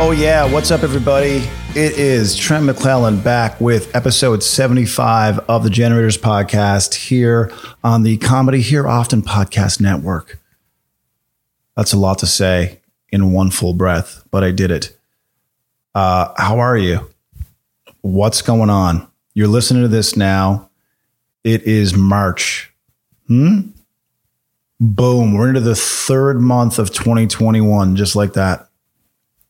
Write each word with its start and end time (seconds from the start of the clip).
Oh, 0.00 0.12
yeah. 0.12 0.50
What's 0.50 0.70
up, 0.70 0.84
everybody? 0.84 1.42
It 1.70 1.98
is 1.98 2.36
Trent 2.36 2.64
McClellan 2.64 3.18
back 3.20 3.60
with 3.60 3.92
episode 3.96 4.44
75 4.44 5.40
of 5.40 5.64
the 5.64 5.70
Generators 5.70 6.16
Podcast 6.16 6.94
here 6.94 7.52
on 7.82 8.04
the 8.04 8.16
Comedy 8.18 8.60
Here 8.60 8.86
Often 8.86 9.22
Podcast 9.22 9.80
Network. 9.80 10.38
That's 11.76 11.92
a 11.92 11.98
lot 11.98 12.20
to 12.20 12.26
say 12.26 12.78
in 13.10 13.32
one 13.32 13.50
full 13.50 13.74
breath, 13.74 14.22
but 14.30 14.44
I 14.44 14.52
did 14.52 14.70
it. 14.70 14.96
Uh, 15.96 16.32
how 16.36 16.60
are 16.60 16.78
you? 16.78 17.10
What's 18.02 18.40
going 18.40 18.70
on? 18.70 19.08
You're 19.34 19.48
listening 19.48 19.82
to 19.82 19.88
this 19.88 20.16
now. 20.16 20.70
It 21.42 21.64
is 21.64 21.96
March. 21.96 22.72
Hmm? 23.26 23.70
Boom. 24.78 25.34
We're 25.34 25.48
into 25.48 25.60
the 25.60 25.74
third 25.74 26.40
month 26.40 26.78
of 26.78 26.92
2021, 26.92 27.96
just 27.96 28.14
like 28.14 28.34
that 28.34 28.67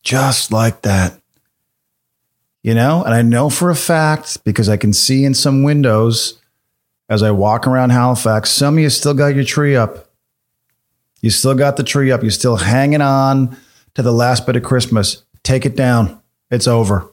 just 0.09 0.51
like 0.51 0.83
that. 0.83 1.21
You 2.63 2.73
know, 2.73 3.05
and 3.05 3.13
I 3.13 3.21
know 3.21 3.51
for 3.51 3.69
a 3.69 3.77
fact 3.77 4.43
because 4.43 4.69
I 4.69 4.79
can 4.79 4.95
see 4.95 5.23
in 5.25 5.35
some 5.35 5.63
windows 5.63 6.41
as 7.11 7.23
I 7.23 7.31
walk 7.31 7.67
around 7.67 7.91
Halifax, 7.91 8.51
some 8.51 8.79
of 8.79 8.81
you 8.81 8.89
still 8.89 9.13
got 9.13 9.35
your 9.35 9.45
tree 9.45 9.77
up. 9.77 10.09
You 11.21 11.29
still 11.29 11.55
got 11.55 11.77
the 11.77 11.83
tree 11.83 12.11
up. 12.11 12.23
You're 12.23 12.31
still 12.31 12.57
hanging 12.57 13.03
on 13.03 13.55
to 13.95 14.03
the 14.03 14.13
last 14.13 14.47
bit 14.47 14.57
of 14.57 14.63
Christmas. 14.63 15.25
Take 15.43 15.67
it 15.67 15.77
down. 15.77 16.23
It's 16.51 16.67
over. 16.67 17.13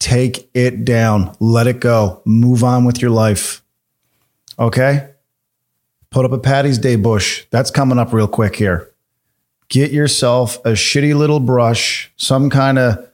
Take 0.00 0.50
it 0.52 0.84
down. 0.84 1.36
Let 1.38 1.68
it 1.68 1.78
go. 1.78 2.22
Move 2.24 2.64
on 2.64 2.84
with 2.84 3.00
your 3.00 3.12
life. 3.12 3.62
Okay? 4.58 5.10
Put 6.10 6.24
up 6.24 6.32
a 6.32 6.38
Patty's 6.38 6.78
Day 6.78 6.96
bush. 6.96 7.44
That's 7.50 7.70
coming 7.70 7.98
up 7.98 8.12
real 8.12 8.28
quick 8.28 8.56
here 8.56 8.93
get 9.68 9.90
yourself 9.90 10.56
a 10.64 10.70
shitty 10.70 11.14
little 11.14 11.40
brush, 11.40 12.12
some 12.16 12.50
kind 12.50 12.78
of 12.78 13.08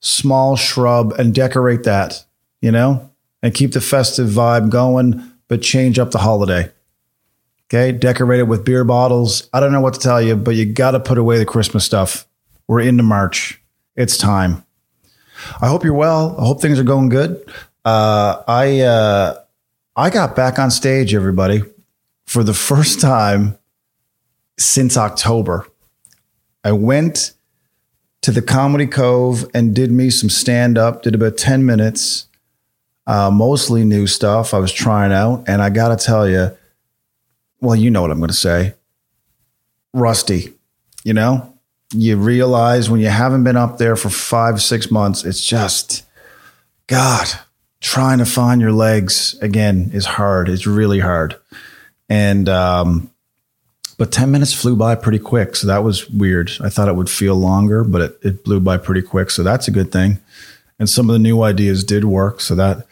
small 0.00 0.56
shrub, 0.56 1.12
and 1.12 1.34
decorate 1.34 1.84
that, 1.84 2.24
you 2.60 2.72
know, 2.72 3.10
and 3.42 3.54
keep 3.54 3.72
the 3.72 3.80
festive 3.80 4.28
vibe 4.28 4.70
going, 4.70 5.32
but 5.48 5.62
change 5.62 5.98
up 5.98 6.10
the 6.10 6.18
holiday. 6.18 6.70
Okay. 7.72 7.90
Decorate 7.90 8.40
it 8.40 8.48
with 8.48 8.66
beer 8.66 8.84
bottles. 8.84 9.48
I 9.52 9.60
don't 9.60 9.72
know 9.72 9.80
what 9.80 9.94
to 9.94 10.00
tell 10.00 10.20
you, 10.20 10.36
but 10.36 10.54
you 10.54 10.66
got 10.66 10.90
to 10.90 11.00
put 11.00 11.16
away 11.16 11.38
the 11.38 11.46
Christmas 11.46 11.84
stuff. 11.84 12.26
We're 12.68 12.80
into 12.80 13.02
March. 13.02 13.62
It's 13.96 14.18
time. 14.18 14.64
I 15.60 15.68
hope 15.68 15.82
you're 15.82 15.94
well. 15.94 16.36
I 16.38 16.44
hope 16.44 16.60
things 16.60 16.78
are 16.78 16.84
going 16.84 17.08
good. 17.08 17.42
Uh, 17.84 18.42
I 18.46 18.80
uh, 18.80 19.40
I 19.96 20.10
got 20.10 20.36
back 20.36 20.58
on 20.58 20.70
stage, 20.70 21.14
everybody, 21.14 21.62
for 22.26 22.44
the 22.44 22.54
first 22.68 23.00
time 23.00 23.58
since 24.58 24.96
October. 24.96 25.66
I 26.64 26.72
went 26.72 27.32
to 28.22 28.30
the 28.30 28.42
Comedy 28.42 28.86
Cove 28.86 29.48
and 29.52 29.74
did 29.74 29.90
me 29.90 30.10
some 30.10 30.30
stand 30.30 30.78
up, 30.78 31.02
did 31.02 31.14
about 31.14 31.36
10 31.36 31.66
minutes, 31.66 32.26
uh, 33.06 33.30
mostly 33.30 33.84
new 33.84 34.06
stuff 34.06 34.54
I 34.54 34.58
was 34.58 34.72
trying 34.72 35.12
out. 35.12 35.44
And 35.48 35.60
I 35.60 35.70
got 35.70 35.96
to 35.96 36.04
tell 36.04 36.28
you, 36.28 36.56
well, 37.60 37.76
you 37.76 37.90
know 37.90 38.02
what 38.02 38.10
I'm 38.10 38.18
going 38.18 38.28
to 38.28 38.34
say 38.34 38.74
rusty, 39.92 40.54
you 41.04 41.12
know? 41.12 41.48
You 41.94 42.16
realize 42.16 42.88
when 42.88 43.00
you 43.00 43.08
haven't 43.08 43.44
been 43.44 43.56
up 43.56 43.76
there 43.76 43.96
for 43.96 44.08
five, 44.08 44.62
six 44.62 44.90
months, 44.90 45.24
it's 45.24 45.44
just, 45.44 46.04
God, 46.86 47.26
trying 47.80 48.18
to 48.18 48.24
find 48.24 48.60
your 48.60 48.72
legs 48.72 49.36
again 49.42 49.90
is 49.92 50.06
hard. 50.06 50.48
It's 50.48 50.66
really 50.66 51.00
hard. 51.00 51.36
And 52.08 52.48
um, 52.48 53.10
but 54.02 54.10
10 54.10 54.32
minutes 54.32 54.52
flew 54.52 54.74
by 54.74 54.96
pretty 54.96 55.20
quick. 55.20 55.54
So 55.54 55.68
that 55.68 55.84
was 55.84 56.10
weird. 56.10 56.50
I 56.60 56.70
thought 56.70 56.88
it 56.88 56.96
would 56.96 57.08
feel 57.08 57.36
longer, 57.36 57.84
but 57.84 58.00
it, 58.00 58.18
it 58.22 58.44
blew 58.44 58.58
by 58.58 58.76
pretty 58.76 59.00
quick. 59.00 59.30
So 59.30 59.44
that's 59.44 59.68
a 59.68 59.70
good 59.70 59.92
thing. 59.92 60.18
And 60.80 60.90
some 60.90 61.08
of 61.08 61.12
the 61.12 61.20
new 61.20 61.42
ideas 61.42 61.84
did 61.84 62.04
work. 62.04 62.40
So 62.40 62.56
that, 62.56 62.84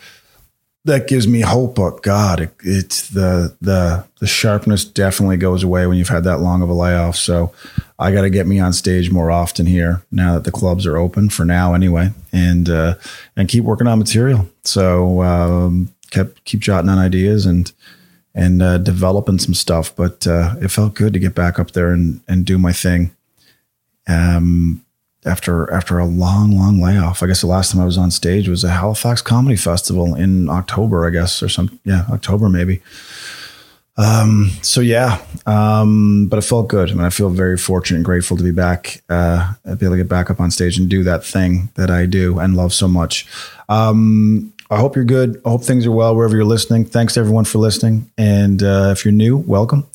that 0.85 1.09
gives 1.09 1.27
me 1.27 1.41
hope. 1.41 1.75
But 1.75 2.05
God, 2.05 2.39
it, 2.39 2.55
it's 2.63 3.09
the, 3.09 3.57
the, 3.61 4.07
the 4.21 4.29
sharpness 4.29 4.85
definitely 4.85 5.37
goes 5.37 5.65
away 5.65 5.85
when 5.89 5.99
you've 5.99 6.07
had 6.07 6.23
that 6.23 6.39
long 6.39 6.63
of 6.63 6.69
a 6.69 6.75
layoff. 6.75 7.17
So 7.17 7.53
I 7.99 8.13
got 8.13 8.23
to 8.23 8.31
get 8.31 8.47
me 8.47 8.61
on 8.61 8.73
stage 8.73 9.11
more 9.11 9.33
often 9.33 9.67
here 9.67 10.05
now 10.13 10.35
that 10.35 10.45
the 10.45 10.53
clubs 10.53 10.87
are 10.87 10.97
open 10.97 11.29
for 11.29 11.45
now 11.45 11.75
anyway, 11.75 12.11
and, 12.33 12.71
uh, 12.71 12.95
and 13.35 13.49
keep 13.49 13.65
working 13.65 13.89
on 13.89 13.99
material. 13.99 14.49
So, 14.63 15.25
um, 15.25 15.93
kept, 16.13 16.45
keep 16.45 16.61
jotting 16.61 16.89
on 16.89 16.99
ideas 16.99 17.47
and, 17.47 17.73
and 18.41 18.63
uh, 18.63 18.79
developing 18.79 19.39
some 19.39 19.55
stuff. 19.55 19.95
But 19.95 20.27
uh, 20.27 20.57
it 20.61 20.69
felt 20.69 20.95
good 20.95 21.13
to 21.13 21.19
get 21.19 21.35
back 21.35 21.59
up 21.59 21.73
there 21.73 21.93
and 21.93 22.21
and 22.27 22.45
do 22.45 22.59
my 22.59 22.73
thing. 22.73 23.15
Um, 24.09 24.85
after 25.27 25.71
after 25.71 25.99
a 25.99 26.07
long 26.07 26.57
long 26.57 26.81
layoff, 26.81 27.23
I 27.23 27.27
guess 27.27 27.43
the 27.43 27.47
last 27.47 27.73
time 27.73 27.83
I 27.83 27.85
was 27.85 27.99
on 27.99 28.11
stage 28.11 28.49
was 28.49 28.65
a 28.65 28.71
Halifax 28.71 29.21
Comedy 29.21 29.57
Festival 29.57 30.15
in 30.15 30.49
October, 30.49 31.07
I 31.07 31.11
guess, 31.11 31.43
or 31.43 31.49
some 31.49 31.79
yeah 31.85 32.07
October 32.11 32.49
maybe. 32.49 32.81
Um, 33.99 34.51
so 34.63 34.81
yeah, 34.81 35.23
um, 35.45 36.27
but 36.31 36.39
it 36.39 36.43
felt 36.43 36.69
good. 36.69 36.91
I 36.91 36.95
mean, 36.95 37.05
I 37.05 37.11
feel 37.11 37.29
very 37.29 37.59
fortunate 37.59 37.97
and 37.97 38.05
grateful 38.05 38.39
to 38.39 38.43
be 38.43 38.53
back, 38.53 39.03
uh, 39.11 39.53
be 39.65 39.85
able 39.85 39.91
to 39.91 39.97
get 39.99 40.09
back 40.09 40.31
up 40.31 40.41
on 40.41 40.51
stage 40.51 40.79
and 40.79 40.89
do 40.89 41.05
that 41.05 41.23
thing 41.23 41.69
that 41.75 41.91
I 41.91 42.07
do 42.07 42.39
and 42.39 42.57
love 42.57 42.73
so 42.73 42.89
much. 42.89 43.27
Um, 43.69 44.55
I 44.71 44.79
hope 44.79 44.95
you're 44.95 45.05
good. 45.05 45.43
I 45.45 45.49
hope 45.51 45.65
things 45.65 45.85
are 45.85 45.91
well 45.91 46.15
wherever 46.15 46.37
you're 46.37 46.45
listening. 46.45 46.85
Thanks 46.85 47.17
everyone 47.17 47.45
for 47.45 47.59
listening. 47.59 48.09
And 48.17 48.63
uh, 48.63 48.91
if 48.97 49.05
you're 49.05 49.11
new, 49.11 49.37
welcome. 49.37 49.89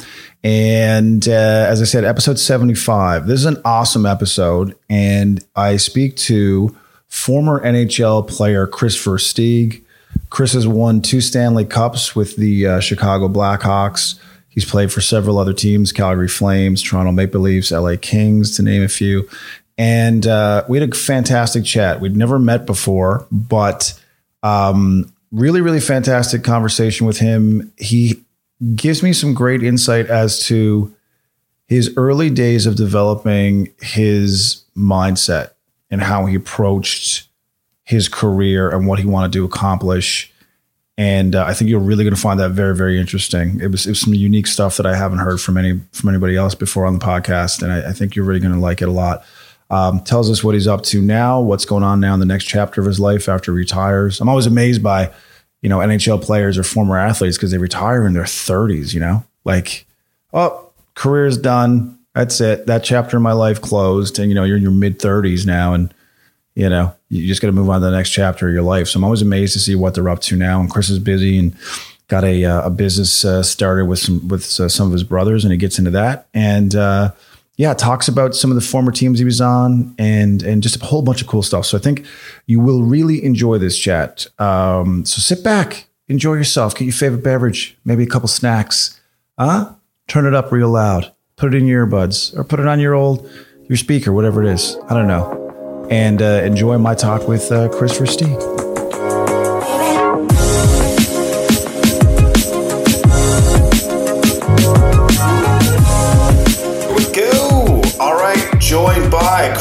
And 0.43 1.25
uh, 1.29 1.31
as 1.69 1.81
I 1.81 1.85
said, 1.85 2.03
episode 2.03 2.37
75. 2.37 3.25
This 3.25 3.39
is 3.39 3.45
an 3.45 3.61
awesome 3.63 4.05
episode. 4.05 4.75
And 4.89 5.41
I 5.55 5.77
speak 5.77 6.17
to 6.17 6.75
former 7.07 7.63
NHL 7.63 8.27
player 8.27 8.67
Kris 8.67 8.97
Versteeg. 8.97 9.81
Kris 10.29 10.51
has 10.51 10.67
won 10.67 11.01
two 11.01 11.21
Stanley 11.21 11.63
Cups 11.63 12.13
with 12.13 12.35
the 12.35 12.67
uh, 12.67 12.79
Chicago 12.81 13.29
Blackhawks. 13.29 14.19
He's 14.49 14.65
played 14.65 14.91
for 14.91 14.99
several 14.99 15.37
other 15.37 15.53
teams 15.53 15.93
Calgary 15.93 16.27
Flames, 16.27 16.81
Toronto 16.81 17.13
Maple 17.13 17.39
Leafs, 17.39 17.71
LA 17.71 17.95
Kings, 18.01 18.57
to 18.57 18.63
name 18.63 18.83
a 18.83 18.89
few. 18.89 19.29
And 19.77 20.27
uh, 20.27 20.65
we 20.67 20.79
had 20.79 20.89
a 20.89 20.95
fantastic 20.95 21.63
chat. 21.63 22.01
We'd 22.01 22.17
never 22.17 22.39
met 22.39 22.65
before, 22.65 23.25
but 23.31 24.01
um, 24.45 25.11
really, 25.31 25.59
really 25.59 25.79
fantastic 25.79 26.43
conversation 26.43 27.07
with 27.07 27.17
him. 27.17 27.73
He 27.77 28.23
gives 28.75 29.01
me 29.01 29.11
some 29.11 29.33
great 29.33 29.63
insight 29.63 30.05
as 30.05 30.45
to 30.45 30.93
his 31.67 31.91
early 31.97 32.29
days 32.29 32.67
of 32.67 32.75
developing 32.75 33.73
his 33.81 34.63
mindset 34.77 35.51
and 35.89 36.01
how 36.01 36.27
he 36.27 36.35
approached 36.35 37.27
his 37.85 38.07
career 38.07 38.69
and 38.69 38.87
what 38.87 38.99
he 38.99 39.05
wanted 39.05 39.33
to 39.33 39.43
accomplish. 39.43 40.31
And 40.95 41.35
uh, 41.35 41.43
I 41.43 41.55
think 41.55 41.71
you're 41.71 41.79
really 41.79 42.03
going 42.03 42.15
to 42.15 42.21
find 42.21 42.39
that 42.39 42.51
very, 42.51 42.75
very 42.75 42.99
interesting. 42.99 43.59
It 43.59 43.71
was, 43.71 43.87
it 43.87 43.91
was 43.91 44.01
some 44.01 44.13
unique 44.13 44.47
stuff 44.47 44.77
that 44.77 44.85
I 44.85 44.95
haven't 44.95 45.19
heard 45.19 45.41
from 45.41 45.57
any 45.57 45.81
from 45.91 46.09
anybody 46.09 46.35
else 46.37 46.55
before 46.55 46.85
on 46.85 46.97
the 46.97 47.03
podcast, 47.03 47.61
and 47.61 47.71
I, 47.71 47.89
I 47.89 47.93
think 47.93 48.15
you're 48.15 48.25
really 48.25 48.39
going 48.39 48.53
to 48.53 48.59
like 48.59 48.81
it 48.81 48.87
a 48.87 48.91
lot. 48.91 49.25
Um, 49.71 50.01
tells 50.01 50.29
us 50.29 50.43
what 50.43 50.53
he's 50.53 50.67
up 50.67 50.83
to 50.83 51.01
now, 51.01 51.41
what's 51.41 51.65
going 51.65 51.83
on 51.83 51.99
now 51.99 52.13
in 52.13 52.19
the 52.19 52.25
next 52.25 52.45
chapter 52.45 52.81
of 52.81 52.87
his 52.87 52.99
life 52.99 53.27
after 53.27 53.51
he 53.51 53.57
retires. 53.57 54.21
I'm 54.21 54.29
always 54.29 54.45
amazed 54.45 54.83
by, 54.83 55.11
you 55.61 55.69
know, 55.69 55.79
NHL 55.79 56.21
players 56.21 56.57
or 56.57 56.63
former 56.63 56.97
athletes 56.97 57.35
because 57.35 57.49
they 57.49 57.57
retire 57.57 58.05
in 58.05 58.13
their 58.13 58.23
30s, 58.25 58.93
you 58.93 58.99
know, 58.99 59.23
like, 59.43 59.87
oh, 60.33 60.69
career's 60.93 61.37
done. 61.37 61.97
That's 62.13 62.39
it. 62.41 62.67
That 62.67 62.83
chapter 62.83 63.17
of 63.17 63.23
my 63.23 63.33
life 63.33 63.61
closed. 63.61 64.19
And, 64.19 64.29
you 64.29 64.35
know, 64.35 64.43
you're 64.43 64.57
in 64.57 64.63
your 64.63 64.71
mid 64.71 64.99
30s 64.99 65.45
now 65.45 65.73
and, 65.73 65.93
you 66.55 66.69
know, 66.69 66.95
you 67.09 67.27
just 67.27 67.41
got 67.41 67.47
to 67.47 67.51
move 67.51 67.69
on 67.69 67.81
to 67.81 67.87
the 67.87 67.91
next 67.91 68.11
chapter 68.11 68.47
of 68.47 68.53
your 68.53 68.63
life. 68.63 68.87
So 68.87 68.99
I'm 68.99 69.03
always 69.03 69.21
amazed 69.21 69.53
to 69.53 69.59
see 69.59 69.75
what 69.75 69.95
they're 69.95 70.09
up 70.09 70.21
to 70.21 70.35
now. 70.35 70.61
And 70.61 70.69
Kris 70.69 70.89
is 70.89 70.99
busy 70.99 71.37
and 71.37 71.55
got 72.07 72.23
a, 72.23 72.45
uh, 72.45 72.67
a 72.67 72.69
business 72.69 73.25
uh, 73.25 73.43
started 73.43 73.85
with 73.85 73.99
some, 73.99 74.27
with 74.27 74.43
uh, 74.59 74.69
some 74.69 74.87
of 74.87 74.93
his 74.93 75.03
brothers 75.03 75.43
and 75.43 75.51
he 75.51 75.57
gets 75.57 75.79
into 75.79 75.91
that. 75.91 76.27
And, 76.33 76.75
uh, 76.75 77.11
yeah, 77.57 77.73
talks 77.73 78.07
about 78.07 78.35
some 78.35 78.51
of 78.51 78.55
the 78.55 78.61
former 78.61 78.91
teams 78.91 79.19
he 79.19 79.25
was 79.25 79.39
on 79.39 79.95
and 79.97 80.43
and 80.43 80.61
just 80.61 80.81
a 80.81 80.85
whole 80.85 81.01
bunch 81.01 81.21
of 81.21 81.27
cool 81.27 81.41
stuff. 81.41 81.65
So 81.65 81.77
I 81.77 81.81
think 81.81 82.05
you 82.47 82.59
will 82.59 82.83
really 82.83 83.23
enjoy 83.23 83.57
this 83.57 83.77
chat. 83.77 84.27
Um, 84.39 85.05
so 85.05 85.19
sit 85.19 85.43
back, 85.43 85.87
enjoy 86.07 86.33
yourself, 86.33 86.75
get 86.75 86.85
your 86.85 86.93
favorite 86.93 87.23
beverage, 87.23 87.77
maybe 87.85 88.03
a 88.03 88.07
couple 88.07 88.27
snacks. 88.27 88.99
Huh? 89.39 89.73
Turn 90.07 90.25
it 90.25 90.33
up 90.33 90.51
real 90.51 90.69
loud. 90.69 91.13
Put 91.37 91.53
it 91.53 91.57
in 91.57 91.67
your 91.67 91.87
earbuds 91.87 92.37
or 92.37 92.43
put 92.43 92.59
it 92.59 92.67
on 92.67 92.79
your 92.79 92.93
old 92.93 93.29
your 93.67 93.77
speaker, 93.77 94.13
whatever 94.13 94.43
it 94.43 94.49
is. 94.53 94.77
I 94.89 94.93
don't 94.93 95.07
know. 95.07 95.87
And 95.89 96.21
uh, 96.21 96.41
enjoy 96.43 96.77
my 96.77 96.95
talk 96.95 97.27
with 97.27 97.51
uh, 97.51 97.69
Kris 97.69 97.97
Versteeg. 97.97 98.64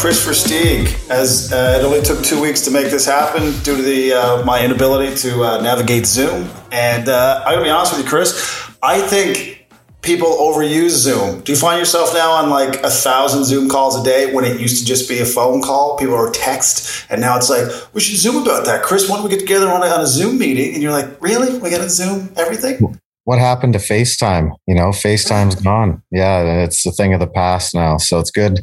Kris 0.04 0.26
Versteeg. 0.26 1.08
As 1.08 1.50
uh, 1.50 1.78
it 1.80 1.82
only 1.82 2.02
took 2.02 2.22
two 2.22 2.38
weeks 2.38 2.60
to 2.66 2.70
make 2.70 2.90
this 2.90 3.06
happen 3.06 3.44
due 3.62 3.74
to 3.74 3.82
the 3.82 4.12
uh, 4.12 4.44
my 4.44 4.62
inability 4.62 5.16
to 5.16 5.42
uh, 5.42 5.62
navigate 5.62 6.04
Zoom. 6.04 6.50
And 6.70 7.08
uh, 7.08 7.42
I'm 7.46 7.54
gonna 7.54 7.64
be 7.64 7.70
honest 7.70 7.96
with 7.96 8.04
you, 8.04 8.10
Kris. 8.10 8.68
I 8.82 9.00
think 9.00 9.66
people 10.02 10.28
overuse 10.28 10.90
Zoom. 10.90 11.40
Do 11.40 11.52
you 11.52 11.56
find 11.56 11.78
yourself 11.78 12.12
now 12.12 12.32
on 12.32 12.50
like 12.50 12.82
a 12.82 12.90
thousand 12.90 13.46
Zoom 13.46 13.70
calls 13.70 13.98
a 13.98 14.04
day 14.04 14.34
when 14.34 14.44
it 14.44 14.60
used 14.60 14.78
to 14.80 14.84
just 14.84 15.08
be 15.08 15.20
a 15.20 15.24
phone 15.24 15.62
call? 15.62 15.96
People 15.96 16.16
are 16.16 16.30
text, 16.30 17.06
and 17.08 17.22
now 17.22 17.38
it's 17.38 17.48
like 17.48 17.66
we 17.94 18.02
should 18.02 18.18
Zoom 18.18 18.42
about 18.42 18.66
that. 18.66 18.82
Chris, 18.82 19.08
why 19.08 19.16
don't 19.16 19.24
we 19.24 19.30
get 19.30 19.40
together 19.40 19.70
on 19.70 19.82
a, 19.82 19.86
on 19.86 20.02
a 20.02 20.06
Zoom 20.06 20.36
meeting? 20.36 20.74
And 20.74 20.82
you're 20.82 20.92
like, 20.92 21.18
really? 21.22 21.58
We 21.58 21.70
got 21.70 21.78
to 21.78 21.88
Zoom 21.88 22.30
everything? 22.36 23.00
What 23.24 23.38
happened 23.38 23.72
to 23.72 23.78
FaceTime? 23.78 24.52
You 24.66 24.74
know, 24.74 24.90
FaceTime's 24.90 25.54
gone. 25.56 26.02
Yeah, 26.10 26.62
it's 26.62 26.86
a 26.86 26.92
thing 26.92 27.14
of 27.14 27.20
the 27.20 27.26
past 27.26 27.74
now. 27.74 27.96
So 27.96 28.18
it's 28.18 28.30
good. 28.30 28.60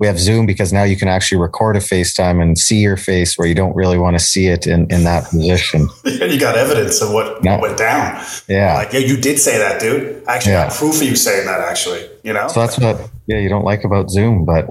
We 0.00 0.08
have 0.08 0.18
Zoom 0.18 0.46
because 0.46 0.72
now 0.72 0.82
you 0.82 0.96
can 0.96 1.06
actually 1.06 1.40
record 1.40 1.76
a 1.76 1.80
FaceTime 1.80 2.42
and 2.42 2.58
see 2.58 2.78
your 2.78 2.96
face 2.96 3.38
where 3.38 3.46
you 3.46 3.54
don't 3.54 3.74
really 3.74 3.98
want 3.98 4.18
to 4.18 4.24
see 4.24 4.48
it 4.48 4.66
in, 4.66 4.90
in 4.92 5.04
that 5.04 5.30
position. 5.30 5.88
and 6.04 6.32
you 6.32 6.40
got 6.40 6.56
evidence 6.56 7.00
of 7.00 7.12
what 7.12 7.42
yeah. 7.44 7.60
went 7.60 7.78
down. 7.78 8.24
Yeah. 8.48 8.74
Like, 8.74 8.92
yeah, 8.92 9.00
you 9.00 9.16
did 9.16 9.38
say 9.38 9.58
that, 9.58 9.80
dude. 9.80 10.24
I 10.26 10.34
actually 10.34 10.52
yeah. 10.52 10.68
got 10.68 10.76
proof 10.76 10.96
of 10.96 11.02
you 11.04 11.14
saying 11.14 11.46
that, 11.46 11.60
actually. 11.60 12.08
You 12.24 12.32
know? 12.32 12.48
So 12.48 12.60
that's 12.60 12.78
what, 12.78 13.10
yeah, 13.28 13.38
you 13.38 13.48
don't 13.48 13.64
like 13.64 13.84
about 13.84 14.10
Zoom, 14.10 14.44
but 14.44 14.68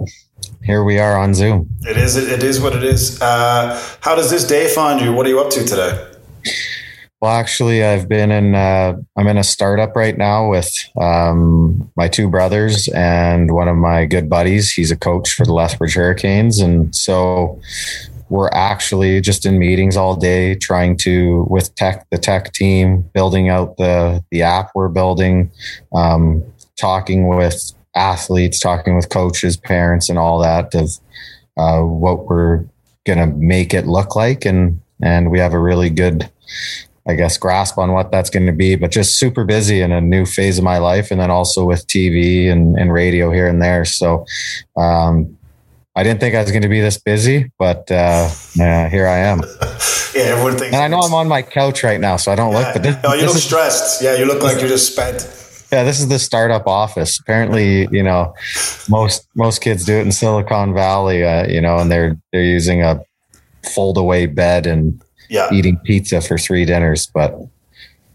here 0.63 0.83
we 0.83 0.99
are 0.99 1.17
on 1.17 1.33
Zoom. 1.33 1.69
It 1.83 1.95
is, 1.95 2.17
it 2.17 2.43
is 2.43 2.59
what 2.59 2.75
it 2.75 2.83
is. 2.83 3.21
Uh, 3.21 3.81
how 4.01 4.15
does 4.15 4.29
this 4.29 4.45
day 4.45 4.67
find 4.67 4.99
you? 4.99 5.13
What 5.13 5.25
are 5.25 5.29
you 5.29 5.39
up 5.39 5.49
to 5.51 5.63
today? 5.63 6.07
Well, 7.21 7.31
actually, 7.31 7.83
I've 7.83 8.07
been 8.07 8.31
in. 8.31 8.55
Uh, 8.55 8.95
I'm 9.17 9.27
in 9.27 9.37
a 9.37 9.43
startup 9.43 9.93
right 9.93 10.17
now 10.17 10.49
with 10.49 10.71
um, 10.99 11.91
my 11.97 12.07
two 12.07 12.29
brothers 12.29 12.87
and 12.89 13.51
one 13.53 13.67
of 13.67 13.75
my 13.75 14.05
good 14.05 14.29
buddies. 14.29 14.71
He's 14.71 14.89
a 14.89 14.95
coach 14.97 15.33
for 15.33 15.45
the 15.45 15.51
Lethbridge 15.51 15.95
Hurricanes, 15.95 16.59
and 16.59 16.95
so 16.95 17.59
we're 18.29 18.47
actually 18.53 19.19
just 19.19 19.45
in 19.45 19.59
meetings 19.59 19.97
all 19.97 20.15
day, 20.15 20.55
trying 20.55 20.95
to 20.97 21.45
with 21.49 21.75
tech 21.75 22.07
the 22.09 22.17
tech 22.17 22.53
team, 22.53 23.01
building 23.13 23.49
out 23.49 23.75
the 23.75 24.23
the 24.31 24.41
app 24.41 24.71
we're 24.73 24.87
building, 24.87 25.51
um, 25.93 26.41
talking 26.79 27.27
with 27.27 27.73
athletes, 27.95 28.61
talking 28.61 28.95
with 28.95 29.09
coaches, 29.09 29.57
parents, 29.57 30.07
and 30.07 30.17
all 30.17 30.39
that 30.39 30.73
of 30.73 30.89
uh, 31.57 31.81
what 31.81 32.27
we're 32.27 32.63
gonna 33.05 33.27
make 33.27 33.73
it 33.73 33.87
look 33.87 34.15
like, 34.15 34.45
and 34.45 34.79
and 35.01 35.31
we 35.31 35.39
have 35.39 35.53
a 35.53 35.59
really 35.59 35.89
good 35.89 36.29
I 37.09 37.15
guess, 37.15 37.37
grasp 37.37 37.79
on 37.79 37.91
what 37.91 38.11
that's 38.11 38.29
going 38.29 38.45
to 38.45 38.51
be, 38.53 38.75
but 38.75 38.91
just 38.91 39.17
super 39.17 39.43
busy 39.43 39.81
in 39.81 39.91
a 39.91 39.99
new 39.99 40.25
phase 40.25 40.59
of 40.59 40.63
my 40.63 40.77
life. 40.77 41.09
And 41.09 41.19
then 41.19 41.31
also 41.31 41.65
with 41.65 41.87
TV 41.87 42.51
and, 42.51 42.77
and 42.77 42.93
radio 42.93 43.31
here 43.31 43.47
and 43.47 43.59
there. 43.61 43.83
So, 43.83 44.25
um, 44.77 45.35
I 45.95 46.03
didn't 46.03 46.19
think 46.19 46.35
I 46.35 46.41
was 46.41 46.51
going 46.51 46.61
to 46.61 46.69
be 46.69 46.81
this 46.81 46.97
busy, 46.97 47.51
but 47.57 47.91
uh, 47.91 48.29
yeah, 48.55 48.87
here 48.89 49.07
I 49.07 49.17
am. 49.17 49.39
yeah, 50.15 50.21
everyone 50.31 50.57
thinks. 50.57 50.73
And 50.73 50.83
I 50.83 50.87
know 50.87 50.99
I'm 50.99 51.13
on 51.13 51.27
my 51.27 51.41
couch 51.41 51.83
right 51.83 51.99
now, 51.99 52.15
so 52.15 52.31
I 52.31 52.35
don't 52.35 52.53
yeah. 52.53 52.59
look. 52.59 52.73
But 52.73 52.83
this, 52.83 52.97
oh, 53.03 53.13
you 53.15 53.25
look 53.25 53.35
is, 53.35 53.43
stressed. 53.43 54.01
Yeah, 54.01 54.15
you 54.15 54.25
look 54.25 54.43
like 54.43 54.59
you're 54.59 54.69
just 54.69 54.93
spent. 54.93 55.23
Yeah, 55.71 55.83
this 55.83 55.99
is 55.99 56.07
the 56.07 56.19
startup 56.19 56.67
office. 56.67 57.19
Apparently, 57.19 57.87
you 57.91 58.03
know, 58.03 58.33
most 58.87 59.27
most 59.35 59.61
kids 59.61 59.83
do 59.83 59.97
it 59.97 60.01
in 60.01 60.11
Silicon 60.11 60.73
Valley. 60.73 61.25
Uh, 61.25 61.47
you 61.47 61.59
know, 61.59 61.79
and 61.79 61.91
they're 61.91 62.15
they're 62.31 62.43
using 62.43 62.81
a 62.81 63.03
fold 63.73 63.97
away 63.97 64.25
bed 64.25 64.67
and 64.67 65.01
yeah. 65.29 65.49
eating 65.51 65.77
pizza 65.77 66.21
for 66.21 66.37
three 66.37 66.65
dinners, 66.65 67.07
but 67.13 67.39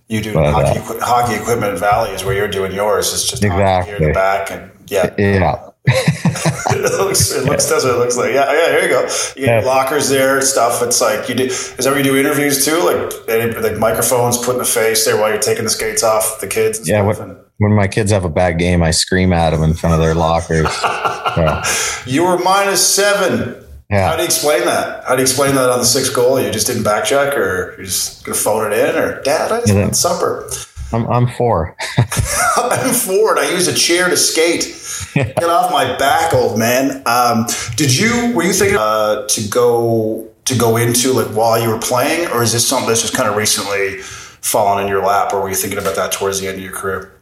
you 0.08 0.20
do 0.20 0.34
but, 0.34 0.52
hockey, 0.52 0.80
uh, 0.80 1.04
hockey 1.04 1.34
equipment 1.34 1.78
Valley 1.78 2.10
is 2.10 2.24
where 2.24 2.34
you're 2.34 2.48
doing 2.48 2.72
yours. 2.72 3.12
It's 3.12 3.28
just 3.28 3.42
exactly 3.42 3.92
here 3.92 4.02
in 4.02 4.08
the 4.08 4.12
back, 4.12 4.50
and 4.50 4.70
yeah, 4.86 5.14
yeah. 5.18 5.70
it 5.86 6.98
looks, 6.98 7.30
it 7.32 7.44
looks, 7.44 7.68
that's 7.68 7.84
what 7.84 7.94
it 7.94 7.98
looks 7.98 8.16
like. 8.16 8.32
Yeah, 8.32 8.50
yeah. 8.52 8.70
Here 8.70 8.82
you 8.82 8.88
go. 8.88 9.02
You 9.36 9.46
get 9.46 9.62
yeah. 9.62 9.68
lockers 9.68 10.08
there, 10.08 10.40
stuff. 10.40 10.82
It's 10.82 11.00
like 11.00 11.28
you 11.28 11.34
do. 11.34 11.44
Is 11.44 11.76
that 11.76 11.86
where 11.86 11.98
you 11.98 12.04
do 12.04 12.16
interviews 12.16 12.64
too? 12.64 12.78
Like, 12.78 13.62
like 13.62 13.78
microphones 13.78 14.38
put 14.38 14.52
in 14.52 14.58
the 14.58 14.64
face 14.64 15.04
there 15.04 15.18
while 15.18 15.30
you're 15.30 15.40
taking 15.40 15.64
the 15.64 15.70
skates 15.70 16.02
off 16.02 16.40
the 16.40 16.46
kids. 16.46 16.88
yeah. 16.88 17.02
What, 17.02 17.20
and, 17.20 17.36
when 17.58 17.72
my 17.72 17.86
kids 17.86 18.10
have 18.10 18.24
a 18.24 18.30
bad 18.30 18.58
game, 18.58 18.82
I 18.82 18.90
scream 18.90 19.32
at 19.32 19.50
them 19.50 19.62
in 19.62 19.74
front 19.74 19.94
of 19.94 20.00
their 20.00 20.14
lockers. 20.14 20.66
yeah. 20.82 21.64
You 22.06 22.24
were 22.24 22.38
minus 22.38 22.86
seven. 22.86 23.63
Yeah. 23.90 24.08
How 24.08 24.16
do 24.16 24.22
you 24.22 24.26
explain 24.26 24.64
that? 24.64 25.04
How 25.04 25.14
do 25.14 25.20
you 25.20 25.22
explain 25.22 25.54
that 25.56 25.68
on 25.68 25.78
the 25.78 25.84
sixth 25.84 26.14
goal? 26.14 26.40
You 26.40 26.50
just 26.50 26.66
didn't 26.66 26.84
back 26.84 27.04
check, 27.04 27.36
or 27.36 27.74
you're 27.76 27.84
just 27.84 28.24
gonna 28.24 28.36
phone 28.36 28.72
it 28.72 28.78
in, 28.78 28.96
or 28.96 29.22
Dad, 29.22 29.52
I 29.52 29.60
just 29.60 29.74
yeah. 29.74 29.82
want 29.82 29.96
supper. 29.96 30.48
I'm 30.92 31.06
I'm 31.08 31.26
four. 31.26 31.76
I'm 32.56 32.94
four, 32.94 33.36
and 33.36 33.40
I 33.40 33.50
use 33.50 33.68
a 33.68 33.74
chair 33.74 34.08
to 34.08 34.16
skate. 34.16 34.80
Get 35.14 35.44
off 35.44 35.70
my 35.70 35.96
back, 35.96 36.32
old 36.32 36.58
man. 36.58 37.02
Um, 37.06 37.46
did 37.76 37.96
you 37.96 38.32
were 38.34 38.42
you 38.42 38.52
thinking 38.52 38.78
uh, 38.78 39.26
to 39.26 39.48
go 39.48 40.28
to 40.44 40.58
go 40.58 40.76
into 40.76 41.12
like 41.12 41.28
while 41.28 41.60
you 41.60 41.68
were 41.68 41.78
playing, 41.78 42.28
or 42.28 42.42
is 42.42 42.52
this 42.52 42.66
something 42.66 42.88
that's 42.88 43.02
just 43.02 43.14
kind 43.14 43.28
of 43.28 43.36
recently 43.36 43.98
fallen 44.00 44.82
in 44.82 44.88
your 44.88 45.04
lap, 45.04 45.32
or 45.32 45.40
were 45.40 45.48
you 45.48 45.54
thinking 45.54 45.78
about 45.78 45.96
that 45.96 46.12
towards 46.12 46.40
the 46.40 46.48
end 46.48 46.56
of 46.56 46.62
your 46.62 46.72
career? 46.72 47.20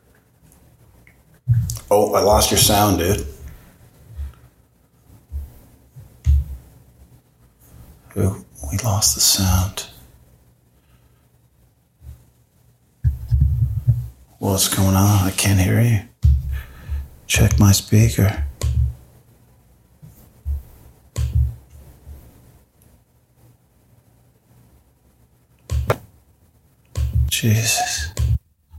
Oh, 1.91 2.14
I 2.14 2.20
lost 2.20 2.50
your 2.50 2.59
sound, 2.59 2.99
dude. 2.99 3.26
We 8.14 8.79
lost 8.85 9.14
the 9.14 9.20
sound. 9.20 9.87
What's 14.38 14.69
going 14.69 14.97
on? 14.97 15.26
I 15.26 15.31
can't 15.31 15.61
hear 15.61 15.81
you. 15.81 16.00
Check 17.26 17.59
my 17.59 17.73
speaker. 17.73 18.44
Jesus. 27.29 28.12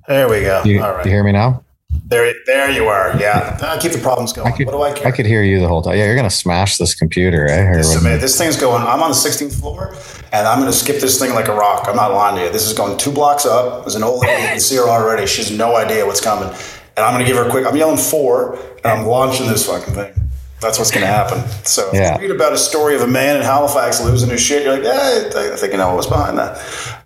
There 0.07 0.29
we 0.29 0.41
go. 0.41 0.61
You, 0.63 0.83
All 0.83 0.93
right. 0.93 1.05
You 1.05 1.11
hear 1.11 1.23
me 1.23 1.31
now? 1.31 1.63
There, 2.05 2.33
there 2.45 2.69
you 2.69 2.87
are. 2.87 3.15
Yeah, 3.17 3.57
I'll 3.61 3.79
keep 3.79 3.93
the 3.93 3.97
problems 3.97 4.33
going. 4.33 4.51
I 4.51 4.55
could, 4.55 4.65
what 4.65 4.73
do 4.73 4.81
I 4.81 4.91
care? 4.91 5.07
I 5.07 5.11
could 5.11 5.25
hear 5.25 5.41
you 5.41 5.61
the 5.61 5.69
whole 5.69 5.81
time. 5.81 5.97
Yeah, 5.97 6.05
you're 6.05 6.17
gonna 6.17 6.29
smash 6.29 6.77
this 6.77 6.93
computer. 6.93 7.49
I 7.49 7.61
heard 7.61 7.79
this, 7.79 8.03
man, 8.03 8.19
this 8.19 8.37
thing's 8.37 8.57
going. 8.57 8.83
I'm 8.83 9.01
on 9.01 9.09
the 9.09 9.15
16th 9.15 9.57
floor, 9.57 9.95
and 10.33 10.45
I'm 10.45 10.59
gonna 10.59 10.73
skip 10.73 10.99
this 10.99 11.17
thing 11.17 11.33
like 11.33 11.47
a 11.47 11.53
rock. 11.53 11.85
I'm 11.87 11.95
not 11.95 12.11
lying 12.11 12.35
to 12.35 12.43
you. 12.43 12.49
This 12.51 12.67
is 12.67 12.73
going 12.73 12.97
two 12.97 13.11
blocks 13.11 13.45
up. 13.45 13.85
There's 13.85 13.95
an 13.95 14.03
old 14.03 14.21
lady. 14.21 14.41
You 14.41 14.47
can 14.49 14.59
see 14.59 14.75
her 14.75 14.83
already. 14.89 15.25
She 15.27 15.43
has 15.43 15.51
no 15.51 15.77
idea 15.77 16.05
what's 16.05 16.19
coming, 16.19 16.49
and 16.49 17.05
I'm 17.05 17.13
gonna 17.13 17.25
give 17.25 17.37
her 17.37 17.47
a 17.47 17.49
quick. 17.49 17.65
I'm 17.65 17.77
yelling 17.77 17.97
four, 17.97 18.55
and 18.55 18.85
I'm 18.85 19.05
launching 19.05 19.47
this 19.47 19.65
fucking 19.65 19.93
thing. 19.93 20.13
That's 20.59 20.79
what's 20.79 20.91
going 20.91 21.05
to 21.05 21.11
happen. 21.11 21.45
So 21.65 21.89
yeah. 21.93 22.15
you 22.15 22.21
read 22.21 22.31
about 22.31 22.53
a 22.53 22.57
story 22.57 22.95
of 22.95 23.01
a 23.01 23.07
man 23.07 23.35
in 23.35 23.41
Halifax 23.41 24.01
losing 24.01 24.29
his 24.29 24.39
shit, 24.39 24.63
you're 24.63 24.75
like, 24.75 24.83
yeah, 24.83 25.29
I 25.53 25.57
think 25.57 25.73
you 25.73 25.77
know 25.77 25.93
what's 25.93 26.07
behind 26.07 26.37
that. 26.37 26.57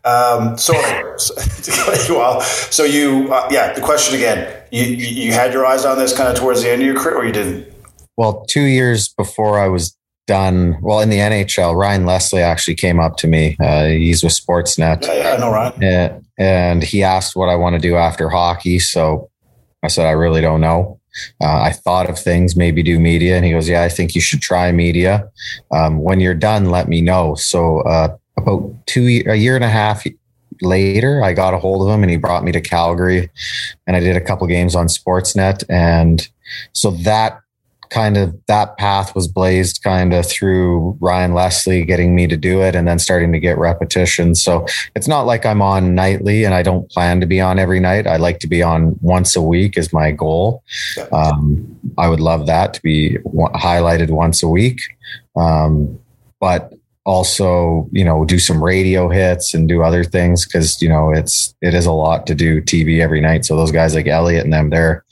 Um, 0.05 0.59
so, 0.59 0.73
so 1.17 2.83
you, 2.83 3.33
uh, 3.33 3.47
yeah, 3.49 3.73
the 3.73 3.81
question 3.81 4.13
again, 4.13 4.56
you, 4.71 4.83
you 4.83 5.33
had 5.33 5.53
your 5.53 5.65
eyes 5.65 5.85
on 5.85 5.97
this 5.97 6.15
kind 6.15 6.29
of 6.29 6.35
towards 6.35 6.61
the 6.61 6.69
end 6.69 6.81
of 6.81 6.87
your 6.87 6.99
career 6.99 7.17
or 7.17 7.25
you 7.25 7.31
didn't? 7.31 7.73
Well, 8.17 8.45
two 8.45 8.63
years 8.63 9.09
before 9.09 9.59
I 9.59 9.67
was 9.67 9.95
done, 10.25 10.77
well, 10.81 10.99
in 10.99 11.09
the 11.09 11.17
NHL, 11.17 11.75
Ryan 11.75 12.05
Leslie 12.05 12.41
actually 12.41 12.75
came 12.75 12.99
up 12.99 13.17
to 13.17 13.27
me. 13.27 13.55
Uh, 13.59 13.85
he's 13.85 14.23
with 14.23 14.33
Sportsnet. 14.33 15.03
Yeah, 15.03 15.13
yeah, 15.13 15.33
I 15.33 15.37
know 15.37 15.51
Ryan. 15.51 15.83
And, 15.83 16.25
and 16.37 16.83
he 16.83 17.03
asked 17.03 17.35
what 17.35 17.49
I 17.49 17.55
want 17.55 17.75
to 17.75 17.79
do 17.79 17.95
after 17.95 18.29
hockey. 18.29 18.79
So 18.79 19.29
I 19.83 19.87
said, 19.87 20.05
I 20.07 20.11
really 20.11 20.41
don't 20.41 20.61
know. 20.61 20.99
Uh, 21.41 21.61
I 21.61 21.71
thought 21.71 22.09
of 22.09 22.19
things, 22.19 22.55
maybe 22.55 22.83
do 22.83 22.99
media. 22.99 23.35
And 23.35 23.45
he 23.45 23.51
goes, 23.51 23.67
Yeah, 23.67 23.83
I 23.83 23.89
think 23.89 24.13
you 24.13 24.21
should 24.21 24.41
try 24.41 24.71
media. 24.71 25.29
Um, 25.71 25.99
when 25.99 26.19
you're 26.19 26.35
done, 26.35 26.69
let 26.69 26.87
me 26.87 27.01
know. 27.01 27.35
So, 27.35 27.79
uh, 27.81 28.15
about 28.37 28.71
two, 28.85 29.23
a 29.25 29.35
year 29.35 29.55
and 29.55 29.63
a 29.63 29.69
half 29.69 30.05
later, 30.61 31.23
I 31.23 31.33
got 31.33 31.53
a 31.53 31.59
hold 31.59 31.87
of 31.87 31.93
him 31.93 32.03
and 32.03 32.11
he 32.11 32.17
brought 32.17 32.43
me 32.43 32.51
to 32.51 32.61
Calgary 32.61 33.29
and 33.85 33.95
I 33.95 33.99
did 33.99 34.15
a 34.15 34.21
couple 34.21 34.47
games 34.47 34.75
on 34.75 34.87
Sportsnet. 34.87 35.63
And 35.69 36.27
so 36.73 36.91
that 36.91 37.41
kind 37.89 38.17
of 38.17 38.37
that 38.47 38.77
path 38.77 39.15
was 39.15 39.27
blazed 39.27 39.81
kind 39.83 40.13
of 40.13 40.27
through 40.27 40.97
Ryan 40.99 41.33
Leslie 41.33 41.85
getting 41.85 42.15
me 42.15 42.27
to 42.27 42.37
do 42.37 42.61
it 42.61 42.75
and 42.75 42.87
then 42.87 42.99
starting 42.99 43.31
to 43.31 43.39
get 43.39 43.57
repetition. 43.57 44.35
So 44.35 44.65
it's 44.95 45.07
not 45.07 45.25
like 45.25 45.45
I'm 45.45 45.61
on 45.61 45.95
nightly 45.95 46.43
and 46.43 46.53
I 46.53 46.63
don't 46.63 46.89
plan 46.89 47.21
to 47.21 47.25
be 47.25 47.39
on 47.39 47.59
every 47.59 47.79
night. 47.79 48.07
I 48.07 48.17
like 48.17 48.39
to 48.39 48.47
be 48.47 48.61
on 48.61 48.97
once 49.01 49.35
a 49.35 49.41
week 49.41 49.77
is 49.77 49.93
my 49.93 50.11
goal. 50.11 50.63
Um, 51.11 51.79
I 51.97 52.09
would 52.09 52.19
love 52.19 52.45
that 52.47 52.73
to 52.75 52.81
be 52.81 53.17
highlighted 53.55 54.09
once 54.09 54.43
a 54.43 54.47
week. 54.47 54.81
Um, 55.35 55.99
but 56.39 56.73
also, 57.07 57.87
you 57.91 58.03
know, 58.03 58.25
do 58.25 58.37
some 58.37 58.61
radio 58.63 59.07
hits 59.07 59.53
and 59.53 59.67
do 59.67 59.81
other 59.81 60.03
things 60.03 60.45
because, 60.45 60.81
you 60.81 60.89
know, 60.89 61.09
it's, 61.09 61.55
it 61.61 61.73
is 61.73 61.85
a 61.85 61.91
lot 61.91 62.27
to 62.27 62.35
do 62.35 62.61
TV 62.61 63.01
every 63.01 63.21
night. 63.21 63.45
So 63.45 63.55
those 63.55 63.71
guys 63.71 63.95
like 63.95 64.07
Elliotte 64.07 64.43
and 64.43 64.53
them, 64.53 64.69
they're, 64.69 65.05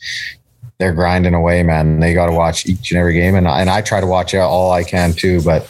they're 0.78 0.94
grinding 0.94 1.34
away, 1.34 1.64
man. 1.64 2.00
They 2.02 2.14
got 2.14 2.26
to 2.26 2.34
watch 2.34 2.66
each 2.66 2.92
and 2.92 3.00
every 3.00 3.14
game, 3.14 3.36
and 3.36 3.48
and 3.48 3.70
I 3.70 3.82
try 3.82 4.02
to 4.02 4.08
watch 4.08 4.36
all 4.36 4.72
I 4.72 4.84
can 4.84 5.14
too. 5.14 5.42
But 5.42 5.70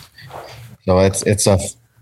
so 0.86 1.00
it's 1.00 1.22
it's 1.24 1.48
a 1.48 1.60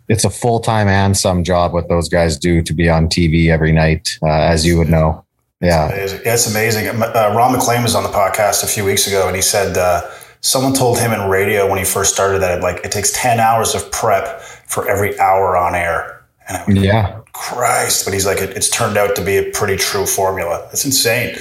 it's 0.07 0.23
a 0.23 0.29
full 0.29 0.59
time 0.59 0.87
and 0.87 1.17
some 1.17 1.43
job 1.43 1.73
what 1.73 1.89
those 1.89 2.07
guys 2.07 2.37
do 2.37 2.61
to 2.61 2.73
be 2.73 2.89
on 2.89 3.07
TV 3.07 3.49
every 3.49 3.71
night, 3.71 4.17
uh, 4.21 4.29
as 4.29 4.65
you 4.65 4.77
would 4.77 4.89
know. 4.89 5.25
Yeah, 5.61 5.89
it's 5.89 6.13
amazing. 6.13 6.85
It's 6.85 6.95
amazing. 6.95 7.01
Uh, 7.01 7.33
Ron 7.35 7.53
MacLean 7.53 7.83
was 7.83 7.95
on 7.95 8.03
the 8.03 8.09
podcast 8.09 8.63
a 8.63 8.67
few 8.67 8.85
weeks 8.85 9.07
ago, 9.07 9.27
and 9.27 9.35
he 9.35 9.41
said 9.41 9.77
uh, 9.77 10.01
someone 10.43 10.73
told 10.73 10.99
him 10.99 11.11
in 11.11 11.29
radio 11.29 11.67
when 11.67 11.79
he 11.79 11.85
first 11.85 12.13
started 12.13 12.39
that 12.39 12.59
it, 12.59 12.61
like 12.61 12.85
it 12.85 12.91
takes 12.91 13.11
ten 13.11 13.39
hours 13.39 13.73
of 13.73 13.91
prep 13.91 14.41
for 14.41 14.87
every 14.87 15.17
hour 15.19 15.57
on 15.57 15.73
air. 15.73 16.23
And 16.47 16.57
I 16.57 16.67
mean, 16.67 16.83
yeah, 16.83 17.21
Christ! 17.31 18.05
But 18.05 18.13
he's 18.13 18.25
like, 18.25 18.39
it, 18.39 18.51
it's 18.51 18.69
turned 18.69 18.97
out 18.97 19.15
to 19.15 19.23
be 19.23 19.37
a 19.37 19.49
pretty 19.51 19.77
true 19.77 20.05
formula. 20.05 20.67
It's 20.71 20.85
insane. 20.85 21.37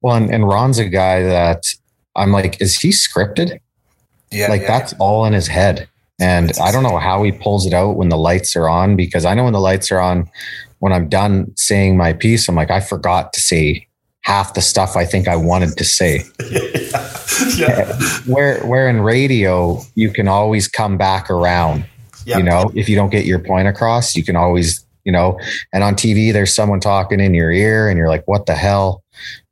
Well, 0.00 0.16
and, 0.16 0.32
and 0.34 0.48
Ron's 0.48 0.78
a 0.78 0.88
guy 0.88 1.22
that 1.22 1.62
I'm 2.16 2.32
like, 2.32 2.60
is 2.60 2.78
he 2.78 2.88
scripted? 2.88 3.60
Yeah, 4.30 4.48
like 4.48 4.62
yeah, 4.62 4.78
that's 4.78 4.94
all 4.98 5.24
in 5.26 5.32
his 5.32 5.46
head. 5.46 5.88
And 6.20 6.52
I 6.62 6.70
don't 6.70 6.84
know 6.84 6.98
how 6.98 7.22
he 7.24 7.32
pulls 7.32 7.66
it 7.66 7.74
out 7.74 7.96
when 7.96 8.08
the 8.08 8.16
lights 8.16 8.54
are 8.56 8.68
on 8.68 8.96
because 8.96 9.24
I 9.24 9.34
know 9.34 9.44
when 9.44 9.52
the 9.52 9.60
lights 9.60 9.90
are 9.90 9.98
on, 9.98 10.30
when 10.78 10.92
I'm 10.92 11.08
done 11.08 11.52
saying 11.56 11.96
my 11.96 12.12
piece, 12.12 12.48
I'm 12.48 12.54
like, 12.54 12.70
I 12.70 12.80
forgot 12.80 13.32
to 13.32 13.40
say 13.40 13.88
half 14.24 14.54
the 14.54 14.62
stuff 14.62 14.96
I 14.96 15.04
think 15.04 15.28
I 15.28 15.36
wanted 15.36 15.76
to 15.76 15.84
say. 15.84 16.24
yeah, 16.50 16.60
yeah. 17.56 17.66
Eh, 17.68 18.18
where 18.26 18.60
where 18.66 18.88
in 18.88 19.00
radio 19.00 19.80
you 19.94 20.10
can 20.10 20.28
always 20.28 20.66
come 20.66 20.96
back 20.98 21.30
around. 21.30 21.86
You 22.26 22.42
know, 22.42 22.72
if 22.74 22.88
you 22.88 22.96
don't 22.96 23.10
get 23.10 23.26
your 23.26 23.38
point 23.38 23.68
across, 23.68 24.16
you 24.16 24.24
can 24.24 24.34
always, 24.34 24.82
you 25.04 25.12
know, 25.12 25.38
and 25.74 25.84
on 25.84 25.94
TV 25.94 26.32
there's 26.32 26.54
someone 26.54 26.80
talking 26.80 27.20
in 27.20 27.34
your 27.34 27.50
ear 27.50 27.90
and 27.90 27.98
you're 27.98 28.08
like, 28.08 28.26
what 28.26 28.46
the 28.46 28.54
hell? 28.54 29.04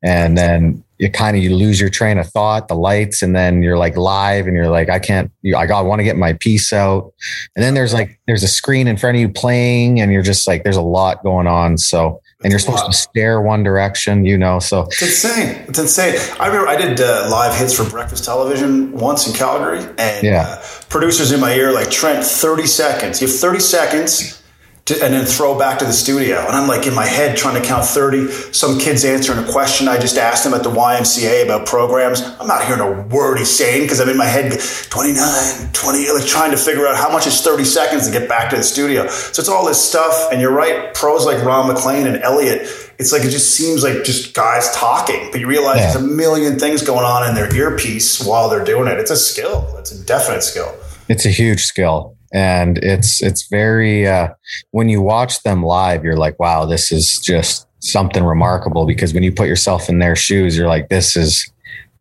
And 0.02 0.38
then 0.38 0.83
you 1.02 1.11
kind 1.11 1.37
of 1.37 1.43
you 1.43 1.55
lose 1.55 1.81
your 1.81 1.91
train 1.91 2.17
of 2.17 2.29
thought, 2.29 2.69
the 2.69 2.75
lights, 2.75 3.23
and 3.23 3.35
then 3.35 3.62
you're 3.62 3.76
like 3.76 3.97
live 3.97 4.47
and 4.47 4.57
you're 4.57 4.71
like, 4.71 4.88
I 4.88 5.00
can't, 5.00 5.31
you, 5.43 5.57
I 5.57 5.67
got, 5.67 5.81
I 5.81 5.83
want 5.83 5.99
to 5.99 6.05
get 6.05 6.17
my 6.17 6.33
piece 6.35 6.73
out. 6.73 7.12
And 7.57 7.62
then 7.62 7.75
there's 7.75 7.93
like, 7.93 8.21
there's 8.26 8.45
a 8.45 8.49
screen 8.49 8.87
in 8.87 8.97
front 8.97 9.17
of 9.17 9.21
you 9.21 9.29
playing, 9.29 10.00
and 10.00 10.12
you're 10.12 10.23
just 10.23 10.47
like, 10.47 10.62
there's 10.62 10.76
a 10.76 10.81
lot 10.81 11.23
going 11.25 11.47
on. 11.47 11.76
So, 11.76 12.21
and 12.44 12.50
you're 12.50 12.58
supposed 12.58 12.87
to 12.87 12.92
stare 12.92 13.40
one 13.40 13.62
direction, 13.62 14.25
you 14.25 14.37
know. 14.38 14.58
So 14.58 14.82
It's 14.87 15.02
insane. 15.02 15.64
It's 15.68 15.78
insane. 15.78 16.18
I 16.40 16.46
remember 16.49 16.68
I 16.68 16.76
did 16.76 17.00
uh, 17.00 17.28
live 17.30 17.54
hits 17.58 17.75
for 17.75 17.84
breakfast 17.88 18.25
television 18.25 18.92
once 18.92 19.26
in 19.26 19.32
Calgary, 19.32 19.84
and 19.99 20.22
Yeah. 20.26 20.42
uh, 20.58 20.62
producers 20.88 21.32
in 21.32 21.40
my 21.40 21.54
ear 21.54 21.72
like 21.72 21.90
Trent, 21.90 22.25
thirty 22.25 22.66
seconds. 22.66 23.20
You 23.20 23.28
have 23.28 23.37
thirty 23.37 23.61
seconds. 23.61 24.41
To, 24.87 24.95
and 25.01 25.15
then 25.15 25.25
throw 25.25 25.57
back 25.57 25.79
to 25.79 25.85
the 25.85 25.93
studio. 25.93 26.39
And 26.41 26.57
I'm 26.57 26.67
like 26.67 26.89
in 26.89 26.95
my 26.95 27.07
head 27.07 27.37
trying 27.37 27.55
to 27.61 27.67
count 27.67 27.85
30. 27.85 28.27
Some 28.53 28.81
kid's 28.81 29.05
answering 29.05 29.39
a 29.39 29.53
question 29.53 29.87
I 29.87 29.97
just 29.97 30.19
asked 30.19 30.45
him 30.45 30.55
at 30.55 30.65
the 30.65 30.71
YMCA 30.71 31.45
about 31.45 31.67
programs. 31.69 32.21
I'm 32.21 32.49
not 32.49 32.65
hearing 32.65 32.81
a 32.81 33.03
word 33.07 33.39
he's 33.39 33.49
saying 33.49 33.83
because 33.83 34.01
I'm 34.01 34.09
in 34.09 34.17
my 34.17 34.25
head 34.27 34.59
29, 34.91 35.73
20, 35.73 36.12
like 36.12 36.27
trying 36.27 36.51
to 36.51 36.57
figure 36.57 36.87
out 36.89 36.97
how 36.97 37.12
much 37.12 37.29
is 37.29 37.41
30 37.43 37.65
seconds 37.65 38.07
to 38.07 38.12
get 38.12 38.29
back 38.29 38.51
to 38.51 38.57
the 38.57 38.62
studio. 38.65 39.07
So 39.07 39.41
it's 39.41 39.49
all 39.49 39.65
this 39.65 39.81
stuff. 39.81 40.33
And 40.33 40.41
you're 40.41 40.51
right, 40.53 40.93
pros 40.95 41.25
like 41.27 41.43
Ron 41.45 41.69
MacLean 41.73 42.07
and 42.09 42.17
Elliotte, 42.23 42.62
it's 42.99 43.12
like 43.12 43.23
it 43.23 43.31
just 43.31 43.55
seems 43.55 43.85
like 43.85 44.03
just 44.05 44.35
guys 44.35 44.71
talking, 44.75 45.29
but 45.31 45.41
you 45.41 45.47
realize 45.47 45.77
Yeah. 45.79 45.93
there's 45.93 46.05
a 46.05 46.09
million 46.09 46.59
things 46.59 46.83
going 46.83 47.05
on 47.05 47.29
in 47.29 47.35
their 47.37 47.55
earpiece 47.55 48.21
while 48.25 48.49
they're 48.49 48.65
doing 48.65 48.89
it. 48.89 48.99
It's 48.99 49.11
a 49.12 49.17
skill. 49.17 49.73
It's 49.79 49.93
a 49.93 50.05
definite 50.05 50.43
skill. 50.43 50.75
it's 51.09 51.25
a 51.25 51.31
huge 51.31 51.65
skill 51.65 52.17
and 52.33 52.79
it's 52.79 53.23
it's 53.23 53.49
very 53.49 54.07
uh 54.07 54.29
when 54.71 54.89
you 54.89 55.01
watch 55.01 55.43
them 55.43 55.62
live 55.62 56.05
you're 56.05 56.17
like 56.17 56.39
wow 56.39 56.65
this 56.65 56.91
is 56.91 57.19
just 57.19 57.67
something 57.81 58.25
remarkable 58.25 58.87
because 58.87 59.12
when 59.12 59.23
you 59.23 59.33
put 59.33 59.49
yourself 59.49 59.89
in 59.89 59.99
their 59.99 60.17
shoes 60.17 60.57
you're 60.57 60.69
like 60.69 60.89
this 60.89 61.17
is 61.17 61.53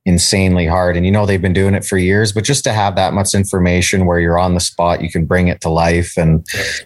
insanely 0.05 0.65
hard. 0.65 0.97
And 0.97 1.05
you 1.05 1.11
know 1.11 1.25
they've 1.25 1.41
been 1.41 1.53
doing 1.53 1.75
it 1.75 1.85
for 1.85 1.97
years 1.97 2.31
but 2.31 2.43
just 2.43 2.63
to 2.63 2.73
have 2.73 2.95
that 2.95 3.13
much 3.13 3.35
information 3.35 4.05
where 4.05 4.19
you're 4.19 4.39
on 4.39 4.55
the 4.55 4.59
spot 4.59 5.01
you 5.01 5.11
can 5.11 5.25
bring 5.25 5.47
it 5.47 5.61
to 5.61 5.69
life 5.69 6.17
and 6.17 6.45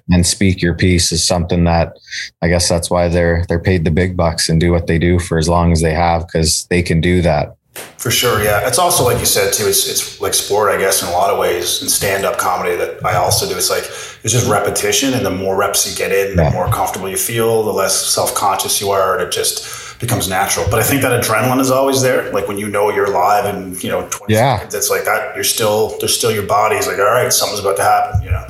and 0.09 0.25
speak 0.25 0.61
your 0.61 0.73
piece 0.75 1.11
is 1.11 1.25
something 1.25 1.63
that 1.63 1.93
i 2.41 2.47
guess 2.47 2.67
that's 2.67 2.89
why 2.89 3.07
they're 3.07 3.45
they're 3.47 3.61
paid 3.61 3.85
the 3.85 3.91
big 3.91 4.17
bucks 4.17 4.49
and 4.49 4.59
do 4.59 4.71
what 4.71 4.87
they 4.87 4.99
do 4.99 5.17
for 5.19 5.37
as 5.37 5.47
long 5.47 5.71
as 5.71 5.81
they 5.81 5.93
have 5.93 6.27
because 6.27 6.67
they 6.69 6.81
can 6.81 6.99
do 6.99 7.21
that 7.21 7.55
For 7.97 8.11
sure, 8.11 8.43
yeah. 8.43 8.67
It's 8.67 8.77
also 8.77 9.03
like 9.03 9.19
you 9.19 9.25
said 9.25 9.51
too. 9.53 9.65
It's 9.67 9.87
it's 9.89 10.21
like 10.21 10.33
sport, 10.33 10.71
I 10.71 10.77
guess, 10.77 11.01
in 11.01 11.09
a 11.09 11.11
lot 11.11 11.29
of 11.31 11.39
ways. 11.39 11.81
In 11.81 11.89
stand 11.89 12.23
up 12.23 12.37
comedy 12.37 12.75
that 12.75 13.03
I 13.05 13.15
also 13.15 13.47
do, 13.49 13.55
it's 13.57 13.69
like 13.69 13.83
it's 14.23 14.31
just 14.33 14.47
repetition, 14.49 15.13
and 15.13 15.25
the 15.25 15.31
more 15.31 15.55
reps 15.55 15.89
you 15.89 15.95
get 15.97 16.11
in, 16.11 16.35
the 16.37 16.49
more 16.51 16.67
comfortable 16.67 17.09
you 17.09 17.17
feel, 17.17 17.63
the 17.63 17.71
less 17.73 17.95
self 18.13 18.33
conscious 18.35 18.79
you 18.79 18.91
are, 18.91 19.17
and 19.17 19.27
it 19.27 19.31
just 19.31 19.99
becomes 19.99 20.29
natural. 20.29 20.65
But 20.69 20.79
I 20.79 20.83
think 20.83 21.01
that 21.01 21.19
adrenaline 21.23 21.59
is 21.59 21.71
always 21.71 22.01
there. 22.01 22.31
Like 22.31 22.47
when 22.47 22.57
you 22.57 22.67
know 22.69 22.91
you're 22.91 23.09
live, 23.09 23.45
and 23.45 23.81
you 23.83 23.89
know, 23.89 24.07
twenty 24.09 24.33
Yeah. 24.35 24.57
seconds, 24.57 24.75
it's 24.75 24.89
like 24.91 25.05
that. 25.05 25.33
You're 25.35 25.43
still 25.43 25.97
there's 25.99 26.15
still 26.15 26.31
your 26.31 26.45
body's 26.45 26.87
like, 26.87 26.99
all 26.99 27.05
right, 27.05 27.33
something's 27.33 27.59
about 27.61 27.77
to 27.77 27.83
happen. 27.83 28.21
You 28.21 28.31
know, 28.31 28.45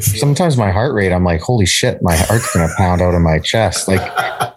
sometimes 0.00 0.56
my 0.56 0.70
heart 0.70 0.94
rate 0.94 1.10
i'm 1.12 1.24
like 1.24 1.40
holy 1.40 1.66
shit 1.66 2.00
my 2.02 2.14
heart's 2.14 2.54
gonna 2.54 2.72
pound 2.76 3.02
out 3.02 3.16
of 3.16 3.20
my 3.20 3.40
chest 3.40 3.88
like 3.88 4.00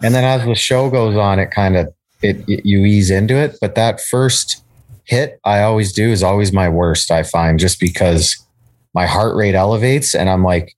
and 0.04 0.14
then 0.14 0.22
as 0.22 0.44
the 0.46 0.54
show 0.54 0.88
goes 0.88 1.16
on 1.16 1.40
it 1.40 1.50
kind 1.50 1.76
of 1.76 1.92
it, 2.22 2.44
it 2.48 2.64
you 2.64 2.84
ease 2.84 3.10
into 3.10 3.36
it 3.36 3.56
but 3.60 3.74
that 3.74 4.00
first 4.00 4.64
hit 5.04 5.40
i 5.44 5.62
always 5.62 5.92
do 5.92 6.10
is 6.10 6.22
always 6.22 6.52
my 6.52 6.68
worst 6.68 7.10
i 7.10 7.22
find 7.22 7.58
just 7.58 7.80
because 7.80 8.46
my 8.94 9.06
heart 9.06 9.36
rate 9.36 9.54
elevates 9.54 10.14
and 10.14 10.28
i'm 10.28 10.44
like 10.44 10.76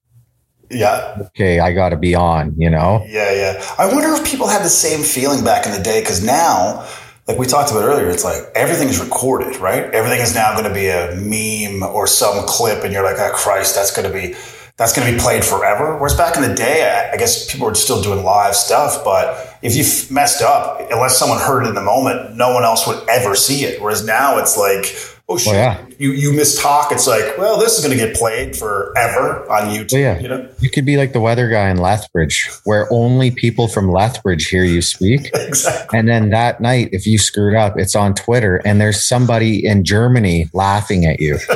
yeah. 0.71 1.15
okay 1.21 1.59
i 1.59 1.71
gotta 1.71 1.95
be 1.95 2.15
on 2.15 2.53
you 2.57 2.69
know 2.69 3.03
Yeah, 3.07 3.31
yeah. 3.33 3.75
I 3.77 3.85
wonder 3.85 4.09
if 4.13 4.25
people 4.25 4.47
had 4.47 4.63
the 4.63 4.69
same 4.69 5.03
feeling 5.03 5.43
back 5.43 5.65
in 5.65 5.71
the 5.71 5.81
day 5.81 6.01
because 6.01 6.23
now, 6.23 6.87
like 7.27 7.37
we 7.37 7.45
talked 7.45 7.71
about 7.71 7.83
earlier, 7.83 8.09
it's 8.09 8.23
like 8.23 8.41
everything 8.55 8.89
is 8.89 8.99
recorded, 8.99 9.57
right? 9.57 9.83
Everything 9.93 10.19
is 10.19 10.35
now 10.35 10.53
going 10.53 10.67
to 10.67 10.73
be 10.73 10.87
a 10.87 11.15
meme 11.15 11.83
or 11.83 12.07
some 12.07 12.45
clip, 12.45 12.83
and 12.83 12.91
you're 12.91 13.03
like, 13.03 13.17
oh 13.19 13.31
Christ, 13.33 13.75
that's 13.75 13.95
going 13.95 14.11
to 14.11 14.13
be 14.13 14.35
that's 14.77 14.93
going 14.93 15.07
to 15.07 15.13
be 15.13 15.19
played 15.19 15.43
forever. 15.43 15.95
Whereas 15.97 16.15
back 16.15 16.35
in 16.35 16.41
the 16.41 16.53
day, 16.53 17.09
I, 17.13 17.15
guess 17.17 17.49
people 17.49 17.67
were 17.67 17.75
still 17.75 18.01
doing 18.01 18.23
live 18.25 18.55
stuff, 18.55 19.03
but 19.05 19.57
if 19.61 19.75
you 19.75 19.83
messed 20.13 20.41
up, 20.41 20.81
unless 20.91 21.17
someone 21.17 21.39
heard 21.39 21.63
it 21.63 21.69
in 21.69 21.75
the 21.75 21.81
moment, 21.81 22.35
no 22.35 22.53
one 22.53 22.63
else 22.63 22.85
would 22.85 23.07
ever 23.09 23.35
see 23.35 23.63
it. 23.63 23.81
Whereas 23.81 24.05
now, 24.05 24.37
it's 24.37 24.57
like. 24.57 24.95
Oh 25.27 25.39
shit! 25.39 25.53
Well, 25.53 25.55
yeah. 25.55 25.85
You 25.97 26.11
you 26.11 26.31
mistalk. 26.33 26.91
It's 26.91 27.07
like, 27.07 27.39
well, 27.39 27.57
this 27.57 27.79
is 27.79 27.83
going 27.83 27.97
to 27.97 28.05
get 28.05 28.15
played 28.15 28.55
forever 28.55 29.49
on 29.51 29.73
YouTube. 29.73 29.93
Well, 29.93 30.01
yeah. 30.01 30.19
You 30.19 30.27
know, 30.27 30.49
you 30.59 30.69
could 30.69 30.85
be 30.85 30.97
like 30.97 31.13
the 31.13 31.19
weather 31.19 31.49
guy 31.49 31.69
in 31.69 31.77
lethbridge 31.77 32.47
where 32.63 32.87
only 32.91 33.31
people 33.31 33.67
from 33.67 33.91
lethbridge 33.91 34.47
hear 34.47 34.63
you 34.63 34.83
speak 34.83 35.31
exactly. 35.33 35.97
And 35.97 36.07
then 36.07 36.29
that 36.29 36.61
night, 36.61 36.89
if 36.91 37.07
you 37.07 37.17
screwed 37.17 37.55
up, 37.55 37.75
it's 37.75 37.95
on 37.95 38.13
Twitter 38.13 38.57
and 38.65 38.79
there's 38.79 39.03
somebody 39.03 39.65
in 39.65 39.83
Germany 39.83 40.47
laughing 40.53 41.07
at 41.07 41.19
you, 41.19 41.39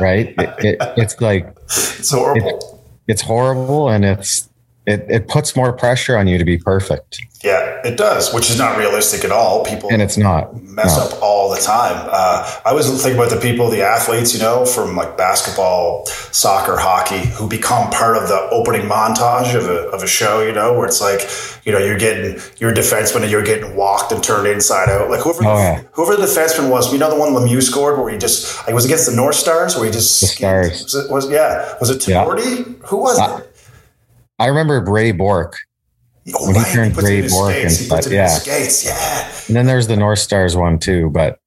right? 0.00 0.34
It, 0.38 0.64
it, 0.64 0.76
it's 0.96 1.20
like, 1.20 1.54
It's 1.66 2.10
horrible. 2.10 2.82
it's 3.06 3.22
horrible 3.22 3.88
and 3.88 4.04
it's, 4.04 4.48
it, 4.88 5.06
it 5.08 5.28
puts 5.28 5.54
more 5.54 5.72
pressure 5.72 6.16
on 6.16 6.26
you 6.28 6.38
to 6.38 6.44
be 6.44 6.58
perfect. 6.58 7.20
Yeah, 7.44 7.80
it 7.84 7.96
does, 7.96 8.34
which 8.34 8.50
is 8.50 8.58
not 8.58 8.76
realistic 8.76 9.24
at 9.24 9.30
all. 9.30 9.64
People 9.64 9.90
And 9.92 10.02
it's 10.02 10.16
not. 10.16 10.60
mess 10.60 10.96
no. 10.96 11.04
up 11.04 11.22
all 11.22 11.50
the 11.54 11.60
time. 11.60 11.94
Uh, 12.10 12.60
I 12.66 12.70
always 12.70 12.86
think 13.00 13.14
about 13.14 13.30
the 13.30 13.36
people, 13.36 13.70
the 13.70 13.82
athletes, 13.82 14.34
you 14.34 14.40
know, 14.40 14.66
from 14.66 14.96
like 14.96 15.16
basketball, 15.16 16.04
soccer, 16.06 16.76
hockey, 16.76 17.28
who 17.36 17.48
become 17.48 17.90
part 17.92 18.16
of 18.16 18.28
the 18.28 18.48
opening 18.50 18.82
montage 18.88 19.54
of 19.54 19.66
a, 19.66 19.88
of 19.90 20.02
a 20.02 20.06
show, 20.08 20.40
you 20.44 20.50
know, 20.52 20.72
where 20.76 20.86
it's 20.86 21.00
like, 21.00 21.20
you 21.64 21.70
know, 21.70 21.78
you're 21.78 21.98
getting, 21.98 22.40
you're 22.58 22.70
a 22.70 22.74
defenseman 22.74 23.22
and 23.22 23.30
you're 23.30 23.44
getting 23.44 23.76
walked 23.76 24.10
and 24.10 24.20
turned 24.24 24.48
inside 24.48 24.88
out. 24.88 25.08
Like 25.08 25.20
whoever, 25.20 25.44
Oh, 25.44 25.56
yeah. 25.58 25.82
whoever 25.92 26.16
the 26.16 26.26
defenseman 26.26 26.70
was, 26.70 26.92
you 26.92 26.98
know, 26.98 27.08
the 27.08 27.16
one 27.20 27.30
Lemieux 27.34 27.62
scored 27.62 28.00
where 28.00 28.10
he 28.12 28.18
just, 28.18 28.66
like, 28.66 28.74
was 28.74 28.84
it 28.84 28.88
against 28.88 29.08
the 29.08 29.14
North 29.14 29.36
Stars 29.36 29.76
where 29.76 29.84
he 29.86 29.92
just, 29.92 30.20
The 30.20 30.26
Stars. 30.26 30.82
Was 30.82 30.94
it, 30.96 31.10
was, 31.12 31.30
yeah. 31.30 31.74
Was 31.78 31.90
it 31.90 32.06
Yeah. 32.08 32.24
Tinordi? 32.24 32.84
Who 32.86 32.96
was 32.96 33.16
Uh, 33.20 33.38
it? 33.42 33.47
I 34.38 34.46
remember 34.46 34.80
Ray 34.84 35.12
Bourque. 35.12 35.56
Oh, 36.34 36.46
when 36.46 36.56
he 36.56 36.64
turned 36.72 36.96
Ray 36.96 37.26
Bourque 37.28 37.54
and 37.54 37.58
He 37.58 37.62
inside, 37.64 37.88
puts 37.88 38.06
it 38.06 38.10
in 38.12 38.16
yeah. 38.16 38.26
skates. 38.28 38.84
Yeah. 38.84 39.32
And 39.48 39.56
then 39.56 39.66
there's 39.66 39.86
the 39.86 39.96
North 39.96 40.18
Stars 40.18 40.56
one 40.56 40.78
too. 40.78 41.10
But 41.10 41.38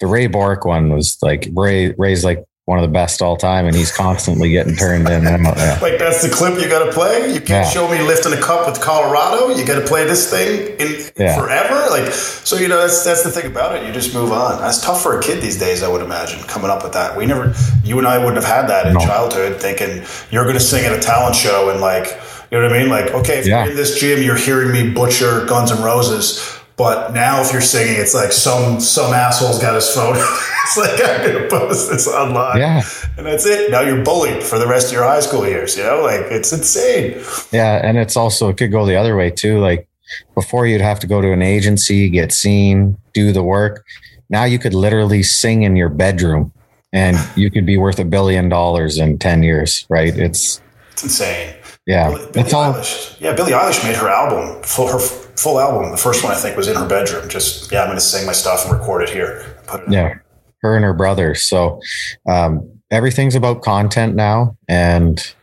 the 0.00 0.06
Ray 0.06 0.26
Bourque 0.28 0.64
one 0.64 0.90
was 0.92 1.18
like, 1.20 1.48
Ray, 1.54 1.92
Ray's 1.98 2.24
like 2.24 2.42
one 2.64 2.78
of 2.78 2.82
the 2.82 2.92
best 2.92 3.20
all 3.20 3.36
time 3.36 3.66
and 3.66 3.74
he's 3.76 3.90
constantly 3.94 4.50
getting 4.50 4.76
turned 4.76 5.08
in. 5.08 5.24
Yeah. 5.24 5.78
Like 5.82 5.98
that's 5.98 6.22
the 6.22 6.30
clip 6.34 6.58
you 6.60 6.68
got 6.68 6.84
to 6.86 6.92
play. 6.92 7.26
You 7.34 7.40
can't 7.40 7.48
Yeah. 7.66 7.68
show 7.68 7.88
me 7.90 8.00
lifting 8.00 8.32
a 8.32 8.40
cup 8.40 8.66
with 8.66 8.80
Colorado. 8.80 9.48
You 9.54 9.66
got 9.66 9.78
to 9.80 9.86
play 9.86 10.04
this 10.06 10.30
thing 10.30 10.76
in, 10.78 10.94
in 10.94 11.10
Yeah. 11.18 11.36
forever. 11.38 11.90
Like 11.90 12.10
so, 12.12 12.56
you 12.56 12.68
know 12.68 12.78
that's 12.80 13.04
that's 13.04 13.22
the 13.24 13.30
thing 13.30 13.46
about 13.50 13.74
it. 13.76 13.86
You 13.86 13.92
just 13.92 14.14
move 14.14 14.32
on. 14.32 14.58
That's 14.60 14.80
tough 14.80 15.02
for 15.02 15.18
a 15.18 15.22
kid 15.22 15.42
these 15.42 15.58
days. 15.58 15.82
I 15.82 15.88
would 15.88 16.00
imagine 16.02 16.40
coming 16.44 16.70
up 16.70 16.82
with 16.84 16.92
that. 16.92 17.16
We 17.16 17.26
never, 17.26 17.52
you 17.84 17.98
and 17.98 18.06
I 18.06 18.18
wouldn't 18.18 18.36
have 18.42 18.44
had 18.44 18.68
that 18.68 18.86
in 18.86 18.94
No. 18.94 19.00
childhood. 19.00 19.60
Thinking 19.60 20.04
you're 20.30 20.44
going 20.44 20.54
to 20.56 20.60
sing 20.64 20.84
at 20.86 20.92
a 20.92 21.00
talent 21.00 21.34
show 21.36 21.68
and 21.70 21.80
like 21.80 22.06
you 22.50 22.58
know 22.58 22.66
what 22.66 22.74
I 22.74 22.78
mean. 22.80 22.88
Like 22.88 23.12
okay, 23.12 23.38
if 23.38 23.46
Yeah. 23.46 23.62
you're 23.64 23.70
in 23.72 23.76
this 23.76 23.98
gym, 24.00 24.22
you're 24.22 24.36
hearing 24.36 24.72
me 24.72 24.90
butcher 24.90 25.44
Guns 25.46 25.70
N' 25.72 25.82
Roses. 25.82 26.56
But 26.76 27.12
now, 27.12 27.42
if 27.42 27.52
you're 27.52 27.60
singing, 27.60 28.00
it's 28.00 28.14
like 28.14 28.32
some 28.32 28.80
some 28.80 29.12
asshole's 29.12 29.58
got 29.60 29.74
his 29.74 29.88
phone. 29.90 30.16
it's 30.64 30.76
like 30.78 30.98
I'm 31.04 31.32
gonna 31.32 31.46
post 31.48 31.90
this 31.90 32.08
online 32.08 32.56
Yeah. 32.58 32.82
and 33.18 33.26
that's 33.26 33.44
it. 33.44 33.70
Now 33.70 33.82
you're 33.82 34.02
bullied 34.02 34.42
for 34.42 34.58
the 34.58 34.66
rest 34.66 34.86
of 34.86 34.92
your 34.94 35.02
high 35.04 35.20
school 35.20 35.46
years. 35.46 35.76
You 35.76 35.82
know, 35.84 36.00
like 36.00 36.22
it's 36.32 36.52
insane. 36.52 37.22
Yeah, 37.52 37.80
and 37.86 37.98
it's 37.98 38.16
also 38.16 38.48
it 38.48 38.56
could 38.56 38.72
go 38.72 38.86
the 38.86 38.96
other 38.96 39.14
way 39.14 39.30
too. 39.30 39.58
Like 39.58 39.88
before, 40.34 40.66
you'd 40.66 40.80
have 40.80 40.98
to 41.00 41.06
go 41.06 41.20
to 41.20 41.32
an 41.32 41.42
agency, 41.42 42.08
get 42.08 42.32
seen, 42.32 42.96
do 43.12 43.30
the 43.32 43.42
work. 43.42 43.84
Now 44.30 44.44
you 44.44 44.58
could 44.58 44.74
literally 44.74 45.22
sing 45.22 45.62
in 45.64 45.76
your 45.76 45.90
bedroom, 45.90 46.50
and 46.94 47.18
you 47.36 47.50
could 47.50 47.66
be 47.66 47.76
worth 47.76 47.98
a 47.98 48.04
billion 48.06 48.48
dollars 48.48 48.96
in 48.96 49.18
ten 49.18 49.42
years. 49.42 49.84
Right? 49.90 50.16
It's 50.16 50.62
It's 50.92 51.02
insane. 51.02 51.54
Yeah, 51.86 52.10
Billie 52.32 52.52
all 52.52 52.72
Eilish. 52.74 53.20
Yeah, 53.20 53.34
Billie 53.34 53.52
Eilish 53.52 53.82
made 53.84 53.96
her 53.96 54.08
album 54.08 54.62
full. 54.62 54.88
Her 54.88 54.98
full 54.98 55.58
album. 55.58 55.90
The 55.90 55.96
first 55.96 56.22
one 56.22 56.32
I 56.32 56.36
think 56.36 56.56
was 56.56 56.68
in 56.68 56.76
her 56.76 56.86
bedroom. 56.86 57.28
Just 57.28 57.72
yeah, 57.72 57.80
I'm 57.82 57.86
going 57.88 57.96
to 57.96 58.04
sing 58.04 58.26
my 58.26 58.32
stuff 58.32 58.64
and 58.66 58.78
record 58.78 59.02
it 59.02 59.10
here. 59.10 59.56
Put 59.66 59.82
it. 59.82 59.92
yeah. 59.92 60.14
Her 60.62 60.76
and 60.76 60.84
her 60.84 60.92
brother. 60.92 61.34
So 61.34 61.80
um, 62.28 62.70
everything's 62.90 63.34
about 63.34 63.62
content 63.62 64.14
now, 64.14 64.56
and 64.68 65.34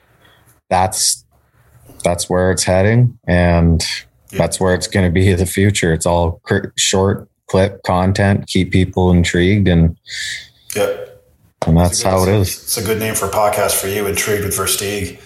that's 0.70 1.26
that's 2.04 2.30
where 2.30 2.52
it's 2.52 2.64
heading, 2.64 3.18
and 3.28 3.84
Yeah. 4.32 4.38
that's 4.38 4.60
where 4.60 4.76
it's 4.76 4.88
going 4.88 5.06
to 5.06 5.12
be 5.12 5.30
in 5.32 5.38
the 5.40 5.46
future. 5.48 5.92
It's 5.94 6.06
all 6.06 6.40
cr- 6.44 6.68
short 6.78 7.28
clip 7.48 7.82
content, 7.84 8.46
keep 8.48 8.72
people 8.72 9.10
intrigued, 9.12 9.68
and 9.68 9.98
Yep. 10.76 11.24
and 11.66 11.78
that's 11.78 12.02
how 12.04 12.22
it 12.24 12.30
is. 12.30 12.50
It's 12.50 12.78
a 12.78 12.84
good 12.84 13.00
name 13.00 13.16
for 13.16 13.26
a 13.26 13.32
podcast 13.32 13.80
for 13.82 13.88
you, 13.88 14.06
Intrigued 14.06 14.44
with 14.46 14.56
Versteeg. 14.56 15.20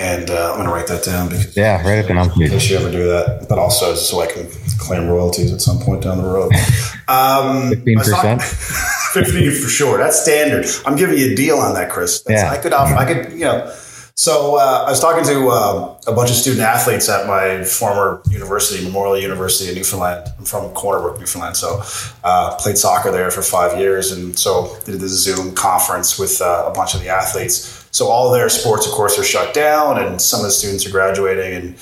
And 0.00 0.30
uh, 0.30 0.50
I'm 0.52 0.56
going 0.56 0.66
to 0.66 0.72
write 0.72 0.86
that 0.86 1.04
down 1.04 1.28
because 1.28 1.54
Yeah, 1.54 1.86
write 1.86 1.98
it 2.04 2.08
down, 2.08 2.30
in 2.40 2.48
case 2.48 2.70
you 2.70 2.78
ever 2.78 2.90
do 2.90 3.06
that, 3.08 3.46
but 3.50 3.58
also 3.58 3.94
so 3.94 4.22
I 4.22 4.26
can 4.26 4.48
claim 4.78 5.06
royalties 5.08 5.52
at 5.52 5.60
some 5.60 5.78
point 5.78 6.02
down 6.02 6.18
the 6.18 6.24
road. 6.28 6.52
Um, 7.08 7.70
Fifteen 7.70 7.98
percent. 7.98 8.40
15 9.12 9.50
for 9.50 9.68
sure. 9.68 9.98
That's 9.98 10.22
standard. 10.22 10.64
I'm 10.86 10.94
giving 10.94 11.18
you 11.18 11.32
a 11.32 11.34
deal 11.34 11.56
on 11.56 11.74
that, 11.74 11.90
Kris. 11.90 12.22
That's, 12.22 12.42
Yeah. 12.42 12.50
I 12.52 12.56
could, 12.56 12.72
offer, 12.72 12.94
I 12.94 13.12
could, 13.12 13.32
you 13.32 13.40
know. 13.40 13.74
So 14.14 14.56
uh, 14.56 14.84
I 14.86 14.90
was 14.90 15.00
talking 15.00 15.24
to 15.24 15.48
uh, 15.48 15.98
a 16.06 16.12
bunch 16.12 16.30
of 16.30 16.36
student 16.36 16.62
athletes 16.62 17.08
at 17.08 17.26
my 17.26 17.64
former 17.64 18.22
university, 18.30 18.84
Memorial 18.84 19.18
University 19.18 19.70
in 19.70 19.74
Newfoundland. 19.74 20.28
I'm 20.38 20.44
from 20.44 20.70
Corner 20.74 21.00
Brook, 21.00 21.18
Newfoundland. 21.18 21.56
So 21.56 21.82
uh, 22.22 22.54
played 22.60 22.78
soccer 22.78 23.10
there 23.10 23.30
for 23.32 23.42
five 23.42 23.78
years, 23.78 24.12
and 24.12 24.38
so 24.38 24.76
did 24.84 25.00
the 25.00 25.08
Zoom 25.08 25.54
conference 25.54 26.16
with 26.18 26.40
uh, 26.40 26.66
a 26.68 26.72
bunch 26.72 26.94
of 26.94 27.00
the 27.00 27.08
athletes. 27.08 27.79
So 27.90 28.06
all 28.08 28.30
their 28.30 28.48
sports, 28.48 28.86
of 28.86 28.92
course, 28.92 29.18
are 29.18 29.24
shut 29.24 29.52
down, 29.52 29.98
and 29.98 30.20
some 30.20 30.40
of 30.40 30.46
the 30.46 30.52
students 30.52 30.86
are 30.86 30.90
graduating. 30.90 31.54
And 31.54 31.74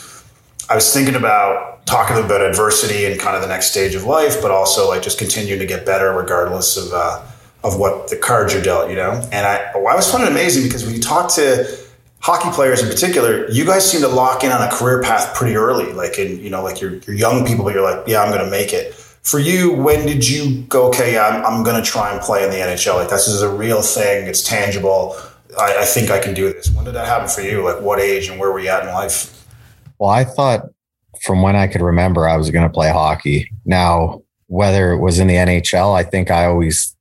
I 0.70 0.74
was 0.74 0.92
thinking 0.92 1.14
about 1.14 1.86
talking 1.86 2.22
about 2.22 2.42
adversity 2.42 3.06
and 3.06 3.18
kind 3.18 3.34
of 3.34 3.42
the 3.42 3.48
next 3.48 3.70
stage 3.70 3.94
of 3.94 4.04
life, 4.04 4.40
but 4.42 4.50
also 4.50 4.88
like 4.88 5.02
just 5.02 5.18
continuing 5.18 5.60
to 5.60 5.66
get 5.66 5.86
better 5.86 6.12
regardless 6.12 6.76
of 6.76 6.92
uh, 6.92 7.24
of 7.64 7.78
what 7.78 8.08
the 8.08 8.16
cards 8.16 8.52
you're 8.54 8.62
dealt, 8.62 8.90
you 8.90 8.96
know. 8.96 9.12
And 9.32 9.46
I, 9.46 9.72
I 9.74 9.94
was 9.94 10.10
finding 10.10 10.30
amazing 10.30 10.64
because 10.64 10.84
when 10.84 10.94
you 10.94 11.00
talk 11.00 11.32
to 11.34 11.66
hockey 12.20 12.50
players 12.50 12.82
in 12.82 12.88
particular, 12.88 13.48
you 13.50 13.64
guys 13.64 13.90
seem 13.90 14.00
to 14.02 14.08
lock 14.08 14.44
in 14.44 14.52
on 14.52 14.62
a 14.62 14.70
career 14.70 15.02
path 15.02 15.34
pretty 15.34 15.56
early. 15.56 15.92
Like 15.92 16.18
in 16.18 16.40
you 16.40 16.50
know, 16.50 16.62
like 16.62 16.80
you're, 16.80 16.96
you're 17.06 17.16
young 17.16 17.46
people, 17.46 17.64
but 17.64 17.74
you're 17.74 17.82
like, 17.82 18.06
yeah, 18.06 18.22
I'm 18.22 18.32
going 18.32 18.44
to 18.44 18.50
make 18.50 18.72
it. 18.72 18.94
For 18.94 19.38
you, 19.38 19.72
when 19.72 20.06
did 20.06 20.26
you 20.26 20.62
go? 20.62 20.88
Okay, 20.88 21.14
yeah, 21.14 21.26
I'm, 21.26 21.44
I'm 21.44 21.62
going 21.64 21.82
to 21.82 21.88
try 21.88 22.12
and 22.12 22.20
play 22.20 22.44
in 22.44 22.50
the 22.50 22.56
NHL. 22.56 22.94
Like 22.94 23.10
this 23.10 23.28
is 23.28 23.42
a 23.42 23.48
real 23.50 23.82
thing. 23.82 24.26
It's 24.26 24.42
tangible. 24.42 25.16
I, 25.58 25.82
I 25.82 25.84
think 25.84 26.10
I 26.10 26.18
can 26.18 26.34
do 26.34 26.52
this. 26.52 26.70
When 26.70 26.84
did 26.84 26.94
that 26.94 27.06
happen 27.06 27.28
for 27.28 27.42
you? 27.42 27.64
Like 27.64 27.80
what 27.80 27.98
age 27.98 28.28
and 28.28 28.38
where 28.38 28.52
were 28.52 28.60
you 28.60 28.68
at 28.68 28.84
in 28.84 28.88
life? 28.94 29.46
Well, 29.98 30.10
I 30.10 30.24
thought 30.24 30.66
from 31.22 31.42
when 31.42 31.56
I 31.56 31.66
could 31.66 31.80
remember 31.80 32.28
I 32.28 32.36
was 32.36 32.50
going 32.50 32.66
to 32.66 32.72
play 32.72 32.90
hockey. 32.90 33.50
Now, 33.64 34.22
whether 34.46 34.92
it 34.92 34.98
was 34.98 35.18
in 35.18 35.26
the 35.26 35.34
NHL, 35.34 35.94
I 35.94 36.02
think 36.02 36.30
I 36.30 36.46
always 36.46 36.96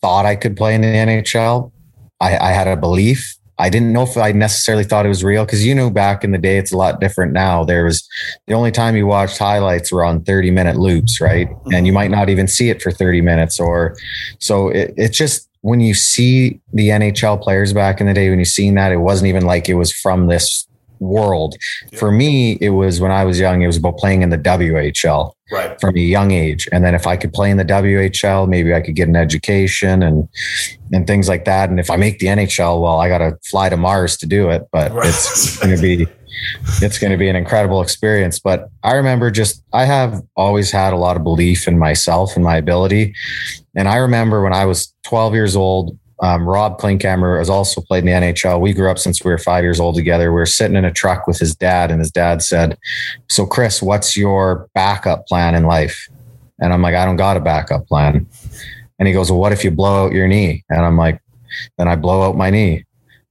thought 0.00 0.24
I 0.24 0.36
could 0.36 0.56
play 0.56 0.74
in 0.74 0.80
the 0.80 0.86
NHL. 0.86 1.72
I, 2.20 2.36
I 2.36 2.52
had 2.52 2.68
a 2.68 2.76
belief. 2.76 3.36
I 3.58 3.70
didn't 3.70 3.92
know 3.92 4.02
if 4.02 4.16
I 4.16 4.32
necessarily 4.32 4.82
thought 4.82 5.06
it 5.06 5.10
was 5.10 5.22
real 5.22 5.44
because 5.44 5.64
you 5.64 5.74
know 5.74 5.88
back 5.88 6.24
in 6.24 6.32
the 6.32 6.38
day 6.38 6.58
it's 6.58 6.72
a 6.72 6.76
lot 6.76 7.00
different 7.00 7.32
now. 7.32 7.64
There 7.64 7.84
was 7.84 8.06
the 8.46 8.54
only 8.54 8.72
time 8.72 8.96
you 8.96 9.06
watched 9.06 9.38
highlights 9.38 9.92
were 9.92 10.04
on 10.04 10.24
30 10.24 10.50
minute 10.50 10.76
loops, 10.76 11.20
right? 11.20 11.48
Mm-hmm. 11.48 11.74
And 11.74 11.86
you 11.86 11.92
might 11.92 12.10
not 12.10 12.28
even 12.28 12.48
see 12.48 12.68
it 12.70 12.82
for 12.82 12.90
30 12.90 13.20
minutes 13.20 13.60
or 13.60 13.96
so 14.40 14.70
it, 14.70 14.94
it's 14.96 15.16
just 15.16 15.48
when 15.64 15.80
you 15.80 15.94
see 15.94 16.60
the 16.74 16.90
NHL 16.90 17.40
players 17.40 17.72
back 17.72 17.98
in 17.98 18.06
the 18.06 18.12
day, 18.12 18.28
when 18.28 18.38
you 18.38 18.44
seen 18.44 18.74
that, 18.74 18.92
it 18.92 18.98
wasn't 18.98 19.28
even 19.28 19.46
like 19.46 19.66
it 19.66 19.74
was 19.76 19.90
from 19.90 20.26
this 20.26 20.68
world. 21.00 21.56
For 21.96 22.12
me, 22.12 22.58
it 22.60 22.68
was 22.68 23.00
when 23.00 23.10
I 23.10 23.24
was 23.24 23.40
young, 23.40 23.62
it 23.62 23.66
was 23.66 23.78
about 23.78 23.96
playing 23.96 24.20
in 24.20 24.28
the 24.28 24.36
WHL 24.36 25.32
Right. 25.50 25.80
from 25.80 25.96
a 25.96 26.00
young 26.00 26.32
age. 26.32 26.68
And 26.70 26.84
then 26.84 26.94
if 26.94 27.06
I 27.06 27.16
could 27.16 27.32
play 27.32 27.50
in 27.50 27.56
the 27.56 27.64
WHL, 27.64 28.46
maybe 28.46 28.74
I 28.74 28.82
could 28.82 28.94
get 28.94 29.08
an 29.08 29.16
education 29.16 30.02
and 30.02 30.28
and 30.92 31.06
things 31.06 31.30
like 31.30 31.46
that. 31.46 31.70
And 31.70 31.80
if 31.80 31.88
I 31.90 31.96
make 31.96 32.18
the 32.18 32.26
NHL, 32.26 32.82
well, 32.82 33.00
I 33.00 33.08
gotta 33.08 33.38
fly 33.50 33.70
to 33.70 33.76
Mars 33.78 34.18
to 34.18 34.26
do 34.26 34.50
it. 34.50 34.68
But 34.70 34.92
Right. 34.92 35.08
it's 35.08 35.56
gonna 35.58 35.80
be 35.80 36.06
it's 36.82 36.98
gonna 36.98 37.16
be 37.16 37.28
an 37.28 37.36
incredible 37.36 37.82
experience. 37.82 38.38
But 38.38 38.68
I 38.82 38.94
remember 38.94 39.30
just 39.30 39.62
I 39.72 39.84
have 39.84 40.22
always 40.36 40.70
had 40.70 40.92
a 40.92 40.96
lot 40.96 41.16
of 41.16 41.22
belief 41.24 41.66
in 41.68 41.78
myself 41.78 42.36
and 42.36 42.44
my 42.44 42.56
ability. 42.56 43.14
And 43.74 43.88
I 43.88 43.96
remember 43.96 44.42
when 44.42 44.52
I 44.52 44.64
was 44.64 44.94
12 45.04 45.34
years 45.34 45.56
old, 45.56 45.98
um, 46.20 46.48
Rob 46.48 46.78
Klinkhammer 46.78 47.38
has 47.38 47.50
also 47.50 47.80
played 47.80 48.06
in 48.06 48.06
the 48.06 48.12
NHL. 48.12 48.60
We 48.60 48.72
grew 48.72 48.90
up 48.90 48.98
since 48.98 49.22
we 49.24 49.30
were 49.30 49.38
five 49.38 49.64
years 49.64 49.80
old 49.80 49.96
together. 49.96 50.30
We 50.30 50.38
were 50.38 50.46
sitting 50.46 50.76
in 50.76 50.84
a 50.84 50.92
truck 50.92 51.26
with 51.26 51.38
his 51.38 51.54
dad, 51.54 51.90
and 51.90 52.00
his 52.00 52.10
dad 52.10 52.42
said, 52.42 52.78
So, 53.28 53.46
Kris, 53.46 53.82
what's 53.82 54.16
your 54.16 54.68
backup 54.74 55.26
plan 55.26 55.54
in 55.54 55.64
life? 55.64 56.08
And 56.60 56.72
I'm 56.72 56.82
like, 56.82 56.94
I 56.94 57.04
don't 57.04 57.16
got 57.16 57.36
a 57.36 57.40
backup 57.40 57.88
plan. 57.88 58.26
And 58.98 59.08
he 59.08 59.14
goes, 59.14 59.30
Well, 59.30 59.40
what 59.40 59.52
if 59.52 59.64
you 59.64 59.70
blow 59.70 60.06
out 60.06 60.12
your 60.12 60.28
knee? 60.28 60.64
And 60.70 60.84
I'm 60.84 60.96
like, 60.96 61.20
Then 61.78 61.88
I 61.88 61.96
blow 61.96 62.22
out 62.22 62.36
my 62.36 62.50
knee. 62.50 62.84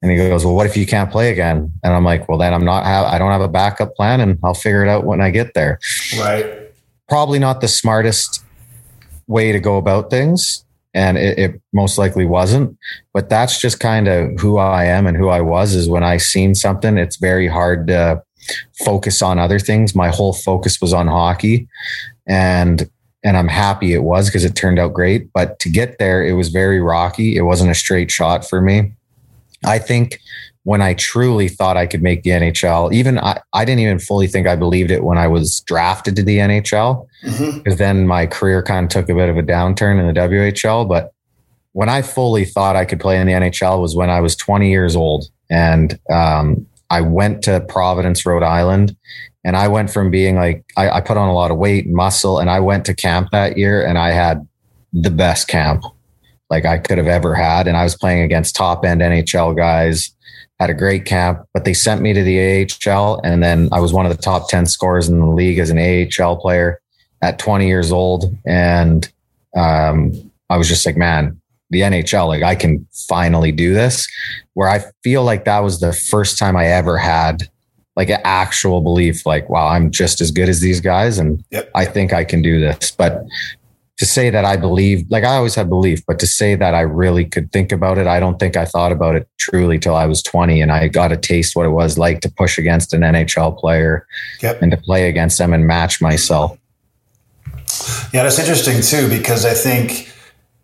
And 0.03 0.11
he 0.11 0.17
goes, 0.17 0.45
Well, 0.45 0.53
what 0.53 0.67
if 0.67 0.77
you 0.77 0.85
can't 0.85 1.09
play 1.09 1.31
again? 1.31 1.73
And 1.83 1.93
I'm 1.93 2.03
like, 2.03 2.29
Well, 2.29 2.37
then 2.37 2.53
I'm 2.53 2.65
not, 2.65 2.85
have, 2.85 3.05
I 3.05 3.17
don't 3.17 3.31
have 3.31 3.41
a 3.41 3.47
backup 3.47 3.95
plan 3.95 4.19
and 4.21 4.37
I'll 4.43 4.53
figure 4.53 4.83
it 4.83 4.89
out 4.89 5.05
when 5.05 5.21
I 5.21 5.31
get 5.31 5.55
there 5.55 5.79
Right. 6.19 6.45
probably 7.09 7.39
not 7.39 7.61
the 7.61 7.67
smartest 7.67 8.43
way 9.27 9.51
to 9.53 9.59
go 9.59 9.77
about 9.77 10.09
things 10.11 10.65
and 10.93 11.17
it, 11.17 11.39
it 11.39 11.61
most 11.71 11.97
likely 11.97 12.25
wasn't 12.25 12.77
but 13.13 13.29
that's 13.29 13.59
just 13.59 13.79
kind 13.79 14.07
of 14.07 14.37
who 14.39 14.57
i 14.57 14.83
am 14.83 15.07
and 15.07 15.17
who 15.17 15.29
i 15.29 15.39
was 15.41 15.73
is 15.73 15.87
when 15.87 16.03
i 16.03 16.17
seen 16.17 16.53
something 16.53 16.97
it's 16.97 17.15
very 17.15 17.47
hard 17.47 17.87
to 17.87 18.21
focus 18.83 19.21
on 19.21 19.39
other 19.39 19.59
things 19.59 19.95
my 19.95 20.09
whole 20.09 20.33
focus 20.33 20.81
was 20.81 20.93
on 20.93 21.07
hockey 21.07 21.67
and 22.27 22.89
and 23.23 23.37
i'm 23.37 23.47
happy 23.47 23.93
it 23.93 24.03
was 24.03 24.27
because 24.27 24.43
it 24.43 24.55
turned 24.55 24.77
out 24.77 24.93
great 24.93 25.31
but 25.33 25.57
to 25.59 25.69
get 25.69 25.97
there 25.99 26.23
it 26.23 26.33
was 26.33 26.49
very 26.49 26.81
rocky 26.81 27.37
it 27.37 27.43
wasn't 27.43 27.71
a 27.71 27.75
straight 27.75 28.11
shot 28.11 28.47
for 28.47 28.61
me 28.61 28.91
i 29.65 29.77
think 29.77 30.19
when 30.63 30.81
I 30.81 30.93
truly 30.93 31.49
thought 31.49 31.75
I 31.75 31.85
could 31.85 32.01
make 32.01 32.23
the 32.23 32.31
NHL, 32.31 32.93
even 32.93 33.19
I, 33.19 33.41
I 33.51 33.65
didn't 33.65 33.81
even 33.81 33.99
fully 33.99 34.27
think 34.27 34.47
I 34.47 34.55
believed 34.55 34.91
it 34.91 35.03
when 35.03 35.17
I 35.17 35.27
was 35.27 35.59
drafted 35.61 36.15
to 36.15 36.23
the 36.23 36.37
NHL 36.37 37.05
because 37.21 37.77
then 37.77 38.07
my 38.07 38.25
career 38.25 38.63
kind 38.63 38.85
of 38.85 38.89
took 38.89 39.09
a 39.09 39.15
bit 39.15 39.29
of 39.29 39.37
a 39.37 39.43
downturn 39.43 39.99
in 39.99 40.07
the 40.07 40.19
WHL. 40.19 40.87
But 40.87 41.11
when 41.73 41.89
I 41.89 42.01
fully 42.01 42.45
thought 42.45 42.77
I 42.77 42.85
could 42.85 43.01
play 43.01 43.19
in 43.19 43.27
the 43.27 43.33
NHL 43.33 43.81
was 43.81 43.95
when 43.95 44.09
I 44.09 44.21
was 44.21 44.35
20 44.37 44.69
years 44.69 44.95
old. 44.95 45.25
And 45.49 45.99
um, 46.09 46.65
I 46.89 47.01
went 47.01 47.43
to 47.43 47.59
Providence, 47.67 48.25
Rhode 48.25 48.43
Island. 48.43 48.95
And 49.43 49.57
I 49.57 49.67
went 49.67 49.91
from 49.91 50.09
being 50.09 50.35
like, 50.35 50.63
I, 50.77 50.89
I 50.89 51.01
put 51.01 51.17
on 51.17 51.27
a 51.27 51.33
lot 51.33 51.51
of 51.51 51.57
weight 51.57 51.85
and 51.85 51.93
muscle. 51.93 52.39
And 52.39 52.49
I 52.49 52.61
went 52.61 52.85
to 52.85 52.93
camp 52.93 53.29
that 53.31 53.57
year 53.57 53.85
and 53.85 53.97
I 53.97 54.11
had 54.11 54.47
the 54.93 55.11
best 55.11 55.49
camp 55.49 55.83
like 56.53 56.65
I 56.65 56.77
could 56.77 56.99
have 56.99 57.07
ever 57.07 57.33
had. 57.33 57.67
And 57.67 57.75
I 57.75 57.83
was 57.83 57.95
playing 57.95 58.21
against 58.21 58.55
top 58.55 58.85
end 58.85 59.01
NHL 59.01 59.57
guys 59.57 60.11
had 60.59 60.69
a 60.69 60.73
great 60.73 61.03
camp, 61.05 61.45
but 61.51 61.65
they 61.65 61.73
sent 61.73 62.01
me 62.01 62.13
to 62.13 62.23
the 62.23 62.67
AHL. 62.87 63.19
And 63.23 63.41
then 63.41 63.69
I 63.71 63.79
was 63.79 63.91
one 63.91 64.05
of 64.05 64.15
the 64.15 64.21
top 64.21 64.49
10 64.49 64.67
scorers 64.67 65.09
in 65.09 65.19
the 65.19 65.25
league 65.25 65.57
as 65.57 65.71
an 65.71 65.79
AHL 65.79 66.37
player 66.37 66.79
at 67.21 67.39
20 67.39 67.67
years 67.67 67.91
old. 67.91 68.37
And 68.45 69.11
um, 69.57 70.31
I 70.51 70.57
was 70.57 70.67
just 70.67 70.85
like, 70.85 70.95
man, 70.95 71.41
the 71.71 71.81
NHL, 71.81 72.27
like 72.27 72.43
I 72.43 72.53
can 72.53 72.87
finally 73.07 73.51
do 73.51 73.73
this. 73.73 74.07
Where 74.53 74.69
I 74.69 74.83
feel 75.03 75.23
like 75.23 75.45
that 75.45 75.59
was 75.63 75.79
the 75.79 75.91
first 75.91 76.37
time 76.37 76.55
I 76.55 76.67
ever 76.67 76.97
had 76.97 77.49
like 77.95 78.09
an 78.09 78.21
actual 78.23 78.81
belief, 78.81 79.25
like, 79.25 79.49
wow, 79.49 79.67
I'm 79.67 79.89
just 79.89 80.21
as 80.21 80.29
good 80.29 80.49
as 80.49 80.61
these 80.61 80.79
guys. 80.79 81.17
And 81.17 81.43
Yep. 81.49 81.71
I 81.73 81.85
think 81.85 82.13
I 82.13 82.23
can 82.23 82.41
do 82.41 82.59
this. 82.59 82.91
But 82.91 83.23
to 83.99 84.05
say 84.05 84.29
that 84.29 84.43
I 84.43 84.57
believe, 84.57 85.05
like 85.09 85.23
I 85.23 85.35
always 85.35 85.53
had 85.55 85.69
belief, 85.69 86.03
but 86.07 86.19
to 86.19 86.27
say 86.27 86.55
that 86.55 86.73
I 86.73 86.81
really 86.81 87.25
could 87.25 87.51
think 87.51 87.71
about 87.71 87.97
it, 87.97 88.07
I 88.07 88.19
don't 88.19 88.39
think 88.39 88.57
I 88.57 88.65
thought 88.65 88.91
about 88.91 89.15
it 89.15 89.27
truly 89.37 89.77
till 89.77 89.95
I 89.95 90.05
was 90.07 90.23
20 90.23 90.61
and 90.61 90.71
I 90.71 90.87
got 90.87 91.11
a 91.11 91.17
taste 91.17 91.55
what 91.55 91.65
it 91.65 91.69
was 91.69 91.97
like 91.97 92.21
to 92.21 92.31
push 92.31 92.57
against 92.57 92.93
an 92.93 93.01
NHL 93.01 93.57
player 93.59 94.07
Yep. 94.41 94.61
and 94.61 94.71
to 94.71 94.77
play 94.77 95.09
against 95.09 95.37
them 95.37 95.53
and 95.53 95.67
match 95.67 96.01
myself. 96.01 96.57
Yeah, 98.13 98.23
that's 98.23 98.39
interesting 98.39 98.81
too 98.81 99.09
because 99.09 99.45
I 99.45 99.53
think 99.53 100.12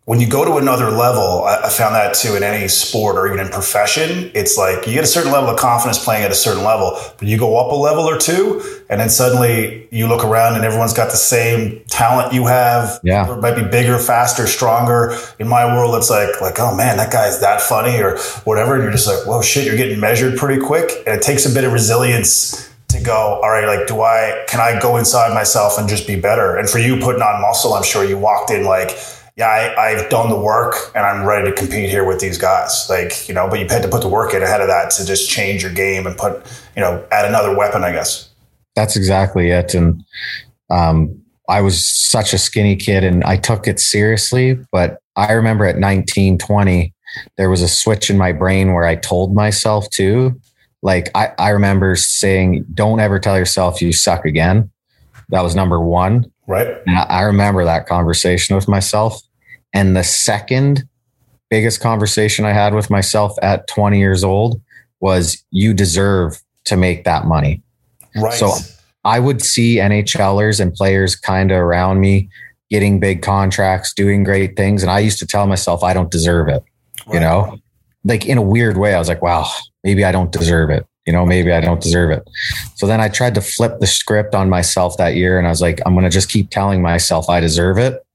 when 0.09 0.19
you 0.19 0.25
go 0.25 0.43
to 0.43 0.57
another 0.57 0.89
level, 0.89 1.43
I, 1.43 1.69
found 1.69 1.93
that 1.93 2.15
too 2.15 2.35
in 2.35 2.41
any 2.41 2.67
sport 2.67 3.15
or 3.15 3.27
even 3.27 3.45
in 3.45 3.51
profession. 3.51 4.31
It's 4.33 4.57
like 4.57 4.87
you 4.87 4.93
get 4.95 5.03
a 5.03 5.07
certain 5.07 5.31
level 5.31 5.51
of 5.51 5.59
confidence 5.59 6.03
playing 6.03 6.23
at 6.23 6.31
a 6.31 6.35
certain 6.35 6.63
level, 6.63 6.99
but 7.19 7.27
you 7.27 7.37
go 7.37 7.57
up 7.59 7.71
a 7.71 7.75
level 7.75 8.09
or 8.09 8.17
two, 8.17 8.59
and 8.89 8.99
then 8.99 9.07
suddenly 9.07 9.87
you 9.91 10.07
look 10.07 10.25
around 10.25 10.55
and 10.55 10.65
everyone's 10.65 10.95
got 10.95 11.11
the 11.11 11.15
same 11.15 11.83
talent 11.89 12.33
you 12.33 12.47
have. 12.47 12.99
Yeah. 13.03 13.31
it 13.31 13.39
might 13.39 13.53
be 13.53 13.61
bigger, 13.61 13.99
faster, 13.99 14.47
stronger. 14.47 15.15
In 15.37 15.47
my 15.47 15.75
world, 15.75 15.93
it's 15.93 16.09
like 16.09 16.41
like 16.41 16.59
oh 16.59 16.75
man, 16.75 16.97
that 16.97 17.11
guy's 17.13 17.39
that 17.41 17.61
funny 17.61 18.01
or 18.01 18.17
whatever, 18.45 18.73
and 18.73 18.81
you're 18.81 18.91
just 18.91 19.05
like 19.05 19.27
whoa 19.27 19.43
shit, 19.43 19.63
you're 19.63 19.77
getting 19.77 19.99
measured 19.99 20.39
pretty 20.39 20.59
quick, 20.59 20.89
and 21.05 21.15
it 21.15 21.21
takes 21.21 21.45
a 21.45 21.53
bit 21.53 21.65
of 21.65 21.71
resilience 21.71 22.67
to 22.87 22.99
go, 22.99 23.39
all 23.43 23.51
right, 23.51 23.67
like, 23.67 23.85
do 23.85 24.01
I, 24.01 24.43
can 24.47 24.59
I 24.59 24.79
go 24.81 24.97
inside 24.97 25.31
myself 25.35 25.77
and 25.77 25.87
just 25.87 26.07
be 26.07 26.19
better? 26.19 26.57
And 26.57 26.67
for 26.67 26.79
you 26.79 26.99
putting 26.99 27.21
on 27.21 27.39
muscle, 27.39 27.75
I'm 27.75 27.83
sure 27.83 28.03
you 28.03 28.17
walked 28.17 28.49
in 28.49 28.63
like, 28.63 28.97
yeah, 29.39 29.47
I, 29.47 29.91
I've 29.91 30.09
done 30.09 30.29
the 30.29 30.37
work 30.37 30.75
and 30.93 31.05
I'm 31.05 31.25
ready 31.25 31.49
to 31.49 31.55
compete 31.55 31.89
here 31.89 32.05
with 32.05 32.19
these 32.19 32.37
guys. 32.37 32.87
Like, 32.89 33.29
you 33.29 33.33
know, 33.33 33.47
but 33.49 33.59
you 33.59 33.67
had 33.69 33.81
to 33.83 33.87
put 33.87 34.01
the 34.01 34.09
work 34.09 34.33
in 34.33 34.43
ahead 34.43 34.59
of 34.59 34.67
that 34.67 34.91
to 34.91 35.05
just 35.05 35.29
change 35.29 35.63
your 35.63 35.71
game 35.71 36.05
and 36.05 36.17
put, 36.17 36.45
you 36.75 36.81
know, 36.81 37.07
add 37.09 37.23
another 37.23 37.55
weapon, 37.55 37.85
I 37.85 37.93
guess. 37.93 38.29
That's 38.75 38.97
exactly 38.97 39.49
it. 39.51 39.73
And 39.73 40.03
um, 40.69 41.21
I 41.47 41.61
was 41.61 41.87
such 41.87 42.33
a 42.33 42.37
skinny 42.37 42.75
kid 42.75 43.05
and 43.05 43.23
I 43.23 43.37
took 43.37 43.65
it 43.65 43.79
seriously. 43.79 44.59
But 44.73 44.97
I 45.15 45.31
remember 45.31 45.63
at 45.63 45.77
19, 45.77 46.37
20, 46.37 46.93
there 47.37 47.49
was 47.49 47.61
a 47.61 47.69
switch 47.69 48.09
in 48.09 48.17
my 48.17 48.33
brain 48.33 48.73
where 48.73 48.85
I 48.85 48.95
told 48.95 49.33
myself 49.33 49.89
to, 49.91 50.37
like, 50.81 51.11
I, 51.15 51.31
I 51.39 51.49
remember 51.51 51.95
saying, 51.95 52.65
don't 52.73 52.99
ever 52.99 53.19
tell 53.19 53.37
yourself 53.37 53.81
you 53.81 53.93
suck 53.93 54.25
again. 54.25 54.69
That 55.29 55.43
was 55.43 55.55
number 55.55 55.79
one. 55.79 56.29
Right. 56.45 56.67
And 56.85 56.97
I 56.97 57.21
remember 57.21 57.63
that 57.63 57.87
conversation 57.87 58.55
with 58.57 58.67
myself. 58.67 59.21
And 59.73 59.95
the 59.95 60.03
second 60.03 60.87
biggest 61.49 61.81
conversation 61.81 62.45
I 62.45 62.53
had 62.53 62.73
with 62.73 62.89
myself 62.89 63.35
at 63.41 63.67
20 63.67 63.99
years 63.99 64.23
old 64.23 64.61
was 64.99 65.43
you 65.51 65.73
deserve 65.73 66.41
to 66.65 66.77
make 66.77 67.03
that 67.05 67.25
money. 67.25 67.61
Right. 68.15 68.33
So 68.33 68.51
I 69.03 69.19
would 69.19 69.41
see 69.41 69.77
NHLers 69.77 70.59
and 70.59 70.73
players 70.73 71.15
kind 71.15 71.51
of 71.51 71.57
around 71.57 71.99
me 71.99 72.29
getting 72.69 72.99
big 72.99 73.21
contracts, 73.21 73.93
doing 73.93 74.23
great 74.23 74.55
things. 74.55 74.83
And 74.83 74.91
I 74.91 74.99
used 74.99 75.19
to 75.19 75.27
tell 75.27 75.47
myself, 75.47 75.83
I 75.83 75.93
don't 75.93 76.11
deserve 76.11 76.49
it. 76.49 76.63
Right. 77.07 77.15
You 77.15 77.19
know, 77.19 77.57
like 78.03 78.25
in 78.25 78.37
a 78.37 78.41
weird 78.41 78.77
way, 78.77 78.93
I 78.93 78.99
was 78.99 79.07
like, 79.07 79.21
wow, 79.21 79.49
maybe 79.83 80.05
I 80.05 80.11
don't 80.11 80.31
deserve 80.31 80.69
it. 80.69 80.85
You 81.05 81.13
know, 81.13 81.25
maybe 81.25 81.51
I 81.51 81.61
don't 81.61 81.81
deserve 81.81 82.11
it. 82.11 82.23
So 82.75 82.85
then 82.85 83.01
I 83.01 83.09
tried 83.09 83.33
to 83.35 83.41
flip 83.41 83.79
the 83.79 83.87
script 83.87 84.35
on 84.35 84.49
myself 84.49 84.97
that 84.97 85.15
year 85.15 85.39
and 85.39 85.47
I 85.47 85.49
was 85.49 85.61
like, 85.61 85.79
I'm 85.85 85.93
going 85.93 86.03
to 86.03 86.11
just 86.11 86.29
keep 86.29 86.51
telling 86.51 86.83
myself 86.83 87.29
I 87.29 87.39
deserve 87.39 87.79
it. 87.79 88.05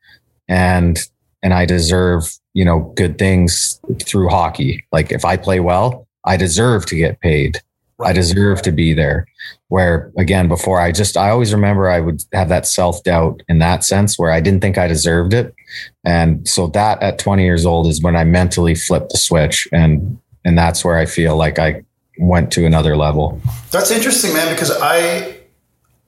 And, 0.46 0.98
and 1.44 1.52
I 1.52 1.66
deserve, 1.66 2.35
you 2.54 2.64
know, 2.64 2.92
good 2.96 3.18
things 3.18 3.78
through 4.02 4.30
hockey. 4.30 4.85
Like 4.90 5.12
if 5.12 5.24
I 5.24 5.37
play 5.37 5.61
well, 5.61 6.09
I 6.24 6.38
deserve 6.38 6.87
to 6.87 6.96
get 6.96 7.20
paid. 7.20 7.61
I 8.02 8.12
deserve 8.12 8.62
to 8.62 8.72
be 8.72 8.94
there. 8.94 9.28
Where 9.68 10.11
again, 10.16 10.48
before 10.48 10.80
I 10.80 10.90
just, 10.90 11.16
I 11.16 11.28
always 11.28 11.52
remember 11.52 11.88
I 11.88 12.00
would 12.00 12.24
have 12.33 12.48
that 12.48 12.66
self 12.66 13.04
doubt 13.04 13.42
in 13.48 13.59
that 13.59 13.85
sense 13.85 14.18
where 14.18 14.33
I 14.33 14.40
didn't 14.40 14.62
think 14.62 14.78
I 14.78 14.88
deserved 14.88 15.35
it. 15.35 15.54
And 16.02 16.48
so 16.48 16.66
that 16.68 17.02
at 17.02 17.18
20 17.18 17.44
years 17.44 17.66
old 17.66 17.87
is 17.87 18.02
when 18.02 18.16
I 18.16 18.24
mentally 18.24 18.74
flipped 18.74 19.12
the 19.12 19.18
switch. 19.18 19.68
And, 19.70 20.18
and 20.44 20.57
that's 20.57 20.85
where 20.85 20.96
I 20.96 21.04
feel 21.04 21.37
like 21.37 21.59
I 21.59 21.85
went 22.18 22.52
to 22.52 22.64
another 22.64 22.96
level. 22.96 23.40
That's 23.70 23.90
interesting, 23.90 24.33
man, 24.33 24.52
because 24.52 24.70
I 24.70 25.34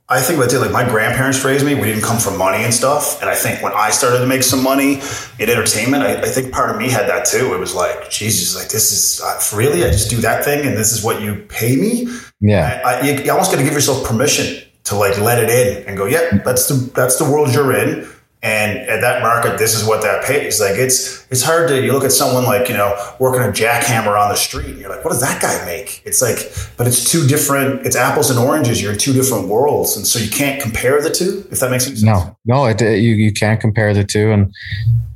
I 0.09 0.21
think 0.21 0.39
about 0.39 0.53
it 0.53 0.61
like 0.61 0.71
my 0.71 0.89
grandparents 0.89 1.45
raised 1.45 1.67
me. 1.67 1.75
We 1.75 1.83
didn't 1.83 2.05
come 2.05 2.19
from 2.19 2.39
money 2.39 2.63
and 2.63 2.73
stuff. 2.73 3.21
And 3.21 3.29
I 3.29 3.35
think 3.35 3.61
when 3.61 3.73
I 3.73 3.91
started 3.91 4.19
to 4.19 4.27
make 4.27 4.45
some 4.45 4.63
money 4.63 5.01
in 5.41 5.51
entertainment, 5.51 6.05
I, 6.05 6.23
I 6.23 6.27
think 6.27 6.53
part 6.53 6.71
of 6.71 6.77
me 6.77 6.89
had 6.89 7.09
that 7.09 7.25
too. 7.25 7.53
It 7.55 7.59
was 7.59 7.75
like, 7.75 8.09
Jesus, 8.09 8.55
like 8.55 8.69
this 8.69 8.93
is 8.93 9.21
uh, 9.21 9.57
really, 9.57 9.85
I 9.85 9.91
just 9.91 10.09
do 10.09 10.19
that 10.19 10.45
thing 10.45 10.65
and 10.65 10.77
this 10.77 10.93
is 10.93 11.03
what 11.03 11.21
you 11.21 11.45
pay 11.49 11.75
me. 11.75 12.07
Yeah. 12.41 12.83
I, 12.85 12.93
I, 12.93 13.01
you, 13.03 13.25
you 13.25 13.33
almost 13.33 13.51
got 13.51 13.59
to 13.59 13.65
give 13.65 13.73
yourself 13.73 14.07
permission 14.07 14.63
to 14.85 14.95
like 14.95 15.19
let 15.19 15.43
it 15.43 15.51
in 15.51 15.89
and 15.89 15.97
go, 15.97 16.07
yeah, 16.07 16.39
that's 16.45 16.69
the, 16.69 16.75
that's 16.95 17.17
the 17.17 17.25
world 17.25 17.53
you're 17.53 17.75
in. 17.75 18.09
And 18.47 18.79
at 18.89 19.01
that 19.01 19.23
market, 19.23 19.59
this 19.59 19.75
is 19.75 19.85
what 19.85 20.03
that 20.03 20.25
pays. 20.25 20.61
Like 20.61 20.77
it's 20.77 21.27
it's 21.33 21.43
hard 21.43 21.67
to 21.69 21.83
you 21.83 21.93
look 21.93 22.05
at 22.05 22.13
someone 22.13 22.45
like 22.45 22.69
you 22.69 22.77
know 22.77 22.95
working 23.19 23.43
a 23.43 23.51
jackhammer 23.51 24.17
on 24.17 24.29
the 24.29 24.37
street, 24.37 24.67
and 24.67 24.79
you're 24.79 24.89
like, 24.89 25.05
what 25.05 25.11
does 25.11 25.21
that 25.21 25.43
guy 25.43 25.65
make? 25.67 26.01
It's 26.05 26.23
like, 26.23 26.53
but 26.77 26.87
it's 26.87 27.11
two 27.11 27.27
different. 27.27 27.85
It's 27.85 27.97
apples 27.97 28.31
and 28.31 28.39
oranges. 28.39 28.81
You're 28.81 28.93
in 28.93 28.99
two 28.99 29.13
different 29.13 29.49
worlds, 29.49 29.97
and 29.97 30.07
so 30.07 30.21
you 30.21 30.31
can't 30.31 30.63
compare 30.63 31.03
the 31.03 31.11
two. 31.11 31.45
If 31.51 31.59
that 31.59 31.73
makes 31.73 31.89
any 31.89 31.97
sense. 31.97 32.05
No, 32.05 32.37
no, 32.45 32.67
it, 32.67 32.81
you 32.81 33.15
you 33.15 33.33
can't 33.33 33.61
compare 33.61 33.93
the 33.93 34.05
two, 34.05 34.31
and 34.31 34.55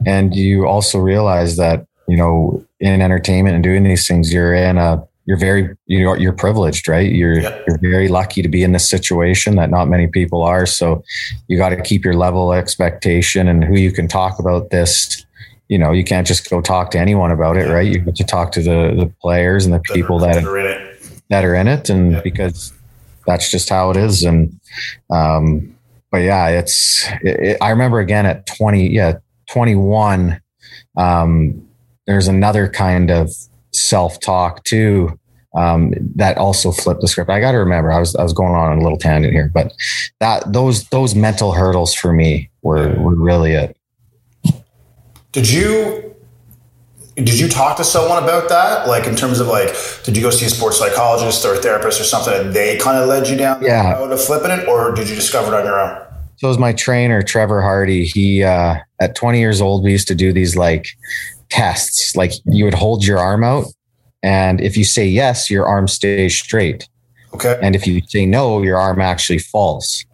and 0.05 0.35
you 0.35 0.67
also 0.67 0.99
realize 0.99 1.57
that 1.57 1.87
you 2.09 2.17
know 2.17 2.67
in 2.81 3.01
entertainment 3.01 3.55
and 3.55 3.63
doing 3.63 3.85
these 3.85 4.09
things, 4.09 4.33
you're 4.33 4.55
in 4.55 4.77
a 4.77 5.07
you're 5.31 5.39
very 5.39 5.77
you're, 5.87 6.19
you're 6.19 6.33
privileged 6.33 6.89
right? 6.89 7.13
You're 7.13 7.39
Yep. 7.41 7.65
you're 7.69 7.79
very 7.79 8.09
lucky 8.09 8.43
to 8.43 8.49
be 8.49 8.65
in 8.65 8.73
this 8.73 8.91
situation 8.91 9.55
that 9.55 9.71
not 9.71 9.85
many 9.87 10.09
people 10.09 10.43
are. 10.43 10.67
So 10.67 11.05
you 11.47 11.57
got 11.57 11.69
to 11.69 11.81
keep 11.81 12.05
your 12.05 12.15
level 12.15 12.51
of 12.53 12.59
expectation 12.59 13.47
and 13.47 13.63
who 13.63 13.77
you 13.77 13.93
can 13.93 14.09
talk 14.09 14.41
about 14.41 14.71
this. 14.71 15.25
You 15.69 15.79
know 15.79 15.93
you 15.93 16.03
can't 16.03 16.27
just 16.27 16.51
go 16.51 16.61
talk 16.61 16.91
to 16.91 16.99
anyone 16.99 17.31
about 17.31 17.57
it 17.57 17.69
right? 17.69 17.87
You 17.87 18.01
have 18.03 18.15
to 18.15 18.25
talk 18.25 18.51
to 18.53 18.61
the 18.61 18.93
the 19.03 19.07
players 19.23 19.65
and 19.67 19.73
the 19.73 19.79
people 19.95 20.19
that 20.19 20.43
are 20.45 20.59
in 20.59 20.67
it. 20.67 21.23
that 21.29 21.45
are 21.45 21.55
in 21.55 21.69
it 21.69 21.89
and 21.91 22.13
Yeah. 22.15 22.21
because 22.23 22.73
that's 23.25 23.49
just 23.53 23.69
how 23.69 23.91
it 23.93 23.97
is. 23.97 24.25
And 24.25 24.59
um 25.11 25.77
but 26.11 26.23
yeah 26.33 26.49
it's 26.49 27.07
it, 27.23 27.37
it, 27.51 27.57
i 27.61 27.71
remember 27.71 28.01
again 28.01 28.27
at 28.27 28.47
20 28.47 28.89
yeah 28.91 29.13
21 29.49 30.41
um 30.97 31.65
there's 32.09 32.27
another 32.27 32.69
kind 32.69 33.13
of 33.13 33.31
self-talk 33.73 34.65
too 34.65 35.17
um 35.55 35.93
that 36.15 36.39
also 36.39 36.71
flipped 36.71 37.01
the 37.01 37.09
script 37.09 37.29
i 37.31 37.41
got 37.41 37.53
to 37.53 37.59
remember 37.59 37.91
i 37.91 37.99
was 37.99 38.15
i 38.17 38.23
was 38.23 38.33
going 38.33 38.55
on 38.55 38.79
a 38.79 38.83
little 38.83 38.99
tangent 38.99 39.33
here 39.33 39.51
but 39.53 39.73
that 40.21 40.53
those 40.53 40.89
those 40.91 41.15
mental 41.15 41.53
hurdles 41.53 41.93
for 41.95 42.13
me 42.13 42.49
were 42.63 42.95
were 43.01 43.15
really 43.15 43.53
it 43.53 43.77
Did 45.33 45.51
you 45.51 46.15
did 47.17 47.39
you 47.39 47.49
talk 47.49 47.77
to 47.77 47.85
someone 47.85 48.23
about 48.23 48.49
that? 48.49 48.89
Like 48.89 49.07
in 49.07 49.15
terms 49.15 49.41
of 49.41 49.47
like, 49.49 49.75
did 50.05 50.17
you 50.17 50.23
go 50.23 50.31
see 50.31 50.47
a 50.47 50.49
sports 50.49 50.79
psychologist 50.79 51.45
or 51.45 51.55
a 51.55 51.59
therapist 51.59 52.01
or 52.01 52.05
something, 52.05 52.33
and 52.33 52.55
they 52.55 52.79
kind 52.79 52.97
of 52.97 53.09
led 53.09 53.29
you 53.29 53.37
down 53.37 53.63
Yeah. 53.63 53.95
the 53.95 54.01
road 54.01 54.13
of 54.13 54.23
flipping 54.25 54.51
it, 54.51 54.67
or 54.67 54.93
did 54.93 55.07
you 55.09 55.15
discover 55.15 55.49
it 55.53 55.59
on 55.59 55.65
your 55.67 55.79
own? 55.79 55.99
So 56.37 56.47
it 56.47 56.51
was 56.51 56.59
my 56.59 56.73
trainer, 56.73 57.21
Trevor 57.23 57.61
Hardy. 57.61 58.07
He, 58.07 58.43
uh, 58.43 58.77
at 59.03 59.15
20 59.17 59.39
years 59.39 59.61
old, 59.61 59.85
we 59.85 59.91
used 59.93 60.09
to 60.09 60.15
do 60.15 60.33
these 60.33 60.57
like 60.57 60.87
tests. 61.51 62.17
Like 62.17 62.33
you 62.47 62.65
would 62.65 62.73
hold 62.75 63.05
your 63.05 63.19
arm 63.19 63.45
out, 63.45 63.67
and 64.23 64.61
if 64.61 64.77
you 64.77 64.85
say 64.85 65.07
yes, 65.07 65.51
your 65.51 65.67
arm 65.67 65.89
stays 65.89 66.37
straight. 66.37 66.89
Okay. 67.35 67.59
And 67.63 67.75
if 67.75 67.87
you 67.87 68.03
say 68.07 68.27
no, 68.27 68.63
your 68.63 68.79
arm 68.79 69.01
actually 69.01 69.39
falls. 69.39 70.05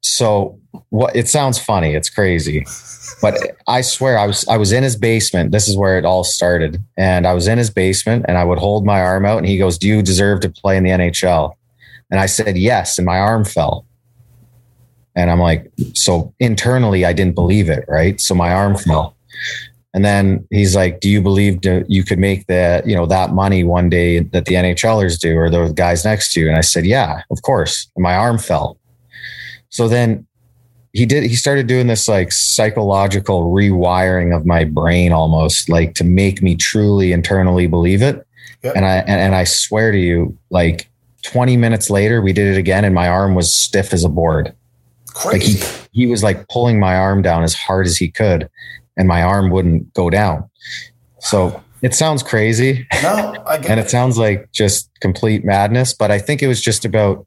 So 0.00 0.58
what 0.90 1.14
it 1.14 1.28
sounds 1.28 1.58
funny, 1.58 1.94
it's 1.94 2.10
crazy. 2.10 2.66
But 3.22 3.34
I 3.66 3.80
swear 3.80 4.18
I 4.18 4.26
was 4.26 4.46
I 4.48 4.56
was 4.56 4.72
in 4.72 4.82
his 4.82 4.96
basement. 4.96 5.52
This 5.52 5.68
is 5.68 5.76
where 5.76 5.98
it 5.98 6.04
all 6.04 6.24
started. 6.24 6.82
And 6.96 7.26
I 7.26 7.34
was 7.34 7.48
in 7.48 7.58
his 7.58 7.70
basement 7.70 8.24
and 8.28 8.36
I 8.36 8.44
would 8.44 8.58
hold 8.58 8.84
my 8.84 9.00
arm 9.00 9.24
out 9.24 9.38
and 9.38 9.46
he 9.46 9.58
goes, 9.58 9.78
"Do 9.78 9.88
you 9.88 10.02
deserve 10.02 10.40
to 10.40 10.50
play 10.50 10.76
in 10.76 10.84
the 10.84 10.90
NHL?" 10.90 11.52
And 12.10 12.20
I 12.20 12.26
said, 12.26 12.56
"Yes," 12.56 12.98
and 12.98 13.06
my 13.06 13.18
arm 13.18 13.44
fell. 13.44 13.86
And 15.18 15.32
I'm 15.32 15.40
like, 15.40 15.68
so 15.94 16.32
internally 16.38 17.04
I 17.04 17.12
didn't 17.12 17.34
believe 17.34 17.68
it, 17.68 17.84
right? 17.88 18.20
So 18.20 18.36
my 18.36 18.52
arm 18.52 18.76
fell. 18.76 19.16
And 19.94 20.04
then 20.04 20.46
he's 20.50 20.76
like, 20.76 21.00
"Do 21.00 21.08
you 21.08 21.22
believe 21.22 21.60
you 21.88 22.04
could 22.04 22.18
make 22.18 22.46
that, 22.46 22.86
you 22.86 22.94
know, 22.94 23.06
that 23.06 23.32
money 23.32 23.64
one 23.64 23.88
day 23.88 24.20
that 24.20 24.44
the 24.44 24.54
NHLers 24.54 25.18
do 25.18 25.36
or 25.36 25.48
those 25.50 25.72
guys 25.72 26.04
next 26.04 26.32
to 26.34 26.40
you?" 26.40 26.48
And 26.48 26.56
I 26.56 26.60
said, 26.60 26.84
"Yeah, 26.84 27.22
of 27.30 27.42
course." 27.42 27.90
And 27.96 28.02
my 28.02 28.14
arm 28.14 28.38
fell. 28.38 28.78
So 29.70 29.88
then 29.88 30.26
he 30.92 31.06
did 31.06 31.24
he 31.24 31.34
started 31.34 31.66
doing 31.66 31.86
this 31.86 32.08
like 32.08 32.32
psychological 32.32 33.52
rewiring 33.52 34.36
of 34.36 34.46
my 34.46 34.64
brain 34.64 35.12
almost 35.12 35.68
like 35.68 35.94
to 35.94 36.04
make 36.04 36.42
me 36.42 36.56
truly 36.56 37.12
internally 37.12 37.66
believe 37.66 38.02
it. 38.02 38.26
Yep. 38.62 38.76
And 38.76 38.84
I 38.84 38.96
and, 38.96 39.20
and 39.20 39.34
I 39.34 39.44
swear 39.44 39.92
to 39.92 39.98
you, 39.98 40.36
like 40.50 40.90
20 41.22 41.56
minutes 41.56 41.90
later, 41.90 42.20
we 42.20 42.32
did 42.32 42.54
it 42.54 42.58
again 42.58 42.84
and 42.84 42.94
my 42.94 43.08
arm 43.08 43.34
was 43.34 43.52
stiff 43.52 43.92
as 43.92 44.04
a 44.04 44.08
board. 44.08 44.54
Like 45.24 45.42
he 45.42 45.60
he 45.92 46.06
was 46.06 46.22
like 46.22 46.48
pulling 46.48 46.78
my 46.78 46.96
arm 46.96 47.22
down 47.22 47.42
as 47.42 47.54
hard 47.54 47.86
as 47.86 47.96
he 47.96 48.10
could, 48.10 48.48
and 48.98 49.08
my 49.08 49.22
arm 49.22 49.50
wouldn't 49.50 49.92
go 49.94 50.10
down. 50.10 50.48
So 51.20 51.62
it 51.80 51.94
sounds 51.94 52.22
crazy 52.22 52.86
no, 53.02 53.34
and 53.48 53.78
it. 53.78 53.78
it 53.78 53.90
sounds 53.90 54.18
like 54.18 54.50
just 54.52 54.90
complete 55.00 55.44
madness, 55.44 55.94
but 55.94 56.10
I 56.10 56.18
think 56.18 56.42
it 56.42 56.48
was 56.48 56.60
just 56.60 56.84
about 56.84 57.24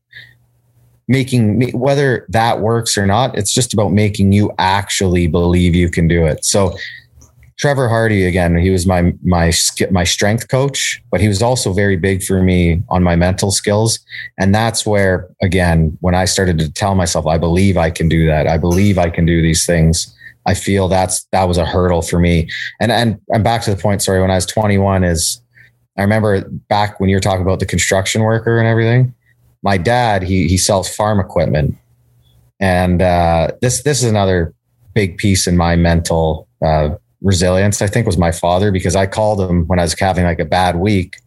making 1.07 1.57
me 1.57 1.71
whether 1.71 2.25
that 2.29 2.61
works 2.61 2.97
or 2.97 3.05
not, 3.05 3.37
it's 3.37 3.53
just 3.53 3.73
about 3.73 3.91
making 3.91 4.31
you 4.31 4.51
actually 4.59 5.27
believe 5.27 5.73
you 5.73 5.89
can 5.89 6.07
do 6.07 6.25
it. 6.25 6.45
So 6.45 6.77
Trevor 7.61 7.89
Hardy 7.89 8.25
again, 8.25 8.57
he 8.57 8.71
was 8.71 8.87
my 8.87 9.13
my 9.23 9.51
my 9.91 10.03
strength 10.03 10.47
coach, 10.47 11.01
but 11.11 11.21
he 11.21 11.27
was 11.27 11.43
also 11.43 11.73
very 11.73 11.95
big 11.95 12.23
for 12.23 12.41
me 12.41 12.81
on 12.89 13.03
my 13.03 13.15
mental 13.15 13.51
skills, 13.51 13.99
and 14.39 14.53
that's 14.55 14.83
where 14.83 15.29
again, 15.43 15.95
when 16.01 16.15
I 16.15 16.25
started 16.25 16.57
to 16.59 16.71
tell 16.71 16.95
myself, 16.95 17.27
I 17.27 17.37
believe 17.37 17.77
I 17.77 17.91
can 17.91 18.09
do 18.09 18.25
that. 18.25 18.47
I 18.47 18.57
believe 18.57 18.97
I 18.97 19.11
can 19.11 19.27
do 19.27 19.43
these 19.43 19.65
things. 19.65 20.15
I 20.45 20.53
feel 20.53 20.87
that's 20.87 21.25
that 21.31 21.47
was 21.47 21.57
a 21.57 21.65
hurdle 21.65 22.01
for 22.01 22.19
me. 22.19 22.49
And 22.79 22.91
and 22.91 23.19
I'm 23.33 23.43
back 23.43 23.61
to 23.63 23.75
the 23.75 23.81
point. 23.81 24.01
Sorry, 24.01 24.21
when 24.21 24.31
I 24.31 24.35
was 24.35 24.45
21, 24.45 25.03
is 25.03 25.41
I 25.97 26.01
remember 26.01 26.41
back 26.69 26.99
when 26.99 27.09
you 27.09 27.15
were 27.15 27.21
talking 27.21 27.43
about 27.43 27.59
the 27.59 27.65
construction 27.65 28.21
worker 28.21 28.57
and 28.57 28.67
everything. 28.67 29.13
My 29.63 29.77
dad, 29.77 30.23
he 30.23 30.47
he 30.47 30.57
sells 30.57 30.93
farm 30.93 31.19
equipment, 31.19 31.75
and 32.59 33.01
uh, 33.01 33.51
this 33.61 33.83
this 33.83 34.01
is 34.01 34.09
another 34.09 34.53
big 34.93 35.17
piece 35.17 35.47
in 35.47 35.55
my 35.55 35.75
mental 35.75 36.47
uh, 36.65 36.95
resilience. 37.21 37.81
I 37.81 37.87
think 37.87 38.07
was 38.07 38.17
my 38.17 38.31
father 38.31 38.71
because 38.71 38.95
I 38.95 39.05
called 39.05 39.39
him 39.39 39.67
when 39.67 39.79
I 39.79 39.83
was 39.83 39.97
having 39.97 40.23
like 40.23 40.39
a 40.39 40.45
bad 40.45 40.77
week, 40.77 41.17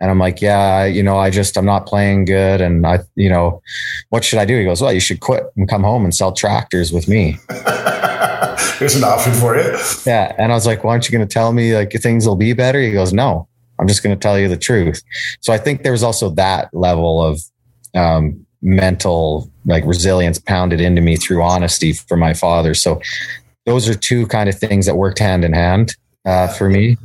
and 0.00 0.10
I'm 0.10 0.18
like, 0.18 0.40
yeah, 0.40 0.84
you 0.84 1.02
know, 1.02 1.18
I 1.18 1.28
just 1.28 1.58
I'm 1.58 1.66
not 1.66 1.86
playing 1.86 2.24
good, 2.24 2.62
and 2.62 2.86
I, 2.86 3.00
you 3.14 3.28
know, 3.28 3.60
what 4.08 4.24
should 4.24 4.38
I 4.38 4.46
do? 4.46 4.58
He 4.58 4.64
goes, 4.64 4.80
well, 4.80 4.92
you 4.92 5.00
should 5.00 5.20
quit 5.20 5.44
and 5.56 5.68
come 5.68 5.82
home 5.82 6.04
and 6.04 6.14
sell 6.14 6.32
tractors 6.32 6.92
with 6.92 7.08
me. 7.08 7.38
Here's 8.78 8.94
an 8.94 9.04
option 9.04 9.32
for 9.32 9.56
you. 9.56 9.76
Yeah. 10.06 10.34
And 10.38 10.52
I 10.52 10.54
was 10.54 10.66
like, 10.66 10.84
why 10.84 10.92
aren't 10.92 11.08
you 11.08 11.16
going 11.16 11.26
to 11.26 11.32
tell 11.32 11.52
me 11.52 11.76
like 11.76 11.92
things 11.92 12.26
will 12.26 12.36
be 12.36 12.52
better? 12.52 12.80
He 12.80 12.92
goes, 12.92 13.12
no, 13.12 13.48
I'm 13.78 13.88
just 13.88 14.02
going 14.02 14.14
to 14.14 14.20
tell 14.20 14.38
you 14.38 14.48
the 14.48 14.56
truth. 14.56 15.02
So 15.40 15.52
I 15.52 15.58
think 15.58 15.82
there 15.82 15.92
was 15.92 16.02
also 16.02 16.30
that 16.30 16.72
level 16.72 17.22
of 17.22 17.40
um, 17.94 18.46
mental 18.62 19.50
like 19.64 19.84
resilience 19.84 20.38
pounded 20.38 20.80
into 20.80 21.00
me 21.00 21.16
through 21.16 21.42
honesty 21.42 21.92
from 21.92 22.20
my 22.20 22.34
father. 22.34 22.74
So 22.74 23.00
those 23.64 23.88
are 23.88 23.94
two 23.94 24.26
kind 24.26 24.48
of 24.48 24.58
things 24.58 24.86
that 24.86 24.96
worked 24.96 25.18
hand 25.18 25.44
in 25.44 25.52
hand 25.52 25.94
uh, 26.24 26.48
for 26.48 26.68
me. 26.68 26.96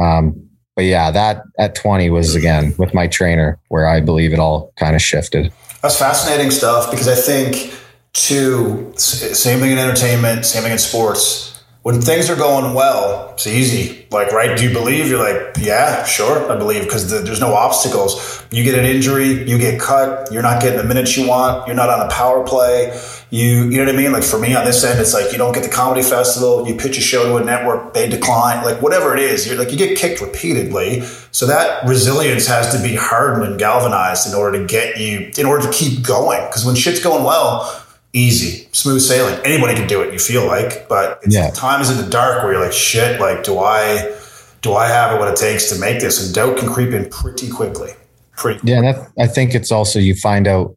Um, 0.00 0.48
but 0.76 0.84
yeah, 0.84 1.10
that 1.10 1.42
at 1.58 1.74
20 1.74 2.10
was 2.10 2.34
again 2.34 2.74
with 2.78 2.94
my 2.94 3.06
trainer 3.06 3.58
where 3.68 3.86
I 3.86 4.00
believe 4.00 4.32
it 4.32 4.38
all 4.38 4.72
kind 4.76 4.94
of 4.94 5.02
shifted. 5.02 5.52
That's 5.82 5.98
fascinating 5.98 6.50
stuff 6.50 6.90
because 6.90 7.08
I 7.08 7.14
think 7.14 7.74
Two, 8.12 8.92
same 8.96 9.60
thing 9.60 9.72
in 9.72 9.78
entertainment, 9.78 10.44
same 10.44 10.62
thing 10.62 10.72
in 10.72 10.78
sports 10.78 11.50
when 11.82 11.98
things 12.02 12.28
are 12.28 12.36
going 12.36 12.74
well, 12.74 13.30
it's 13.32 13.46
easy. 13.46 14.06
Like, 14.10 14.32
right? 14.32 14.56
Do 14.56 14.68
you 14.68 14.72
believe? 14.72 15.08
You're 15.08 15.18
like, 15.18 15.56
yeah, 15.58 16.04
sure, 16.04 16.50
I 16.52 16.56
believe, 16.56 16.82
because 16.84 17.10
the, 17.10 17.20
there's 17.20 17.40
no 17.40 17.54
obstacles. 17.54 18.44
You 18.50 18.64
get 18.64 18.78
an 18.78 18.84
injury, 18.84 19.48
you 19.48 19.56
get 19.56 19.80
cut, 19.80 20.30
you're 20.30 20.42
not 20.42 20.60
getting 20.60 20.76
the 20.76 20.84
minutes 20.84 21.16
you 21.16 21.26
want, 21.26 21.66
you're 21.66 21.76
not 21.76 21.88
on 21.88 22.06
a 22.06 22.10
power 22.10 22.44
play. 22.44 23.00
You, 23.30 23.64
you 23.64 23.78
know 23.78 23.86
what 23.86 23.94
I 23.94 23.96
mean? 23.96 24.12
Like 24.12 24.24
for 24.24 24.38
me 24.38 24.54
on 24.54 24.66
this 24.66 24.84
end, 24.84 25.00
it's 25.00 25.14
like 25.14 25.32
you 25.32 25.38
don't 25.38 25.54
get 25.54 25.62
the 25.62 25.70
comedy 25.70 26.02
festival, 26.02 26.68
you 26.68 26.74
pitch 26.74 26.98
a 26.98 27.00
show 27.00 27.24
to 27.24 27.42
a 27.42 27.44
network, 27.44 27.94
they 27.94 28.08
decline, 28.10 28.62
like 28.62 28.82
whatever 28.82 29.16
it 29.16 29.22
is. 29.22 29.46
You're 29.46 29.56
like 29.56 29.70
you 29.70 29.78
get 29.78 29.96
kicked 29.96 30.20
repeatedly, 30.20 31.00
so 31.30 31.46
that 31.46 31.88
resilience 31.88 32.46
has 32.46 32.76
to 32.76 32.82
be 32.82 32.94
hardened 32.94 33.48
and 33.48 33.58
galvanized 33.58 34.28
in 34.28 34.34
order 34.34 34.58
to 34.58 34.66
get 34.66 34.98
you, 34.98 35.30
in 35.38 35.46
order 35.46 35.64
to 35.64 35.72
keep 35.72 36.04
going. 36.04 36.44
Because 36.46 36.66
when 36.66 36.74
shit's 36.74 37.02
going 37.02 37.24
well 37.24 37.86
easy, 38.12 38.68
smooth 38.72 39.00
sailing. 39.00 39.38
Anybody 39.44 39.74
can 39.74 39.86
do 39.86 40.02
it. 40.02 40.12
You 40.12 40.18
feel 40.18 40.46
like, 40.46 40.88
but 40.88 41.20
it's 41.22 41.34
yeah. 41.34 41.50
times 41.50 41.90
in 41.90 41.96
the 41.96 42.10
dark 42.10 42.42
where 42.42 42.52
you're 42.52 42.62
like, 42.62 42.72
shit. 42.72 43.20
Like, 43.20 43.44
do 43.44 43.58
I, 43.58 44.16
do 44.62 44.74
I 44.74 44.88
have 44.88 45.18
what 45.18 45.28
it 45.28 45.36
takes 45.36 45.70
to 45.70 45.78
make 45.78 46.00
this? 46.00 46.24
And 46.24 46.34
doubt 46.34 46.58
can 46.58 46.68
creep 46.68 46.92
in 46.92 47.08
pretty 47.08 47.50
quickly. 47.50 47.92
Pretty. 48.36 48.60
Yeah, 48.64 48.80
that, 48.80 49.10
I 49.18 49.26
think 49.26 49.54
it's 49.54 49.70
also 49.70 49.98
you 49.98 50.14
find 50.14 50.48
out 50.48 50.76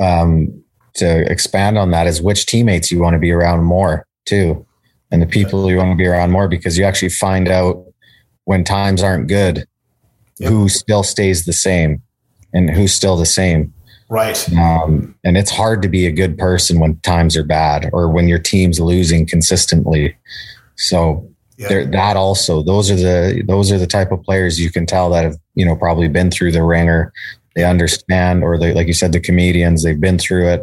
um, 0.00 0.62
to 0.94 1.30
expand 1.30 1.78
on 1.78 1.90
that 1.90 2.06
is 2.06 2.22
which 2.22 2.46
teammates 2.46 2.90
you 2.90 3.00
want 3.00 3.14
to 3.14 3.18
be 3.18 3.32
around 3.32 3.64
more 3.64 4.06
too, 4.24 4.64
and 5.10 5.20
the 5.20 5.26
people 5.26 5.68
you 5.68 5.76
want 5.76 5.90
to 5.90 5.96
be 5.96 6.06
around 6.06 6.30
more 6.30 6.48
because 6.48 6.78
you 6.78 6.84
actually 6.84 7.08
find 7.08 7.48
out 7.48 7.84
when 8.44 8.62
times 8.62 9.02
aren't 9.02 9.26
good, 9.26 9.66
yep. 10.38 10.50
who 10.50 10.68
still 10.68 11.02
stays 11.02 11.44
the 11.44 11.52
same, 11.52 12.02
and 12.52 12.70
who's 12.70 12.94
still 12.94 13.16
the 13.16 13.26
same 13.26 13.74
Right. 14.12 14.46
Um, 14.58 15.14
and 15.24 15.38
it's 15.38 15.50
hard 15.50 15.80
to 15.80 15.88
be 15.88 16.06
a 16.06 16.12
good 16.12 16.36
person 16.36 16.80
when 16.80 16.98
times 16.98 17.34
are 17.34 17.42
bad 17.42 17.88
or 17.94 18.10
when 18.10 18.28
your 18.28 18.38
team's 18.38 18.78
losing 18.78 19.26
consistently. 19.26 20.14
So 20.76 21.26
yeah. 21.56 21.84
that 21.84 22.18
also, 22.18 22.62
those 22.62 22.90
are 22.90 22.96
the 22.96 23.42
those 23.48 23.72
are 23.72 23.78
the 23.78 23.86
type 23.86 24.12
of 24.12 24.22
players 24.22 24.60
you 24.60 24.70
can 24.70 24.84
tell 24.84 25.08
that 25.12 25.24
have 25.24 25.36
you 25.54 25.64
know 25.64 25.74
probably 25.74 26.08
been 26.08 26.30
through 26.30 26.52
the 26.52 26.62
ringer. 26.62 27.10
They 27.56 27.64
understand, 27.64 28.44
or 28.44 28.58
they 28.58 28.74
like 28.74 28.86
you 28.86 28.92
said, 28.92 29.12
the 29.12 29.20
comedians 29.20 29.82
they've 29.82 29.98
been 29.98 30.18
through 30.18 30.46
it. 30.48 30.60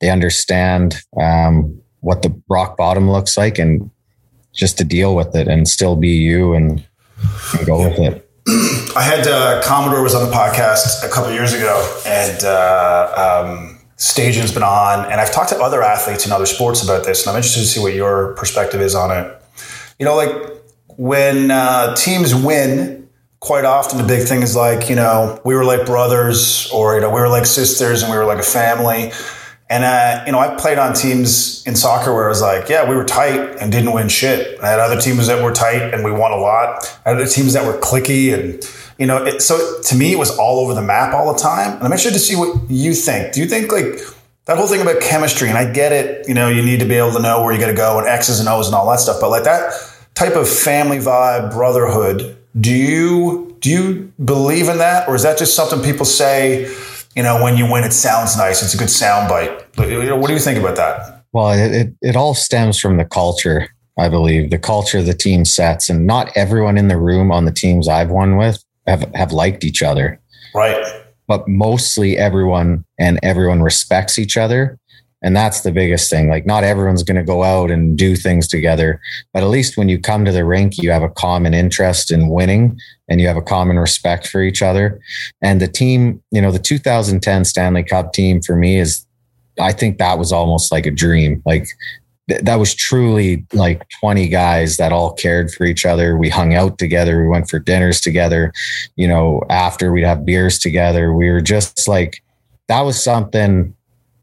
They 0.00 0.08
understand 0.08 1.02
um, 1.20 1.76
what 2.02 2.22
the 2.22 2.40
rock 2.48 2.76
bottom 2.76 3.10
looks 3.10 3.36
like, 3.36 3.58
and 3.58 3.90
just 4.54 4.78
to 4.78 4.84
deal 4.84 5.16
with 5.16 5.34
it 5.34 5.48
and 5.48 5.66
still 5.66 5.96
be 5.96 6.10
you 6.10 6.54
and, 6.54 6.86
and 7.58 7.66
go 7.66 7.82
with 7.82 7.98
it. 7.98 8.28
I 8.94 9.00
had 9.00 9.26
uh, 9.26 9.62
Commodore 9.62 10.02
was 10.02 10.14
on 10.14 10.28
the 10.28 10.34
podcast 10.34 11.02
a 11.02 11.08
couple 11.08 11.32
years 11.32 11.54
ago, 11.54 12.00
and 12.04 12.44
uh, 12.44 13.44
um, 13.46 13.78
Stajan's 13.96 14.52
been 14.52 14.62
on, 14.62 15.10
and 15.10 15.18
I've 15.18 15.32
talked 15.32 15.48
to 15.48 15.56
other 15.56 15.82
athletes 15.82 16.26
in 16.26 16.32
other 16.32 16.44
sports 16.44 16.84
about 16.84 17.06
this, 17.06 17.22
and 17.22 17.30
I'm 17.30 17.36
interested 17.36 17.60
to 17.60 17.66
see 17.66 17.80
what 17.80 17.94
your 17.94 18.34
perspective 18.34 18.82
is 18.82 18.94
on 18.94 19.10
it. 19.10 19.42
You 19.98 20.04
know, 20.04 20.14
like 20.14 20.30
when 20.98 21.50
uh, 21.50 21.94
teams 21.94 22.34
win, 22.34 23.08
quite 23.40 23.64
often 23.64 23.96
the 23.96 24.04
big 24.04 24.28
thing 24.28 24.42
is 24.42 24.54
like, 24.54 24.90
you 24.90 24.96
know, 24.96 25.40
we 25.42 25.54
were 25.54 25.64
like 25.64 25.86
brothers, 25.86 26.70
or 26.70 26.94
you 26.94 27.00
know, 27.00 27.08
we 27.08 27.20
were 27.20 27.30
like 27.30 27.46
sisters, 27.46 28.02
and 28.02 28.12
we 28.12 28.18
were 28.18 28.26
like 28.26 28.40
a 28.40 28.42
family. 28.42 29.10
And, 29.70 29.84
uh, 29.84 30.24
you 30.26 30.32
know, 30.32 30.38
I 30.38 30.54
played 30.56 30.76
on 30.76 30.92
teams 30.92 31.66
in 31.66 31.76
soccer 31.76 32.12
where 32.12 32.26
it 32.26 32.28
was 32.28 32.42
like, 32.42 32.68
yeah, 32.68 32.86
we 32.86 32.94
were 32.94 33.06
tight 33.06 33.56
and 33.58 33.72
didn't 33.72 33.94
win 33.94 34.10
shit. 34.10 34.60
I 34.60 34.68
had 34.68 34.78
other 34.78 35.00
teams 35.00 35.28
that 35.28 35.42
were 35.42 35.50
tight 35.50 35.94
and 35.94 36.04
we 36.04 36.12
won 36.12 36.30
a 36.30 36.36
lot. 36.36 36.84
I 37.06 37.08
had 37.08 37.16
other 37.16 37.26
teams 37.26 37.54
that 37.54 37.64
were 37.64 37.80
clicky 37.80 38.34
and, 38.34 38.62
you 38.98 39.06
know, 39.06 39.24
it, 39.24 39.42
so 39.42 39.80
to 39.82 39.96
me, 39.96 40.12
it 40.12 40.18
was 40.18 40.36
all 40.38 40.60
over 40.60 40.74
the 40.74 40.82
map 40.82 41.14
all 41.14 41.32
the 41.32 41.38
time. 41.38 41.72
And 41.72 41.82
I'm 41.82 41.92
interested 41.92 42.12
to 42.12 42.18
see 42.18 42.36
what 42.36 42.70
you 42.70 42.94
think. 42.94 43.32
Do 43.32 43.40
you 43.40 43.46
think 43.46 43.72
like 43.72 43.98
that 44.46 44.58
whole 44.58 44.66
thing 44.66 44.80
about 44.80 45.00
chemistry, 45.00 45.48
and 45.48 45.56
I 45.56 45.70
get 45.72 45.92
it, 45.92 46.28
you 46.28 46.34
know, 46.34 46.48
you 46.48 46.62
need 46.62 46.80
to 46.80 46.86
be 46.86 46.94
able 46.94 47.12
to 47.12 47.22
know 47.22 47.42
where 47.42 47.52
you 47.52 47.60
got 47.60 47.68
to 47.68 47.74
go 47.74 47.98
and 47.98 48.08
X's 48.08 48.40
and 48.40 48.48
O's 48.48 48.66
and 48.66 48.74
all 48.74 48.90
that 48.90 49.00
stuff, 49.00 49.18
but 49.20 49.30
like 49.30 49.44
that 49.44 49.72
type 50.14 50.34
of 50.34 50.48
family 50.48 50.98
vibe, 50.98 51.52
brotherhood, 51.52 52.36
do 52.60 52.74
you, 52.74 53.56
do 53.60 53.70
you 53.70 54.12
believe 54.22 54.68
in 54.68 54.78
that? 54.78 55.08
Or 55.08 55.14
is 55.14 55.22
that 55.22 55.38
just 55.38 55.54
something 55.54 55.80
people 55.80 56.04
say, 56.04 56.64
you 57.14 57.22
know, 57.22 57.42
when 57.42 57.56
you 57.56 57.70
win, 57.70 57.84
it 57.84 57.92
sounds 57.92 58.36
nice. 58.36 58.62
It's 58.62 58.74
a 58.74 58.78
good 58.78 58.90
sound 58.90 59.28
bite. 59.28 59.50
What 59.76 60.26
do 60.26 60.32
you 60.32 60.38
think 60.38 60.58
about 60.58 60.76
that? 60.76 61.24
Well, 61.32 61.52
it, 61.52 61.72
it, 61.72 61.94
it 62.02 62.16
all 62.16 62.34
stems 62.34 62.78
from 62.78 62.96
the 62.96 63.04
culture, 63.04 63.68
I 63.98 64.08
believe, 64.08 64.50
the 64.50 64.58
culture 64.58 65.02
the 65.02 65.14
team 65.14 65.44
sets. 65.44 65.88
And 65.88 66.06
not 66.06 66.30
everyone 66.36 66.76
in 66.76 66.88
the 66.88 66.98
room 66.98 67.30
on 67.30 67.44
the 67.44 67.52
teams 67.52 67.88
I've 67.88 68.10
won 68.10 68.36
with 68.36 68.62
have, 68.86 69.10
have 69.14 69.32
liked 69.32 69.64
each 69.64 69.82
other. 69.82 70.20
Right. 70.54 70.84
But 71.26 71.48
mostly 71.48 72.18
everyone 72.18 72.84
and 72.98 73.18
everyone 73.22 73.62
respects 73.62 74.18
each 74.18 74.36
other. 74.36 74.78
And 75.24 75.36
that's 75.36 75.60
the 75.60 75.70
biggest 75.70 76.10
thing. 76.10 76.28
Like, 76.28 76.46
not 76.46 76.64
everyone's 76.64 77.04
going 77.04 77.16
to 77.16 77.22
go 77.22 77.44
out 77.44 77.70
and 77.70 77.96
do 77.96 78.16
things 78.16 78.48
together, 78.48 79.00
but 79.32 79.44
at 79.44 79.48
least 79.48 79.76
when 79.76 79.88
you 79.88 80.00
come 80.00 80.24
to 80.24 80.32
the 80.32 80.44
rink, 80.44 80.78
you 80.78 80.90
have 80.90 81.04
a 81.04 81.08
common 81.08 81.54
interest 81.54 82.10
in 82.10 82.28
winning 82.28 82.76
and 83.08 83.20
you 83.20 83.28
have 83.28 83.36
a 83.36 83.42
common 83.42 83.78
respect 83.78 84.26
for 84.26 84.42
each 84.42 84.62
other. 84.62 85.00
And 85.40 85.60
the 85.60 85.68
team, 85.68 86.20
you 86.32 86.42
know, 86.42 86.50
the 86.50 86.58
2010 86.58 87.44
Stanley 87.44 87.84
Cup 87.84 88.12
team 88.12 88.42
for 88.42 88.56
me 88.56 88.80
is, 88.80 89.06
I 89.60 89.72
think 89.72 89.98
that 89.98 90.18
was 90.18 90.32
almost 90.32 90.72
like 90.72 90.86
a 90.86 90.90
dream. 90.90 91.40
Like, 91.46 91.68
that 92.42 92.56
was 92.56 92.74
truly 92.74 93.46
like 93.52 93.86
20 94.00 94.28
guys 94.28 94.76
that 94.76 94.92
all 94.92 95.12
cared 95.12 95.52
for 95.52 95.64
each 95.64 95.84
other. 95.84 96.16
We 96.16 96.28
hung 96.28 96.54
out 96.54 96.78
together. 96.78 97.20
We 97.20 97.28
went 97.28 97.50
for 97.50 97.58
dinners 97.58 98.00
together. 98.00 98.52
You 98.96 99.08
know, 99.08 99.42
after 99.50 99.92
we'd 99.92 100.04
have 100.04 100.24
beers 100.24 100.58
together. 100.58 101.12
We 101.12 101.30
were 101.30 101.40
just 101.40 101.88
like, 101.88 102.22
that 102.68 102.82
was 102.82 103.02
something 103.02 103.74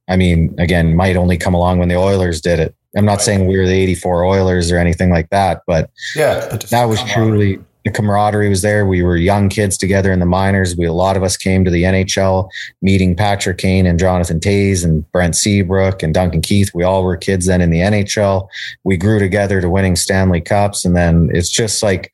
I 0.09 0.17
mean, 0.17 0.55
again, 0.57 0.95
might 0.95 1.15
only 1.15 1.37
come 1.37 1.53
along 1.53 1.77
when 1.77 1.87
the 1.87 1.95
Oilers 1.95 2.41
did 2.41 2.59
it. 2.59 2.75
I'm 2.97 3.05
not 3.05 3.13
right. 3.13 3.21
saying 3.21 3.47
we 3.47 3.57
were 3.57 3.67
the 3.67 3.73
84 3.73 4.25
Oilers 4.25 4.71
or 4.71 4.79
anything 4.79 5.11
like 5.11 5.29
that, 5.29 5.61
but 5.67 5.91
yeah, 6.15 6.57
that 6.71 6.85
was 6.85 7.01
truly 7.03 7.59
the 7.85 7.91
camaraderie 7.91 8.49
was 8.49 8.61
there. 8.61 8.85
We 8.85 9.03
were 9.03 9.15
young 9.15 9.47
kids 9.49 9.77
together 9.77 10.11
in 10.11 10.19
the 10.19 10.25
minors. 10.25 10.75
We 10.75 10.85
a 10.85 10.93
lot 10.93 11.15
of 11.15 11.23
us 11.23 11.37
came 11.37 11.63
to 11.63 11.71
the 11.71 11.83
NHL 11.83 12.49
meeting 12.81 13.15
Patrick 13.15 13.57
Kane 13.57 13.85
and 13.85 13.97
Jonathan 13.97 14.39
Toews 14.39 14.83
and 14.83 15.09
Brent 15.11 15.35
Seabrook 15.35 16.03
and 16.03 16.13
Duncan 16.13 16.41
Keith. 16.41 16.71
We 16.73 16.83
all 16.83 17.03
were 17.03 17.15
kids 17.15 17.45
then 17.45 17.61
in 17.61 17.69
the 17.69 17.79
NHL. 17.79 18.47
We 18.83 18.97
grew 18.97 19.19
together 19.19 19.61
to 19.61 19.69
winning 19.69 19.95
Stanley 19.95 20.41
Cups, 20.41 20.83
and 20.83 20.95
then 20.95 21.29
it's 21.33 21.49
just 21.49 21.81
like 21.81 22.11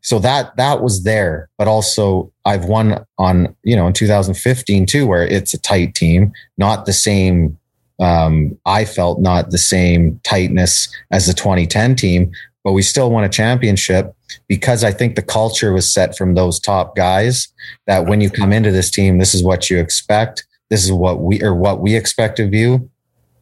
so 0.00 0.18
that 0.20 0.56
that 0.56 0.82
was 0.82 1.04
there. 1.04 1.50
But 1.58 1.68
also, 1.68 2.32
I've 2.44 2.64
won 2.64 3.04
on 3.18 3.54
you 3.64 3.76
know 3.76 3.86
in 3.86 3.92
2015 3.92 4.86
too, 4.86 5.06
where 5.06 5.26
it's 5.26 5.52
a 5.52 5.60
tight 5.60 5.94
team, 5.94 6.32
not 6.56 6.86
the 6.86 6.92
same 6.92 7.58
um, 8.00 8.58
I 8.66 8.84
felt 8.84 9.20
not 9.20 9.50
the 9.50 9.58
same 9.58 10.20
tightness 10.24 10.88
as 11.12 11.26
the 11.26 11.34
2010 11.34 11.94
team, 11.94 12.32
but 12.64 12.72
we 12.72 12.82
still 12.82 13.10
won 13.10 13.24
a 13.24 13.28
championship 13.28 14.14
because 14.48 14.84
I 14.84 14.92
think 14.92 15.14
the 15.16 15.22
culture 15.22 15.72
was 15.72 15.92
set 15.92 16.16
from 16.16 16.34
those 16.34 16.60
top 16.60 16.96
guys 16.96 17.48
that 17.86 18.06
when 18.06 18.20
you 18.20 18.30
come 18.30 18.52
into 18.52 18.70
this 18.70 18.90
team, 18.90 19.18
this 19.18 19.34
is 19.34 19.42
what 19.42 19.68
you 19.68 19.78
expect. 19.78 20.46
This 20.70 20.84
is 20.84 20.92
what 20.92 21.20
we 21.20 21.42
or 21.42 21.54
what 21.54 21.80
we 21.80 21.94
expect 21.96 22.38
of 22.40 22.54
you. 22.54 22.88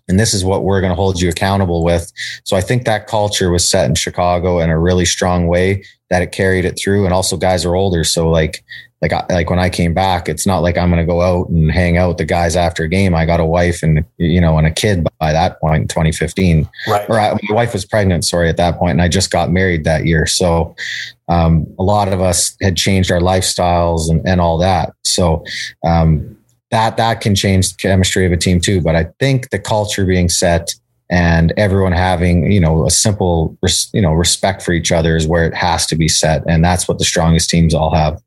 And 0.08 0.18
this 0.18 0.34
is 0.34 0.44
what 0.44 0.64
we're 0.64 0.80
going 0.80 0.90
to 0.90 0.96
hold 0.96 1.20
you 1.20 1.28
accountable 1.28 1.84
with. 1.84 2.10
So 2.44 2.56
I 2.56 2.60
think 2.60 2.84
that 2.84 3.06
culture 3.06 3.50
was 3.50 3.68
set 3.68 3.88
in 3.88 3.94
Chicago 3.94 4.58
in 4.58 4.68
a 4.68 4.78
really 4.78 5.04
strong 5.04 5.46
way 5.46 5.84
that 6.08 6.22
it 6.22 6.32
carried 6.32 6.64
it 6.64 6.76
through. 6.82 7.04
And 7.04 7.14
also 7.14 7.36
guys 7.36 7.64
are 7.64 7.76
older. 7.76 8.02
So 8.02 8.28
like 8.28 8.64
like 9.02 9.12
like 9.30 9.48
when 9.48 9.58
I 9.58 9.70
came 9.70 9.94
back, 9.94 10.28
it's 10.28 10.46
not 10.46 10.58
like 10.58 10.76
I'm 10.76 10.90
going 10.90 11.00
to 11.00 11.10
go 11.10 11.22
out 11.22 11.48
and 11.48 11.70
hang 11.70 11.96
out 11.96 12.08
with 12.08 12.16
the 12.18 12.26
guys 12.26 12.54
after 12.54 12.82
a 12.82 12.88
game. 12.88 13.14
I 13.14 13.24
got 13.24 13.40
a 13.40 13.44
wife 13.46 13.82
and 13.82 14.04
you 14.18 14.40
know 14.40 14.58
and 14.58 14.66
a 14.66 14.70
kid 14.70 15.06
by 15.18 15.32
that 15.32 15.58
point 15.58 15.82
in 15.82 15.88
2015. 15.88 16.68
Right. 16.86 17.08
Or 17.08 17.18
I, 17.18 17.32
my 17.32 17.54
wife 17.54 17.72
was 17.72 17.86
pregnant. 17.86 18.26
Sorry, 18.26 18.50
at 18.50 18.58
that 18.58 18.78
point, 18.78 18.92
and 18.92 19.02
I 19.02 19.08
just 19.08 19.30
got 19.30 19.50
married 19.50 19.84
that 19.84 20.04
year. 20.04 20.26
So 20.26 20.74
um, 21.28 21.66
a 21.78 21.82
lot 21.82 22.12
of 22.12 22.20
us 22.20 22.54
had 22.60 22.76
changed 22.76 23.10
our 23.10 23.20
lifestyles 23.20 24.10
and, 24.10 24.26
and 24.26 24.40
all 24.40 24.58
that. 24.58 24.92
So 25.04 25.44
um, 25.86 26.36
that 26.70 26.98
that 26.98 27.22
can 27.22 27.34
change 27.34 27.70
the 27.70 27.76
chemistry 27.76 28.26
of 28.26 28.32
a 28.32 28.36
team 28.36 28.60
too. 28.60 28.82
But 28.82 28.96
I 28.96 29.06
think 29.18 29.48
the 29.48 29.58
culture 29.58 30.04
being 30.04 30.28
set 30.28 30.74
and 31.08 31.52
everyone 31.56 31.92
having 31.92 32.52
you 32.52 32.60
know 32.60 32.86
a 32.86 32.90
simple 32.90 33.56
you 33.94 34.02
know 34.02 34.12
respect 34.12 34.60
for 34.60 34.72
each 34.72 34.92
other 34.92 35.16
is 35.16 35.26
where 35.26 35.46
it 35.46 35.54
has 35.54 35.86
to 35.86 35.96
be 35.96 36.06
set, 36.06 36.42
and 36.46 36.62
that's 36.62 36.86
what 36.86 36.98
the 36.98 37.04
strongest 37.04 37.48
teams 37.48 37.72
all 37.72 37.94
have. 37.94 38.20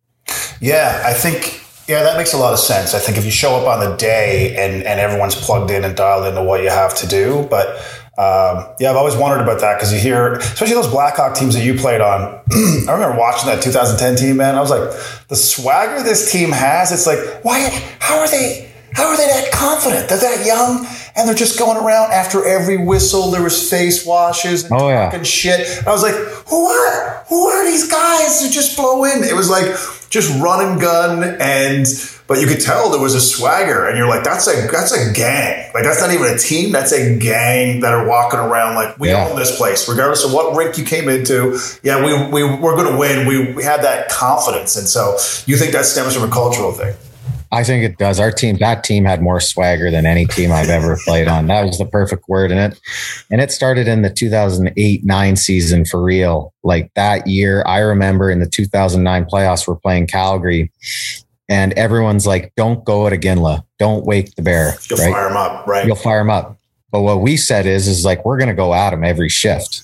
Yeah, 0.59 1.03
I 1.05 1.13
think 1.13 1.61
yeah, 1.87 2.03
that 2.03 2.17
makes 2.17 2.33
a 2.33 2.37
lot 2.37 2.53
of 2.53 2.59
sense. 2.59 2.93
I 2.93 2.99
think 2.99 3.17
if 3.17 3.25
you 3.25 3.31
show 3.31 3.55
up 3.55 3.67
on 3.67 3.79
the 3.89 3.95
day 3.97 4.55
and 4.55 4.83
and 4.83 4.99
everyone's 4.99 5.35
plugged 5.35 5.71
in 5.71 5.83
and 5.83 5.95
dialed 5.95 6.25
into 6.25 6.43
what 6.43 6.63
you 6.63 6.69
have 6.69 6.95
to 6.97 7.07
do, 7.07 7.47
but 7.49 7.75
um, 8.15 8.67
yeah, 8.79 8.91
I've 8.91 8.95
always 8.95 9.15
wondered 9.15 9.41
about 9.41 9.59
that 9.61 9.77
because 9.77 9.91
you 9.91 9.99
hear, 9.99 10.33
especially 10.33 10.75
those 10.75 10.87
Blackhawk 10.87 11.33
teams 11.35 11.55
that 11.55 11.65
you 11.65 11.73
played 11.73 11.99
on. 11.99 12.41
I 12.87 12.91
remember 12.91 13.17
watching 13.17 13.47
that 13.47 13.61
2010 13.63 14.15
team, 14.15 14.37
man. 14.37 14.55
I 14.55 14.61
was 14.61 14.69
like, 14.69 15.27
the 15.29 15.35
swagger 15.35 16.03
this 16.03 16.31
team 16.31 16.51
has. 16.51 16.91
It's 16.91 17.07
like, 17.07 17.43
why? 17.43 17.69
How 17.99 18.19
are 18.19 18.29
they? 18.29 18.71
How 18.93 19.07
are 19.07 19.17
they 19.17 19.25
that 19.25 19.51
confident? 19.51 20.07
They're 20.07 20.19
that 20.19 20.45
young 20.45 20.85
and 21.15 21.27
they're 21.27 21.35
just 21.35 21.59
going 21.59 21.77
around 21.77 22.11
after 22.11 22.45
every 22.47 22.77
whistle. 22.77 23.31
There 23.31 23.43
was 23.43 23.69
face 23.69 24.05
washes 24.05 24.63
and 24.65 24.73
oh, 24.73 24.89
yeah. 24.89 25.21
shit. 25.23 25.77
And 25.79 25.87
I 25.87 25.91
was 25.91 26.01
like, 26.03 26.15
who 26.49 26.65
are 26.65 27.23
who 27.27 27.47
are 27.47 27.65
these 27.65 27.89
guys 27.89 28.41
who 28.41 28.49
just 28.49 28.75
blow 28.77 29.03
in? 29.05 29.23
It 29.23 29.35
was 29.35 29.49
like 29.49 29.65
just 30.09 30.29
run 30.41 30.65
and 30.71 30.79
gun 30.81 31.23
and 31.41 31.85
but 32.27 32.39
you 32.39 32.47
could 32.47 32.61
tell 32.61 32.89
there 32.91 33.01
was 33.01 33.15
a 33.15 33.19
swagger 33.21 33.87
and 33.87 33.97
you're 33.97 34.07
like 34.07 34.23
that's 34.23 34.47
a 34.47 34.67
that's 34.71 34.91
a 34.91 35.11
gang 35.11 35.69
like 35.73 35.83
that's 35.83 35.99
not 35.99 36.11
even 36.11 36.27
a 36.33 36.37
team 36.37 36.71
that's 36.71 36.91
a 36.91 37.17
gang 37.17 37.79
that 37.81 37.93
are 37.93 38.07
walking 38.07 38.39
around 38.39 38.75
like 38.75 38.97
we 38.99 39.09
Yeah. 39.09 39.27
own 39.27 39.35
this 39.37 39.57
place 39.57 39.89
regardless 39.89 40.23
of 40.23 40.31
what 40.31 40.55
rink 40.55 40.77
you 40.77 40.85
came 40.85 41.09
into 41.09 41.57
yeah 41.81 41.97
we, 42.05 42.13
we 42.29 42.43
we're 42.43 42.75
going 42.75 42.91
to 42.91 42.97
win 42.97 43.27
we, 43.27 43.53
we 43.53 43.63
had 43.63 43.81
that 43.81 44.07
confidence 44.09 44.75
and 44.77 44.87
so 44.87 45.17
you 45.47 45.57
think 45.57 45.73
that 45.73 45.85
stems 45.85 46.13
from 46.15 46.29
a 46.29 46.31
cultural 46.31 46.71
thing 46.71 46.93
I 47.53 47.63
think 47.63 47.83
it 47.83 47.99
does. 47.99 48.19
Our 48.19 48.31
team, 48.31 48.57
that 48.57 48.83
team 48.83 49.05
had 49.05 49.21
more 49.21 49.39
swagger 49.39 49.91
than 49.91 50.07
any 50.07 50.25
team 50.25 50.51
I've 50.51 50.69
ever 50.69 50.97
played 51.05 51.27
on. 51.27 51.45
That 51.45 51.63
was 51.63 51.77
the 51.77 51.85
perfect 51.85 52.27
word 52.27 52.51
in 52.51 52.57
it. 52.57 52.79
And 53.29 53.39
it 53.39 53.51
started 53.51 53.87
in 53.87 54.01
the 54.01 54.09
2008 54.09 55.05
9 55.05 55.35
season 55.35 55.85
for 55.85 56.01
real. 56.01 56.51
Like 56.63 56.91
that 56.95 57.27
year, 57.27 57.63
I 57.67 57.79
remember 57.79 58.31
in 58.31 58.39
the 58.39 58.49
2009 58.49 59.25
playoffs, 59.25 59.67
we're 59.67 59.75
playing 59.75 60.07
Calgary, 60.07 60.71
and 61.47 61.73
everyone's 61.73 62.25
like, 62.25 62.51
don't 62.57 62.83
go 62.83 63.05
at 63.05 63.13
Iginla. 63.13 63.63
Don't 63.77 64.03
wake 64.03 64.33
the 64.33 64.41
bear. 64.41 64.73
you'll 64.89 64.97
right? 64.97 65.13
fire 65.13 65.27
them 65.27 65.37
up 65.37 65.67
right 65.67 65.85
You'll 65.85 65.95
fire 65.95 66.21
him 66.21 66.31
up. 66.31 66.57
But 66.91 67.01
what 67.01 67.21
we 67.21 67.37
said 67.37 67.67
is, 67.67 67.87
is 67.87 68.03
like, 68.03 68.25
we're 68.25 68.37
going 68.37 68.49
to 68.49 68.55
go 68.55 68.73
at 68.73 68.93
him 68.93 69.03
every 69.03 69.29
shift. 69.29 69.83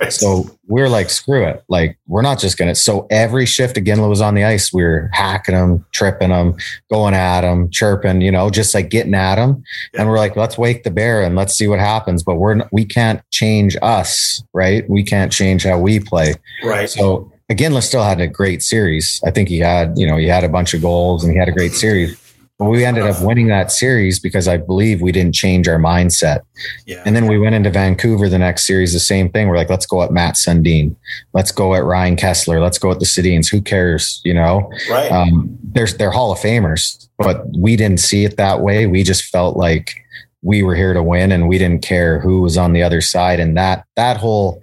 Right. 0.00 0.12
So 0.12 0.44
we're 0.66 0.88
like, 0.88 1.10
screw 1.10 1.46
it. 1.46 1.64
Like, 1.68 1.98
we're 2.06 2.22
not 2.22 2.38
just 2.38 2.58
going 2.58 2.68
to. 2.68 2.74
So 2.74 3.06
every 3.10 3.46
shift 3.46 3.76
Iginla 3.76 4.08
was 4.08 4.20
on 4.20 4.34
the 4.34 4.44
ice, 4.44 4.72
we 4.72 4.82
were 4.82 5.10
hacking 5.12 5.54
him, 5.54 5.84
tripping 5.92 6.30
him, 6.30 6.56
going 6.90 7.14
at 7.14 7.44
him, 7.44 7.70
chirping, 7.70 8.20
you 8.20 8.30
know, 8.30 8.50
just 8.50 8.74
like 8.74 8.90
getting 8.90 9.14
at 9.14 9.38
him. 9.38 9.62
Yeah. 9.92 10.00
And 10.00 10.10
we're 10.10 10.18
like, 10.18 10.36
let's 10.36 10.58
wake 10.58 10.84
the 10.84 10.90
bear 10.90 11.22
and 11.22 11.36
let's 11.36 11.54
see 11.54 11.66
what 11.66 11.78
happens. 11.78 12.22
But 12.22 12.36
we're, 12.36 12.60
we 12.72 12.84
can't 12.84 13.22
change 13.30 13.76
us, 13.82 14.42
right? 14.52 14.88
We 14.88 15.02
can't 15.02 15.32
change 15.32 15.64
how 15.64 15.78
we 15.78 16.00
play. 16.00 16.34
right 16.62 16.88
So 16.88 17.32
Iginla 17.50 17.82
still 17.82 18.02
had 18.02 18.20
a 18.20 18.26
great 18.26 18.62
series. 18.62 19.20
I 19.24 19.30
think 19.30 19.48
he 19.48 19.58
had, 19.58 19.98
you 19.98 20.06
know, 20.06 20.16
he 20.16 20.26
had 20.26 20.44
a 20.44 20.48
bunch 20.48 20.74
of 20.74 20.82
goals 20.82 21.24
and 21.24 21.32
he 21.32 21.38
had 21.38 21.48
a 21.48 21.52
great 21.52 21.72
series. 21.72 22.27
But 22.58 22.66
we 22.66 22.84
ended 22.84 23.04
up 23.04 23.22
winning 23.22 23.46
that 23.48 23.70
series 23.70 24.18
because 24.18 24.48
I 24.48 24.56
believe 24.56 25.00
we 25.00 25.12
didn't 25.12 25.34
change 25.34 25.68
our 25.68 25.78
mindset. 25.78 26.40
yeah 26.86 27.02
And 27.06 27.14
then 27.14 27.28
we 27.28 27.38
went 27.38 27.54
into 27.54 27.70
Vancouver 27.70 28.28
the 28.28 28.38
next 28.38 28.66
series, 28.66 28.92
the 28.92 28.98
same 28.98 29.30
thing. 29.30 29.46
We're 29.46 29.56
like, 29.56 29.70
let's 29.70 29.86
go 29.86 30.02
at 30.02 30.10
Mats 30.10 30.44
Sundin. 30.44 30.96
Let's 31.34 31.52
go 31.52 31.76
at 31.76 31.84
Ryan 31.84 32.16
Kesler. 32.16 32.60
Let's 32.60 32.78
go 32.78 32.90
at 32.90 32.98
the 32.98 33.04
Sedins. 33.06 33.48
Who 33.48 33.62
cares? 33.62 34.20
You 34.24 34.34
know, 34.34 34.72
right 34.90 35.12
um, 35.12 35.56
they're, 35.62 35.86
they're 35.86 36.10
Hall 36.10 36.32
of 36.32 36.38
Famers, 36.38 37.08
but 37.16 37.44
we 37.56 37.76
didn't 37.76 38.00
see 38.00 38.24
it 38.24 38.36
that 38.38 38.60
way. 38.60 38.88
We 38.88 39.04
just 39.04 39.26
felt 39.26 39.56
like 39.56 39.94
we 40.42 40.64
were 40.64 40.74
here 40.74 40.94
to 40.94 41.02
win 41.02 41.30
and 41.30 41.48
we 41.48 41.58
didn't 41.58 41.82
care 41.82 42.18
who 42.18 42.40
was 42.40 42.58
on 42.58 42.72
the 42.72 42.82
other 42.82 43.00
side. 43.00 43.38
And 43.38 43.56
that, 43.56 43.84
that 43.94 44.16
whole 44.16 44.60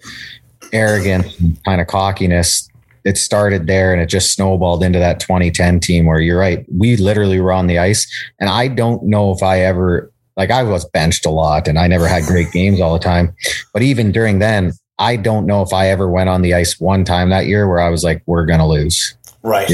arrogance 0.74 1.40
and 1.40 1.64
kind 1.64 1.80
of 1.80 1.88
cockiness, 1.88 2.68
it 3.06 3.18
started 3.18 3.68
there 3.68 3.94
and 3.94 4.02
it 4.02 4.08
just 4.08 4.34
snowballed 4.34 4.84
into 4.84 5.00
that 5.00 5.20
2010 5.20 5.80
team 5.80 6.08
where 6.08 6.20
you're 6.20 6.40
right. 6.40 6.66
We 6.76 6.98
literally 6.98 7.40
were 7.40 7.54
on 7.54 7.68
the 7.68 7.78
ice. 7.78 8.12
And 8.40 8.50
I 8.50 8.68
don't 8.68 9.04
know 9.04 9.32
if 9.32 9.44
I 9.44 9.60
ever, 9.62 10.12
like, 10.36 10.50
I 10.50 10.64
was 10.64 10.86
benched 10.86 11.26
a 11.26 11.30
lot 11.30 11.68
and 11.68 11.78
I 11.78 11.88
never 11.88 12.08
had 12.08 12.24
great 12.24 12.52
games 12.52 12.82
all 12.82 12.94
the 12.94 13.04
time. 13.04 13.36
But 13.74 13.84
even 13.84 14.12
during 14.12 14.40
then, 14.40 14.74
I 14.98 15.18
don't 15.18 15.46
know 15.46 15.62
if 15.62 15.72
I 15.72 15.90
ever 15.90 16.10
went 16.10 16.30
on 16.30 16.42
the 16.42 16.56
ice 16.56 16.80
one 16.80 17.06
time 17.06 17.30
that 17.30 17.46
year 17.46 17.70
where 17.70 17.80
I 17.80 17.90
was 17.90 18.04
like, 18.04 18.24
we're 18.26 18.46
going 18.46 18.60
to 18.60 18.66
lose. 18.66 19.16
right? 19.44 19.70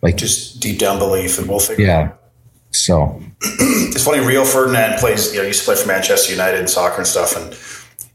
Like, 0.00 0.16
just 0.16 0.60
deep 0.60 0.78
down 0.78 1.00
belief 1.00 1.38
and 1.38 1.48
we'll 1.48 1.58
figure 1.58 1.86
it 1.86 1.90
out 1.90 2.04
yeah. 2.04 2.12
So, 2.70 3.20
it's 3.40 4.04
funny. 4.04 4.24
Rio 4.24 4.44
Ferdinand 4.44 4.98
plays, 4.98 5.32
you 5.32 5.40
know, 5.40 5.46
used 5.46 5.60
to 5.60 5.64
play 5.64 5.76
for 5.76 5.88
Manchester 5.88 6.30
United 6.30 6.60
in 6.60 6.68
soccer 6.68 6.98
and 6.98 7.06
stuff, 7.06 7.34
and 7.34 7.52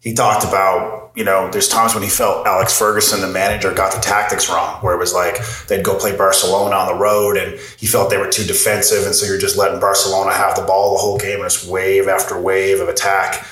he 0.03 0.13
talked 0.13 0.43
about, 0.43 1.13
you 1.15 1.23
know, 1.23 1.49
there's 1.49 1.69
times 1.69 1.93
when 1.93 2.03
he 2.03 2.09
felt 2.09 2.45
Alex 2.45 2.77
Ferguson, 2.77 3.21
the 3.21 3.27
manager, 3.27 3.73
got 3.73 3.93
the 3.93 4.01
tactics 4.01 4.49
wrong, 4.49 4.81
where 4.81 4.93
it 4.93 4.97
was 4.97 5.13
like 5.13 5.37
they'd 5.67 5.81
go 5.81 5.97
play 5.97 6.13
Barcelona 6.15 6.75
on 6.75 6.87
the 6.87 7.01
road, 7.01 7.37
and 7.37 7.57
he 7.77 7.87
felt 7.87 8.09
they 8.09 8.17
were 8.17 8.29
too 8.29 8.43
defensive, 8.43 9.05
and 9.05 9.15
so 9.15 9.25
you're 9.25 9.37
just 9.37 9.57
letting 9.57 9.79
Barcelona 9.79 10.33
have 10.33 10.57
the 10.57 10.63
ball 10.63 10.95
the 10.95 10.99
whole 10.99 11.17
game, 11.17 11.37
and 11.37 11.45
it's 11.45 11.65
wave 11.65 12.09
after 12.09 12.37
wave 12.37 12.81
of 12.81 12.89
attack. 12.89 13.47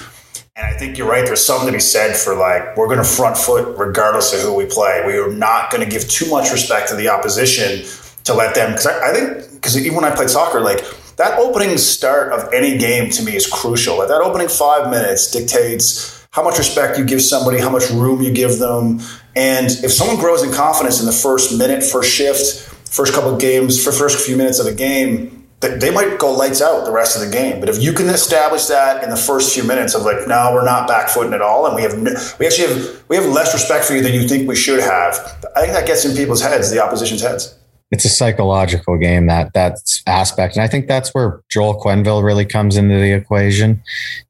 And 0.58 0.68
I 0.68 0.78
think 0.78 0.98
you're 0.98 1.08
right. 1.08 1.26
There's 1.26 1.44
something 1.44 1.68
to 1.68 1.74
be 1.74 1.80
said 1.80 2.18
for 2.18 2.36
like 2.36 2.76
we're 2.76 2.88
going 2.88 2.98
to 2.98 3.06
front 3.06 3.38
foot 3.38 3.78
regardless 3.78 4.34
of 4.34 4.42
who 4.42 4.54
we 4.54 4.66
play. 4.66 5.04
We 5.08 5.14
are 5.14 5.32
not 5.32 5.72
going 5.72 5.86
to 5.86 5.90
give 5.90 6.10
too 6.10 6.30
much 6.30 6.52
respect 6.52 6.90
to 6.90 6.96
the 6.96 7.08
opposition 7.08 7.88
to 8.26 8.34
let 8.34 8.56
them 8.56 8.72
because 8.72 8.88
I, 8.88 9.12
I 9.12 9.14
think 9.14 9.54
because 9.54 9.78
even 9.78 9.96
when 9.96 10.04
I 10.04 10.14
played 10.14 10.30
soccer, 10.30 10.60
like 10.60 10.84
that 11.16 11.40
opening 11.40 11.78
start 11.78 12.34
of 12.34 12.54
any 12.54 12.78
game 12.78 13.10
to 13.12 13.24
me 13.24 13.38
is 13.38 13.48
crucial. 13.48 13.98
Like 13.98 14.10
that 14.10 14.20
opening 14.20 14.50
five 14.50 14.92
minutes 14.92 15.32
dictates 15.32 16.21
how 16.32 16.44
much 16.44 16.58
respect 16.58 16.98
you 16.98 17.06
give 17.06 17.22
somebody, 17.22 17.60
how 17.60 17.70
much 17.70 17.90
room 17.90 18.22
you 18.22 18.32
give 18.32 18.58
them, 18.58 19.02
and 19.36 19.68
if 19.68 19.92
someone 19.92 20.18
grows 20.18 20.44
in 20.44 20.52
confidence 20.54 21.00
in 21.00 21.06
the 21.06 21.12
first 21.12 21.58
minute, 21.58 21.84
first 21.84 22.10
shift, 22.10 22.70
first 22.90 23.14
couple 23.14 23.34
of 23.34 23.40
games, 23.40 23.84
for 23.84 23.92
first 23.92 24.26
few 24.26 24.38
minutes 24.38 24.58
of 24.60 24.66
a 24.66 24.74
game, 24.74 25.38
they 25.60 25.92
might 25.92 26.18
go 26.18 26.32
lights 26.32 26.60
out 26.60 26.86
the 26.86 26.92
rest 26.92 27.16
of 27.16 27.24
the 27.24 27.32
game. 27.32 27.60
But 27.60 27.70
if 27.70 27.84
you 27.84 27.94
can 27.94 28.08
establish 28.08 28.66
that 28.66 29.04
in 29.04 29.12
the 29.12 29.16
first 29.16 29.54
few 29.54 29.64
minutes 29.64 29.94
of 29.94 30.02
like, 30.04 30.28
no, 30.28 30.52
we're 30.54 30.66
not 30.66 30.88
back 30.88 31.08
footing 31.08 31.34
at 31.34 31.42
all, 31.42 31.68
and 31.68 31.76
we 31.76 31.84
have 31.84 31.94
we 32.40 32.48
actually 32.48 32.68
have 32.68 33.04
we 33.10 33.16
have 33.18 33.26
less 33.26 33.54
respect 33.54 33.86
for 33.86 33.94
you 33.94 34.02
than 34.02 34.14
you 34.14 34.28
think 34.28 34.48
we 34.48 34.56
should 34.56 34.80
have. 34.80 35.14
I 35.56 35.62
think 35.62 35.74
that 35.74 35.86
gets 35.86 36.04
in 36.06 36.16
people's 36.16 36.42
heads, 36.42 36.72
the 36.72 36.82
opposition's 36.82 37.22
heads. 37.22 37.56
it's 37.92 38.06
a 38.06 38.10
psychological 38.10 38.98
game 38.98 39.28
that 39.28 39.54
that 39.54 39.78
aspect 40.08 40.56
and 40.56 40.64
i 40.64 40.68
think 40.68 40.88
that's 40.88 41.14
where 41.14 41.42
joel 41.50 41.80
quenneville 41.84 42.24
really 42.24 42.46
comes 42.46 42.78
into 42.78 42.96
the 42.96 43.12
equation 43.12 43.84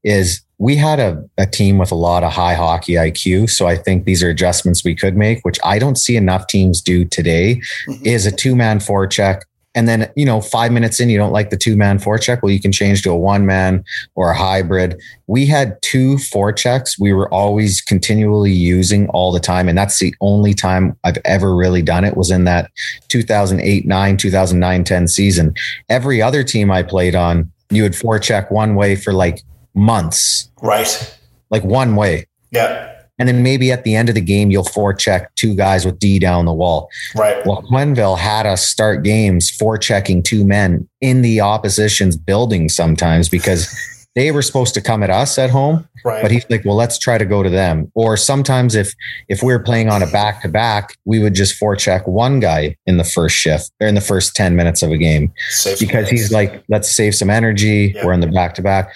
is 0.03 0.41
we 0.61 0.75
had 0.75 0.99
a, 0.99 1.27
a 1.39 1.47
team 1.47 1.79
with 1.79 1.91
a 1.91 1.95
lot 1.95 2.23
of 2.23 2.31
high 2.31 2.53
hockey 2.53 2.93
iq 2.93 3.49
so 3.49 3.67
i 3.67 3.75
think 3.75 4.05
these 4.05 4.21
are 4.21 4.29
adjustments 4.29 4.85
we 4.85 4.95
could 4.95 5.17
make 5.17 5.43
which 5.43 5.59
i 5.63 5.79
don't 5.79 5.97
see 5.97 6.15
enough 6.15 6.45
teams 6.47 6.81
do 6.81 7.03
today 7.03 7.59
mm-hmm. 7.87 8.05
is 8.05 8.25
a 8.25 8.31
two-man 8.31 8.79
forecheck. 8.79 9.41
And 9.73 9.87
then 9.87 10.11
you 10.17 10.25
know 10.25 10.41
five 10.41 10.71
minutes 10.73 10.99
in 10.99 11.09
you 11.09 11.17
don't 11.17 11.31
like 11.31 11.49
the 11.49 11.57
two-man 11.57 11.97
forecheck? 11.97 12.41
Well 12.41 12.51
you 12.51 12.59
can 12.59 12.73
change 12.73 13.03
to 13.03 13.09
a 13.09 13.15
one-man 13.15 13.85
or 14.15 14.31
a 14.31 14.35
hybrid. 14.35 14.99
We 15.27 15.45
had 15.45 15.81
two 15.81 16.15
forechecks 16.15 16.99
we 16.99 17.13
were 17.13 17.33
always 17.33 17.79
continually 17.79 18.51
using 18.51 19.07
all 19.09 19.31
the 19.31 19.39
time 19.39 19.69
and 19.69 19.77
that's 19.77 19.99
the 19.99 20.13
only 20.19 20.53
time 20.53 20.97
i've 21.05 21.17
ever 21.23 21.55
really 21.55 21.81
done 21.81 22.03
it 22.03 22.17
was 22.17 22.31
in 22.31 22.43
that 22.45 22.69
2008 23.07 23.87
9 23.87 24.17
2009 24.17 24.83
10 24.83 25.07
season. 25.07 25.53
Every 25.89 26.21
other 26.21 26.43
team 26.43 26.69
i 26.69 26.83
played 26.83 27.15
on 27.15 27.49
you 27.69 27.83
would 27.83 27.93
forecheck 27.93 28.51
one 28.51 28.75
way 28.75 28.97
for 28.97 29.13
like 29.13 29.41
months 29.73 30.49
Right. 30.61 31.17
like 31.49 31.63
one 31.63 31.95
way 31.95 32.25
Yeah. 32.51 32.89
and 33.19 33.27
then 33.27 33.43
maybe 33.43 33.71
at 33.71 33.83
the 33.83 33.95
end 33.95 34.09
of 34.09 34.15
the 34.15 34.21
game 34.21 34.51
you'll 34.51 34.63
forecheck 34.63 35.27
two 35.35 35.55
guys 35.55 35.85
with 35.85 35.99
d 35.99 36.19
down 36.19 36.45
the 36.45 36.53
wall 36.53 36.89
Right. 37.15 37.45
well, 37.45 37.63
Quenneville 37.71 38.17
had 38.17 38.45
us 38.45 38.67
start 38.67 39.03
games 39.03 39.51
forechecking 39.51 40.23
two 40.23 40.43
men 40.45 40.87
in 41.01 41.21
the 41.21 41.41
opposition's 41.41 42.17
building 42.17 42.69
sometimes 42.69 43.29
because 43.29 43.67
they 44.15 44.29
were 44.31 44.41
supposed 44.41 44.73
to 44.73 44.81
come 44.81 45.03
at 45.03 45.09
us 45.09 45.37
at 45.39 45.49
home, 45.49 45.87
Right. 46.03 46.21
but 46.21 46.31
he's 46.31 46.43
like, 46.49 46.65
"Well, 46.65 46.75
let's 46.75 46.99
try 46.99 47.17
to 47.17 47.23
go 47.23 47.43
to 47.43 47.49
them." 47.49 47.89
Or 47.95 48.17
sometimes 48.17 48.75
if 48.75 48.93
if 49.29 49.41
we 49.41 49.53
are 49.53 49.59
playing 49.59 49.87
on 49.89 50.03
a 50.03 50.07
back 50.07 50.41
to 50.41 50.49
back, 50.49 50.97
we 51.05 51.19
would 51.19 51.33
just 51.33 51.57
forecheck 51.57 52.05
one 52.09 52.41
guy 52.41 52.75
in 52.85 52.97
the 52.97 53.05
first 53.05 53.37
shift 53.37 53.71
or 53.79 53.87
in 53.87 53.95
the 53.95 54.01
first 54.01 54.35
ten 54.35 54.57
minutes 54.57 54.83
of 54.83 54.91
a 54.91 54.97
game 54.97 55.31
because 55.79 56.07
space. 56.07 56.09
he's 56.09 56.31
like, 56.33 56.61
"Let's 56.67 56.93
save 56.93 57.15
some 57.15 57.29
energy." 57.29 57.93
Yeah. 57.95 58.05
We're 58.05 58.11
in 58.11 58.19
the 58.19 58.27
back 58.27 58.53
to 58.55 58.61
back. 58.61 58.91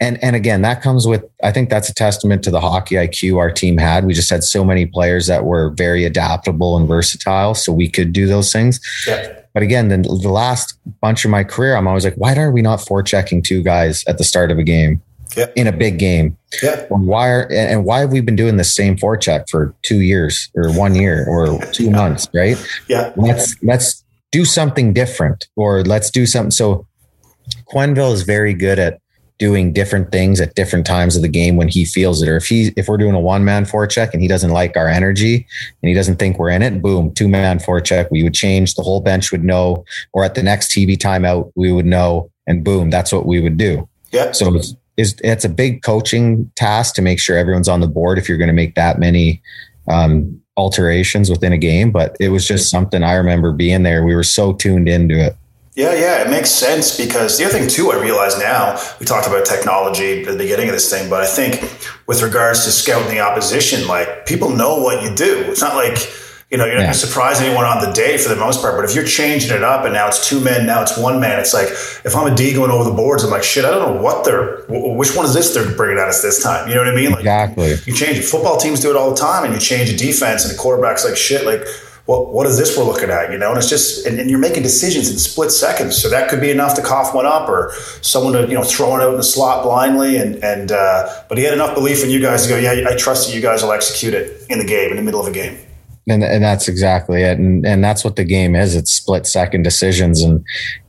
And, 0.00 0.22
and 0.22 0.36
again, 0.36 0.62
that 0.62 0.82
comes 0.82 1.06
with, 1.06 1.24
I 1.42 1.50
think 1.52 1.70
that's 1.70 1.88
a 1.88 1.94
testament 1.94 2.42
to 2.44 2.50
the 2.50 2.60
hockey 2.60 2.96
IQ 2.96 3.38
our 3.38 3.50
team 3.50 3.78
had. 3.78 4.04
We 4.04 4.12
just 4.12 4.28
had 4.30 4.44
so 4.44 4.64
many 4.64 4.84
players 4.86 5.26
that 5.26 5.44
were 5.44 5.70
very 5.70 6.04
adaptable 6.04 6.76
and 6.76 6.86
versatile. 6.86 7.54
So 7.54 7.72
we 7.72 7.88
could 7.88 8.12
do 8.12 8.26
those 8.26 8.52
things. 8.52 8.78
Yeah. 9.06 9.40
But 9.54 9.62
again, 9.62 9.88
then 9.88 10.02
the 10.02 10.10
last 10.28 10.78
bunch 11.00 11.24
of 11.24 11.30
my 11.30 11.42
career, 11.44 11.76
I'm 11.76 11.88
always 11.88 12.04
like, 12.04 12.14
why 12.16 12.36
are 12.36 12.50
we 12.52 12.60
not 12.60 12.80
forechecking 12.80 13.42
two 13.42 13.62
guys 13.62 14.04
at 14.06 14.18
the 14.18 14.24
start 14.24 14.50
of 14.50 14.58
a 14.58 14.62
game 14.62 15.00
Yeah. 15.34 15.46
in 15.56 15.66
a 15.66 15.72
big 15.72 15.98
game? 15.98 16.36
Yeah. 16.62 16.84
Why 16.90 17.28
are, 17.30 17.50
and 17.50 17.86
why 17.86 18.00
have 18.00 18.12
we 18.12 18.20
been 18.20 18.36
doing 18.36 18.58
the 18.58 18.64
same 18.64 18.96
forecheck 18.96 19.48
for 19.50 19.74
two 19.82 20.02
years 20.02 20.50
or 20.54 20.70
one 20.72 20.94
year 20.94 21.24
or 21.26 21.58
two 21.72 21.88
months, 21.90 22.28
right? 22.34 22.58
Yeah. 22.86 23.12
let's 23.16 23.56
let's 23.62 24.04
do 24.30 24.44
something 24.44 24.92
different 24.92 25.46
or 25.56 25.82
let's 25.84 26.10
do 26.10 26.26
something 26.26 26.50
so 26.50 26.86
quenneville 27.72 28.12
is 28.12 28.22
very 28.22 28.52
good 28.52 28.78
at 28.78 29.00
doing 29.38 29.72
different 29.72 30.10
things 30.10 30.40
at 30.40 30.54
different 30.54 30.86
times 30.86 31.14
of 31.16 31.22
the 31.22 31.28
game 31.28 31.56
when 31.56 31.68
he 31.68 31.84
feels 31.84 32.22
it 32.22 32.28
or 32.28 32.36
if 32.36 32.46
he 32.46 32.72
if 32.76 32.88
we're 32.88 32.96
doing 32.96 33.14
a 33.14 33.20
one 33.20 33.44
man 33.44 33.64
forecheck 33.64 34.12
and 34.12 34.22
he 34.22 34.28
doesn't 34.28 34.50
like 34.50 34.76
our 34.76 34.88
energy 34.88 35.46
and 35.82 35.88
he 35.88 35.94
doesn't 35.94 36.16
think 36.16 36.38
we're 36.38 36.50
in 36.50 36.62
it 36.62 36.80
boom 36.80 37.12
two 37.12 37.28
man 37.28 37.58
forecheck 37.58 38.10
we 38.10 38.22
would 38.22 38.34
change 38.34 38.74
the 38.74 38.82
whole 38.82 39.00
bench 39.00 39.30
would 39.30 39.44
know 39.44 39.84
or 40.14 40.24
at 40.24 40.34
the 40.34 40.42
next 40.42 40.70
tv 40.70 40.96
timeout 40.96 41.52
we 41.54 41.70
would 41.70 41.86
know 41.86 42.30
and 42.46 42.64
boom 42.64 42.88
that's 42.88 43.12
what 43.12 43.26
we 43.26 43.40
would 43.40 43.56
do 43.58 43.86
Yeah. 44.10 44.32
so 44.32 44.54
it's, 44.54 44.74
it's, 44.96 45.14
it's 45.22 45.44
a 45.44 45.50
big 45.50 45.82
coaching 45.82 46.50
task 46.56 46.94
to 46.94 47.02
make 47.02 47.20
sure 47.20 47.36
everyone's 47.36 47.68
on 47.68 47.80
the 47.80 47.88
board 47.88 48.16
if 48.18 48.28
you're 48.28 48.38
going 48.38 48.48
to 48.48 48.54
make 48.54 48.74
that 48.76 48.98
many 48.98 49.42
um, 49.88 50.40
alterations 50.56 51.30
within 51.30 51.52
a 51.52 51.58
game. 51.58 51.90
But 51.92 52.16
it 52.18 52.30
was 52.30 52.46
just 52.46 52.70
something 52.70 53.02
I 53.02 53.14
remember 53.14 53.52
being 53.52 53.82
there. 53.82 54.04
We 54.04 54.14
were 54.14 54.22
so 54.22 54.52
tuned 54.54 54.88
into 54.88 55.14
it. 55.14 55.36
Yeah, 55.76 55.92
yeah, 55.94 56.22
it 56.26 56.30
makes 56.30 56.50
sense 56.50 56.96
because 56.96 57.36
the 57.36 57.44
other 57.44 57.52
thing 57.58 57.68
too, 57.68 57.92
I 57.92 58.00
realize 58.00 58.38
now, 58.38 58.80
we 58.98 59.04
talked 59.04 59.26
about 59.28 59.44
technology 59.44 60.22
at 60.22 60.32
the 60.32 60.38
beginning 60.38 60.68
of 60.70 60.74
this 60.74 60.88
thing, 60.90 61.10
but 61.10 61.20
I 61.22 61.26
think 61.26 61.60
with 62.06 62.22
regards 62.22 62.64
to 62.64 62.70
scouting 62.72 63.10
the 63.10 63.20
opposition, 63.20 63.86
like 63.86 64.24
people 64.24 64.48
know 64.48 64.78
what 64.80 65.02
you 65.02 65.14
do. 65.14 65.44
It's 65.50 65.60
not 65.60 65.76
like 65.76 65.98
You 66.48 66.58
know, 66.58 66.64
you're 66.64 66.74
not 66.76 66.82
Yeah. 66.82 66.86
going 66.92 67.00
to 67.00 67.06
surprise 67.08 67.40
anyone 67.40 67.64
on 67.64 67.84
the 67.84 67.90
day 67.90 68.16
for 68.18 68.28
the 68.28 68.36
most 68.36 68.62
part. 68.62 68.76
But 68.76 68.84
if 68.88 68.94
you're 68.94 69.04
changing 69.04 69.50
it 69.52 69.64
up 69.64 69.84
and 69.84 69.92
now 69.92 70.06
it's 70.06 70.28
two 70.28 70.38
men, 70.38 70.64
now 70.64 70.80
it's 70.80 70.96
one 70.96 71.18
man, 71.18 71.40
it's 71.40 71.52
like 71.52 71.66
if 71.70 72.14
I'm 72.14 72.32
a 72.32 72.36
D 72.36 72.52
going 72.54 72.70
over 72.70 72.84
the 72.84 72.92
boards, 72.94 73.24
I'm 73.24 73.30
like, 73.32 73.42
shit, 73.42 73.64
I 73.64 73.70
don't 73.72 73.96
know 73.96 74.00
what 74.00 74.24
they're, 74.24 74.58
wh- 74.68 74.94
which 74.96 75.16
one 75.16 75.26
is 75.26 75.34
this 75.34 75.52
they're 75.52 75.68
bringing 75.74 75.98
at 75.98 76.06
us 76.06 76.22
this 76.22 76.40
time? 76.40 76.68
You 76.68 76.76
know 76.76 76.82
what 76.84 76.92
I 76.92 76.94
mean? 76.94 77.10
Like, 77.10 77.18
Exactly. 77.26 77.74
You 77.84 77.92
change 77.92 78.18
it. 78.18 78.22
Football 78.24 78.58
teams 78.58 78.78
do 78.78 78.90
it 78.90 78.96
all 78.96 79.10
the 79.10 79.16
time, 79.16 79.42
and 79.44 79.52
you 79.54 79.58
change 79.58 79.90
a 79.90 79.96
defense, 79.96 80.44
and 80.44 80.54
the 80.54 80.56
quarterback's 80.56 81.04
like, 81.04 81.16
shit, 81.16 81.44
like, 81.44 81.66
what, 82.06 82.32
what 82.32 82.46
is 82.46 82.56
this 82.56 82.76
we're 82.76 82.84
looking 82.84 83.10
at? 83.10 83.30
You 83.30 83.38
know, 83.38 83.50
and 83.50 83.58
it's 83.58 83.68
just, 83.68 84.06
and, 84.06 84.18
and 84.18 84.30
you're 84.30 84.38
making 84.38 84.62
decisions 84.62 85.10
in 85.10 85.18
split 85.18 85.50
seconds. 85.50 86.00
So 86.00 86.08
that 86.08 86.30
could 86.30 86.40
be 86.40 86.50
enough 86.50 86.74
to 86.76 86.82
cough 86.82 87.14
one 87.14 87.26
up, 87.26 87.48
or 87.48 87.72
someone 88.00 88.32
to, 88.32 88.48
you 88.48 88.54
know, 88.54 88.62
throwing 88.64 89.02
out 89.02 89.10
in 89.10 89.16
the 89.16 89.24
slot 89.24 89.62
blindly. 89.64 90.16
And, 90.16 90.42
and, 90.42 90.72
uh, 90.72 91.22
but 91.28 91.36
he 91.36 91.44
had 91.44 91.52
enough 91.52 91.74
belief 91.74 92.02
in 92.02 92.10
you 92.10 92.20
guys 92.20 92.44
to 92.44 92.48
go, 92.48 92.56
yeah, 92.56 92.88
I 92.88 92.96
trust 92.96 93.28
that 93.28 93.34
you 93.34 93.42
guys 93.42 93.62
will 93.62 93.72
execute 93.72 94.14
it 94.14 94.42
in 94.48 94.58
the 94.58 94.64
game, 94.64 94.90
in 94.90 94.96
the 94.96 95.02
middle 95.02 95.20
of 95.20 95.26
a 95.26 95.32
game. 95.32 95.58
and 96.08 96.22
and 96.22 96.42
that's 96.42 96.68
exactly 96.68 97.22
it 97.22 97.38
and 97.38 97.66
and 97.66 97.82
that's 97.82 98.04
what 98.04 98.16
the 98.16 98.24
game 98.24 98.54
is 98.54 98.76
it's 98.76 98.92
split 98.92 99.26
second 99.26 99.62
decisions 99.62 100.22
and 100.22 100.44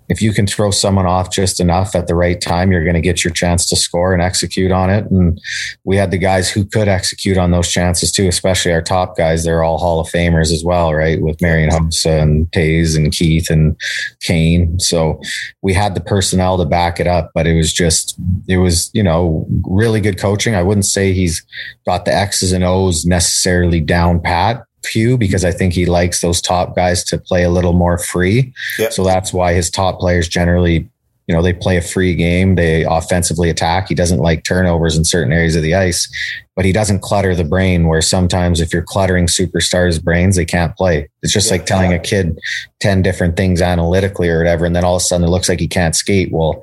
if 0.10 0.22
you 0.22 0.34
can 0.34 0.47
throw 0.47 0.72
someone 0.72 1.05
off 1.05 1.32
just 1.32 1.60
enough 1.60 1.95
at 1.95 2.08
the 2.08 2.16
right 2.16 2.39
time 2.39 2.72
you're 2.72 2.84
going 2.84 2.95
to 2.95 3.01
get 3.01 3.24
your 3.24 3.34
chance 3.34 3.68
to 3.70 3.76
score 3.76 4.14
and 4.14 4.22
execute 4.22 4.72
on 4.72 4.89
it. 4.89 5.10
And 5.12 5.39
we 5.84 5.97
had 5.97 6.12
the 6.12 6.18
guys 6.18 6.49
who 6.49 6.66
could 6.66 6.88
execute 6.88 7.38
on 7.38 7.51
those 7.51 7.70
chances 7.70 8.12
too 8.12 8.28
especially 8.28 8.72
our 8.72 8.82
top 8.82 9.18
guys. 9.18 9.43
They're 9.43 9.64
all 9.64 9.78
hall 9.78 9.99
of 9.99 10.08
famers 10.08 10.51
as 10.51 10.64
well 10.64 10.93
right? 10.93 11.22
With 11.22 11.41
marian 11.41 11.70
Hossa 11.70 12.22
and 12.22 12.49
Taze 12.51 12.95
and 12.95 13.12
keith 13.12 13.49
and 13.49 13.76
kane. 14.22 14.80
So 14.80 15.20
we 15.62 15.74
had 15.74 15.95
the 15.95 16.01
personnel 16.01 16.58
to 16.58 16.66
back 16.66 16.99
it 16.99 17.08
up 17.08 17.32
but 17.34 17.47
it 17.47 17.55
was 17.55 17.74
just 17.74 18.20
it 18.47 18.58
was 18.58 18.89
you 18.93 19.03
know 19.03 19.45
really 19.68 20.01
good 20.01 20.20
coaching. 20.20 20.55
I 20.55 20.64
wouldn't 20.64 20.86
say 20.86 21.14
he's 21.14 21.45
got 21.86 22.05
the 22.05 22.14
x's 22.14 22.51
and 22.51 22.64
o's 22.64 23.05
necessarily 23.05 23.80
down 23.80 24.20
pat 24.20 24.66
few 24.88 25.17
because 25.17 25.43
I 25.45 25.51
think 25.51 25.73
he 25.73 25.85
likes 25.85 26.21
those 26.21 26.41
top 26.41 26.75
guys 26.75 27.03
to 27.05 27.17
play 27.17 27.43
a 27.43 27.49
little 27.49 27.73
more 27.73 27.97
free. 27.97 28.53
Yep. 28.79 28.93
So 28.93 29.03
that's 29.03 29.33
why 29.33 29.53
his 29.53 29.69
top 29.69 29.99
players 29.99 30.27
generally, 30.27 30.89
you 31.27 31.35
know, 31.35 31.41
they 31.41 31.53
play 31.53 31.77
a 31.77 31.81
free 31.81 32.15
game. 32.15 32.55
They 32.55 32.83
offensively 32.83 33.49
attack. 33.49 33.89
He 33.89 33.95
doesn't 33.95 34.19
like 34.19 34.43
turnovers 34.45 34.95
in 34.97 35.03
certain 35.03 35.33
areas 35.33 35.55
of 35.55 35.61
the 35.63 35.75
ice, 35.75 36.09
but 36.55 36.63
he 36.63 36.71
doesn't 36.71 37.01
clutter 37.01 37.35
the 37.35 37.43
brain 37.43 37.88
where 37.88 38.01
sometimes 38.01 38.61
if 38.61 38.71
you're 38.71 38.81
cluttering 38.81 39.27
superstars' 39.27 40.01
brains, 40.01 40.38
they 40.38 40.45
can't 40.45 40.75
play. 40.77 41.09
It's 41.21 41.33
just 41.33 41.47
Yeah. 41.47 41.53
like 41.57 41.65
telling 41.65 41.93
a 41.93 41.99
kid 41.99 42.39
10 42.79 43.01
different 43.01 43.35
things 43.35 43.61
analytically 43.61 44.29
or 44.29 44.38
whatever. 44.38 44.65
And 44.65 44.75
then 44.75 44.85
all 44.85 44.95
of 44.95 45.01
a 45.01 45.05
sudden 45.05 45.27
it 45.27 45.29
looks 45.29 45.49
like 45.49 45.59
he 45.59 45.67
can't 45.67 45.95
skate. 45.95 46.31
Well, 46.31 46.61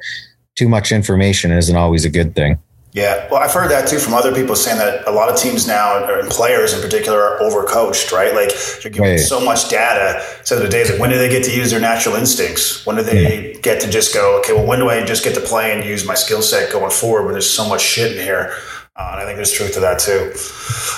too 0.56 0.68
much 0.68 0.92
information 0.92 1.50
isn't 1.52 1.76
always 1.76 2.04
a 2.04 2.10
good 2.10 2.34
thing. 2.34 2.58
Yeah, 2.94 3.26
well, 3.28 3.42
I've 3.42 3.52
heard 3.52 3.72
that 3.72 3.88
too 3.88 3.98
from 3.98 4.14
other 4.14 4.32
people 4.32 4.54
saying 4.54 4.78
that 4.78 5.06
a 5.08 5.10
lot 5.10 5.28
of 5.28 5.36
teams 5.36 5.66
now, 5.66 6.04
and 6.20 6.30
players 6.30 6.72
in 6.72 6.80
particular, 6.80 7.20
are 7.20 7.40
overcoached, 7.40 8.12
right? 8.12 8.32
Like 8.32 8.52
you're 8.84 8.92
giving 8.92 9.10
Right. 9.10 9.18
so 9.20 9.40
much 9.40 9.68
data. 9.68 10.24
So 10.44 10.60
the 10.60 10.68
days, 10.68 10.90
like, 10.90 11.00
when 11.00 11.10
do 11.10 11.18
they 11.18 11.28
get 11.28 11.42
to 11.44 11.50
use 11.50 11.72
their 11.72 11.80
natural 11.80 12.14
instincts? 12.14 12.86
When 12.86 12.94
do 12.94 13.02
they 13.02 13.58
get 13.62 13.80
to 13.80 13.90
just 13.90 14.14
go, 14.14 14.38
okay, 14.38 14.52
well, 14.52 14.64
when 14.64 14.78
do 14.78 14.88
I 14.90 15.04
just 15.04 15.24
get 15.24 15.34
to 15.34 15.40
play 15.40 15.72
and 15.72 15.84
use 15.84 16.06
my 16.06 16.14
skill 16.14 16.40
set 16.40 16.70
going 16.70 16.92
forward 16.92 17.24
when 17.24 17.32
there's 17.32 17.50
so 17.50 17.68
much 17.68 17.80
shit 17.82 18.16
in 18.16 18.22
here? 18.22 18.54
Uh, 18.94 19.08
and 19.14 19.20
I 19.22 19.24
think 19.24 19.36
there's 19.38 19.50
truth 19.50 19.74
to 19.74 19.80
that 19.80 19.98
too. 19.98 20.30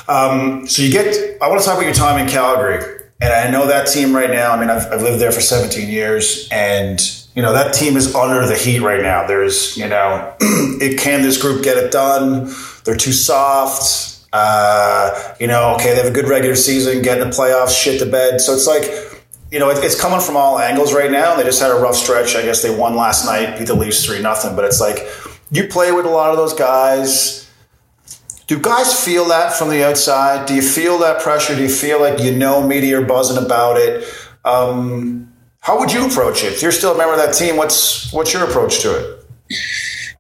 Um, 0.06 0.66
so 0.68 0.82
you 0.82 0.92
get, 0.92 1.40
I 1.40 1.48
want 1.48 1.60
to 1.60 1.64
talk 1.66 1.76
about 1.78 1.86
your 1.86 1.94
time 1.94 2.20
in 2.20 2.28
Calgary. 2.28 2.84
And 3.22 3.32
I 3.32 3.48
know 3.50 3.66
that 3.68 3.86
team 3.86 4.14
right 4.14 4.28
now, 4.30 4.52
I 4.52 4.60
mean, 4.60 4.68
I've, 4.68 4.92
I've 4.92 5.00
lived 5.00 5.18
there 5.18 5.32
for 5.32 5.40
17 5.40 5.88
years 5.88 6.46
and 6.52 7.00
you 7.36 7.42
know 7.42 7.52
that 7.52 7.74
team 7.74 7.96
is 7.96 8.14
under 8.14 8.46
the 8.46 8.56
heat 8.56 8.80
right 8.80 9.02
now. 9.02 9.26
There's, 9.26 9.76
you 9.76 9.86
know, 9.86 10.34
it 10.40 10.98
can 10.98 11.20
this 11.22 11.40
group 11.40 11.62
get 11.62 11.76
it 11.76 11.92
done? 11.92 12.50
They're 12.84 12.96
too 12.96 13.12
soft. 13.12 14.26
Uh, 14.32 15.34
you 15.38 15.46
know, 15.46 15.74
okay, 15.74 15.90
they 15.90 15.96
have 15.96 16.06
a 16.06 16.14
good 16.14 16.28
regular 16.28 16.56
season, 16.56 17.02
get 17.02 17.20
in 17.20 17.28
the 17.28 17.36
playoffs, 17.36 17.78
shit 17.78 18.00
the 18.00 18.06
bed. 18.06 18.40
So 18.40 18.54
it's 18.54 18.66
like, 18.66 18.84
you 19.52 19.58
know, 19.58 19.68
it, 19.68 19.84
it's 19.84 20.00
coming 20.00 20.20
from 20.20 20.36
all 20.36 20.58
angles 20.58 20.94
right 20.94 21.10
now. 21.10 21.36
They 21.36 21.44
just 21.44 21.60
had 21.60 21.70
a 21.70 21.74
rough 21.74 21.94
stretch. 21.94 22.34
I 22.34 22.42
guess 22.42 22.62
they 22.62 22.74
won 22.74 22.96
last 22.96 23.26
night, 23.26 23.58
beat 23.58 23.66
the 23.66 23.74
Leafs 23.74 24.04
three 24.04 24.20
nothing. 24.22 24.56
But 24.56 24.64
it's 24.64 24.80
like 24.80 25.06
you 25.50 25.68
play 25.68 25.92
with 25.92 26.06
a 26.06 26.10
lot 26.10 26.30
of 26.30 26.38
those 26.38 26.54
guys. 26.54 27.50
Do 28.46 28.58
guys 28.58 28.98
feel 29.04 29.26
that 29.26 29.52
from 29.52 29.68
the 29.68 29.84
outside? 29.84 30.46
Do 30.46 30.54
you 30.54 30.62
feel 30.62 30.98
that 30.98 31.20
pressure? 31.20 31.54
Do 31.54 31.62
you 31.62 31.68
feel 31.68 32.00
like 32.00 32.18
you 32.20 32.34
know 32.34 32.66
media 32.66 33.00
are 33.00 33.04
buzzing 33.04 33.44
about 33.44 33.76
it? 33.76 34.08
Um, 34.44 35.32
how 35.66 35.76
would 35.80 35.92
you 35.92 36.06
approach 36.06 36.44
it? 36.44 36.52
If 36.52 36.62
you're 36.62 36.70
still 36.70 36.94
a 36.94 36.96
member 36.96 37.14
of 37.14 37.18
that 37.18 37.34
team, 37.34 37.56
what's 37.56 38.12
what's 38.12 38.32
your 38.32 38.44
approach 38.44 38.78
to 38.82 38.94
it? 38.94 39.26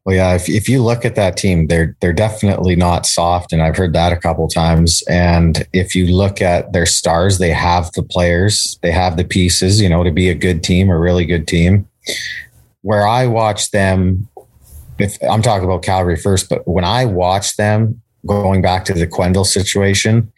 Well, 0.04 0.16
yeah, 0.16 0.34
if, 0.34 0.48
if 0.48 0.68
you 0.68 0.82
look 0.82 1.04
at 1.04 1.14
that 1.14 1.36
team, 1.36 1.68
they're 1.68 1.96
they're 2.00 2.12
definitely 2.12 2.74
not 2.74 3.06
soft, 3.06 3.52
and 3.52 3.62
I've 3.62 3.76
heard 3.76 3.92
that 3.92 4.12
a 4.12 4.16
couple 4.16 4.48
times. 4.48 5.04
And 5.08 5.64
if 5.72 5.94
you 5.94 6.06
look 6.06 6.42
at 6.42 6.72
their 6.72 6.84
stars, 6.84 7.38
they 7.38 7.50
have 7.50 7.92
the 7.92 8.02
players, 8.02 8.76
they 8.82 8.90
have 8.90 9.16
the 9.16 9.24
pieces, 9.24 9.80
you 9.80 9.88
know, 9.88 10.02
to 10.02 10.10
be 10.10 10.28
a 10.28 10.34
good 10.34 10.64
team, 10.64 10.90
a 10.90 10.98
really 10.98 11.24
good 11.24 11.46
team. 11.46 11.88
Where 12.82 13.06
I 13.06 13.28
watch 13.28 13.70
them, 13.70 14.28
if 14.98 15.16
I'm 15.22 15.42
talking 15.42 15.64
about 15.64 15.84
Calgary 15.84 16.16
first, 16.16 16.48
but 16.48 16.66
when 16.66 16.84
I 16.84 17.04
watch 17.04 17.56
them 17.56 18.02
going 18.26 18.62
back 18.62 18.84
to 18.86 18.94
the 18.94 19.06
Quenneville 19.06 19.46
situation, 19.46 20.32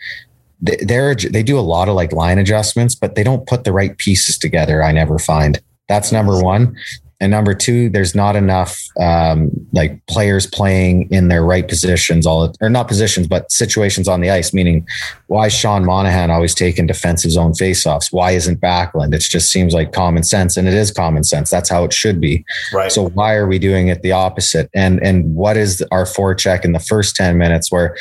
they're 0.61 1.15
they 1.15 1.43
do 1.43 1.59
a 1.59 1.61
lot 1.61 1.89
of 1.89 1.95
like 1.95 2.13
line 2.13 2.39
adjustments, 2.39 2.95
but 2.95 3.15
they 3.15 3.23
don't 3.23 3.47
put 3.47 3.65
the 3.65 3.73
right 3.73 3.97
pieces 3.99 4.39
together. 4.39 4.83
I 4.83 4.93
never 4.93 5.19
find 5.19 5.61
that's 5.89 6.13
number 6.13 6.43
one. 6.43 6.77
And 7.21 7.33
number 7.33 7.53
two, 7.53 7.91
there's 7.91 8.15
not 8.15 8.37
enough 8.37 8.79
um, 9.01 9.51
like 9.73 10.07
players 10.07 10.47
playing 10.47 11.09
in 11.11 11.27
their 11.27 11.45
right 11.45 11.67
positions, 11.67 12.27
all 12.27 12.55
or 12.61 12.71
not 12.71 12.87
positions, 12.87 13.27
but 13.27 13.51
situations 13.51 14.07
on 14.07 14.21
the 14.21 14.31
ice. 14.31 14.55
Meaning, 14.55 14.87
why 15.27 15.47
is 15.47 15.53
Sean 15.53 15.85
Monahan 15.85 16.31
always 16.31 16.55
taking 16.55 16.87
defensive 16.87 17.33
zone 17.33 17.55
faceoffs? 17.55 18.13
Why 18.13 18.33
isn't 18.33 18.61
Backlund? 18.61 19.15
It 19.15 19.23
just 19.23 19.51
seems 19.51 19.75
like 19.75 19.93
common 19.93 20.23
sense, 20.23 20.57
and 20.57 20.69
it 20.69 20.75
is 20.75 20.93
common 20.93 21.25
sense. 21.25 21.51
That's 21.51 21.69
how 21.69 21.83
it 21.83 21.93
should 21.93 22.21
be. 22.21 22.45
Right. 22.73 22.93
So 22.93 23.09
why 23.09 23.35
are 23.35 23.49
we 23.49 23.59
doing 23.59 23.89
it 23.89 24.03
the 24.03 24.13
opposite? 24.13 24.71
And 24.73 25.03
and 25.03 25.35
what 25.35 25.57
is 25.57 25.85
our 25.91 26.05
forecheck 26.05 26.65
in 26.65 26.71
the 26.71 26.79
first 26.79 27.17
ten 27.17 27.37
minutes 27.37 27.73
where 27.73 27.97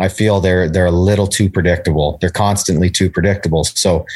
I 0.00 0.08
feel 0.08 0.40
they're 0.40 0.68
they're 0.68 0.86
a 0.86 0.90
little 0.90 1.26
too 1.26 1.50
predictable. 1.50 2.18
They're 2.20 2.30
constantly 2.30 2.90
too 2.90 3.10
predictable. 3.10 3.64
So 3.64 4.06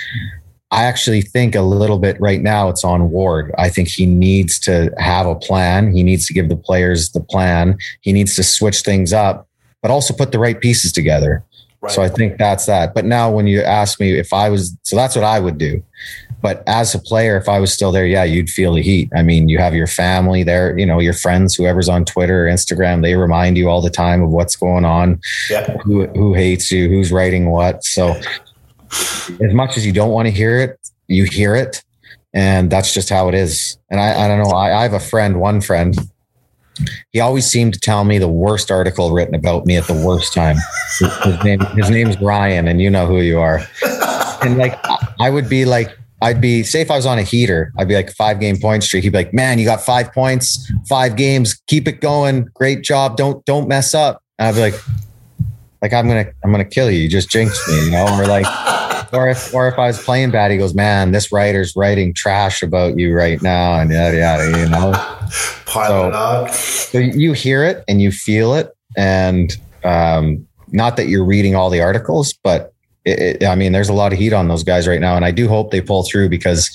I 0.70 0.85
actually 0.85 1.22
think 1.22 1.55
a 1.55 1.62
little 1.62 1.99
bit 1.99 2.20
right 2.20 2.41
now 2.43 2.68
it's 2.68 2.85
on 2.85 3.11
Ward. 3.11 3.53
I 3.57 3.68
think 3.68 3.89
he 3.89 4.07
needs 4.07 4.59
to 4.61 4.93
have 4.99 5.26
a 5.26 5.37
plan. 5.37 5.95
He 5.95 6.03
needs 6.03 6.26
to 6.26 6.32
give 6.32 6.49
the 6.49 6.57
players 6.57 7.11
the 7.11 7.20
plan. 7.20 7.78
He 8.01 8.12
needs 8.12 8.35
to 8.37 8.43
switch 8.43 8.80
things 8.80 9.12
up, 9.12 9.47
but 9.82 9.91
also 9.91 10.14
put 10.14 10.32
the 10.32 10.39
right 10.39 10.61
pieces 10.61 10.93
together. 10.93 11.45
Right. 11.85 11.93
So 11.93 12.03
I 12.03 12.09
think 12.09 12.39
that's 12.39 12.66
that. 12.66 12.95
But 12.95 13.05
now 13.05 13.30
when 13.30 13.47
you 13.47 13.62
ask 13.62 14.01
me 14.01 14.18
if 14.18 14.32
I 14.32 14.49
was, 14.49 14.76
so 14.82 14.97
that's 14.97 15.14
what 15.14 15.24
I 15.24 15.41
would 15.41 15.59
do. 15.59 15.82
But 16.41 16.62
as 16.66 16.95
a 16.95 16.99
player, 16.99 17.39
if 17.39 17.49
I 17.49 17.59
was 17.59 17.72
still 17.72 17.91
there, 17.91 18.07
yeah, 18.07 18.24
you'd 18.24 18.51
feel 18.51 18.74
the 18.74 18.82
heat. 18.82 19.09
I 19.16 19.22
mean, 19.22 19.49
you 19.49 19.59
have 19.59 19.74
your 19.74 19.87
family 19.87 20.43
there, 20.43 20.78
you 20.78 20.85
know, 20.85 20.99
your 20.99 21.14
friends, 21.14 21.55
whoever's 21.55 21.89
on 21.89 22.05
Twitter 22.05 22.47
or 22.47 22.51
Instagram, 22.51 23.03
they 23.03 23.14
remind 23.14 23.57
you 23.57 23.70
all 23.70 23.80
the 23.80 23.89
time 23.89 24.22
of 24.22 24.30
what's 24.30 24.55
going 24.55 24.85
on, 24.85 25.20
yeah. 25.49 25.76
who 25.85 26.07
who 26.09 26.35
hates 26.35 26.70
you, 26.70 26.89
who's 26.89 27.11
writing 27.11 27.49
what. 27.49 27.82
So 27.82 28.14
as 28.93 29.55
much 29.55 29.78
as 29.78 29.87
you 29.87 29.93
don't 29.93 30.11
want 30.11 30.26
to 30.26 30.32
hear 30.32 30.61
it, 30.61 30.78
you 31.09 31.24
hear 31.24 31.55
it. 31.55 31.82
And 32.35 32.68
that's 32.68 32.93
just 32.93 33.09
how 33.09 33.28
it 33.28 33.35
is. 33.35 33.78
And 33.91 34.01
I, 34.01 34.24
I 34.24 34.28
don't 34.28 34.43
know. 34.43 34.55
I, 34.55 34.80
I 34.80 34.82
have 34.82 34.93
a 34.93 35.01
friend, 35.01 35.41
one 35.41 35.61
friend, 35.61 35.97
he 37.12 37.20
always 37.20 37.47
seemed 37.47 37.75
to 37.75 37.81
tell 37.81 38.05
me 38.05 38.18
the 38.18 38.29
worst 38.29 38.70
article 38.70 39.12
written 39.12 39.35
about 39.35 39.66
me 39.66 39.77
at 39.77 39.87
the 39.87 39.95
worst 39.95 40.35
time. 40.35 40.57
His, 40.99 41.45
name, 41.45 41.61
his 41.77 41.91
name's 41.91 42.20
Ryan, 42.20 42.68
and 42.68 42.81
you 42.81 42.91
know 42.91 43.07
who 43.07 43.20
you 43.20 43.39
are. 43.39 43.61
And 44.43 44.59
like, 44.59 44.79
I 45.20 45.31
would 45.31 45.49
be 45.49 45.64
like, 45.64 45.97
I'd 46.22 46.41
be 46.41 46.62
say 46.62 46.81
if 46.81 46.91
I 46.91 46.97
was 46.97 47.05
on 47.05 47.18
a 47.18 47.22
heater, 47.22 47.72
I'd 47.77 47.89
be 47.89 47.95
like 47.95 48.11
five 48.12 48.41
game 48.41 48.57
point 48.59 48.83
streak. 48.83 49.03
He'd 49.03 49.11
be 49.11 49.18
like, 49.18 49.35
"Man, 49.35 49.59
you 49.59 49.66
got 49.66 49.83
five 49.83 50.11
points, 50.12 50.72
five 50.89 51.16
games. 51.16 51.61
Keep 51.66 51.87
it 51.87 52.01
going. 52.01 52.49
Great 52.55 52.83
job. 52.83 53.18
Don't 53.18 53.45
don't 53.45 53.68
mess 53.68 53.95
up." 53.95 54.22
And 54.39 54.49
I'd 54.49 54.55
be 54.55 54.61
like, 54.62 54.75
"Like 55.83 55.93
I'm 55.93 56.09
gonna 56.09 56.27
I'm 56.43 56.51
gonna 56.51 56.64
kill 56.64 56.91
you. 56.91 57.01
You 57.01 57.09
just 57.11 57.29
jinxed 57.29 57.68
me, 57.68 57.85
you 57.85 57.91
know?" 57.91 58.07
Or 58.18 58.27
like, 58.27 58.47
or 59.15 59.29
if 59.29 59.55
or 59.55 59.69
if 59.69 59.79
I 59.79 59.87
was 59.87 60.03
playing 60.03 60.31
bad, 60.31 60.51
he 60.51 60.57
goes, 60.59 60.75
"Man, 60.75 61.12
this 61.12 61.31
writer's 61.33 61.75
writing 61.77 62.12
trash 62.15 62.62
about 62.62 62.99
you 62.99 63.15
right 63.15 63.41
now," 63.43 63.79
and 63.79 63.91
yada 63.91 64.17
yada, 64.17 64.59
you 64.59 64.69
know. 64.69 64.93
Pile 65.67 65.89
So- 65.89 66.09
it 66.09 66.15
on. 66.15 66.53
So 66.53 66.99
you 66.99 67.33
hear 67.33 67.65
it 67.65 67.85
and 67.89 68.01
you 68.03 68.11
feel 68.12 68.55
it, 68.55 68.73
and 68.97 69.57
um, 69.85 70.47
not 70.73 70.97
that 70.97 71.09
you're 71.09 71.25
reading 71.25 71.55
all 71.55 71.71
the 71.71 71.81
articles, 71.81 72.33
but 72.43 72.73
it, 73.05 73.43
it, 73.43 73.45
I 73.47 73.55
mean, 73.55 73.73
there's 73.73 73.89
a 73.89 73.93
lot 73.95 74.12
of 74.12 74.19
heat 74.19 74.33
on 74.33 74.49
those 74.49 74.65
guys 74.65 74.87
right 74.89 75.01
now, 75.01 75.17
and 75.17 75.25
I 75.25 75.31
do 75.31 75.49
hope 75.49 75.71
they 75.71 75.81
pull 75.81 76.03
through 76.05 76.29
because 76.29 76.71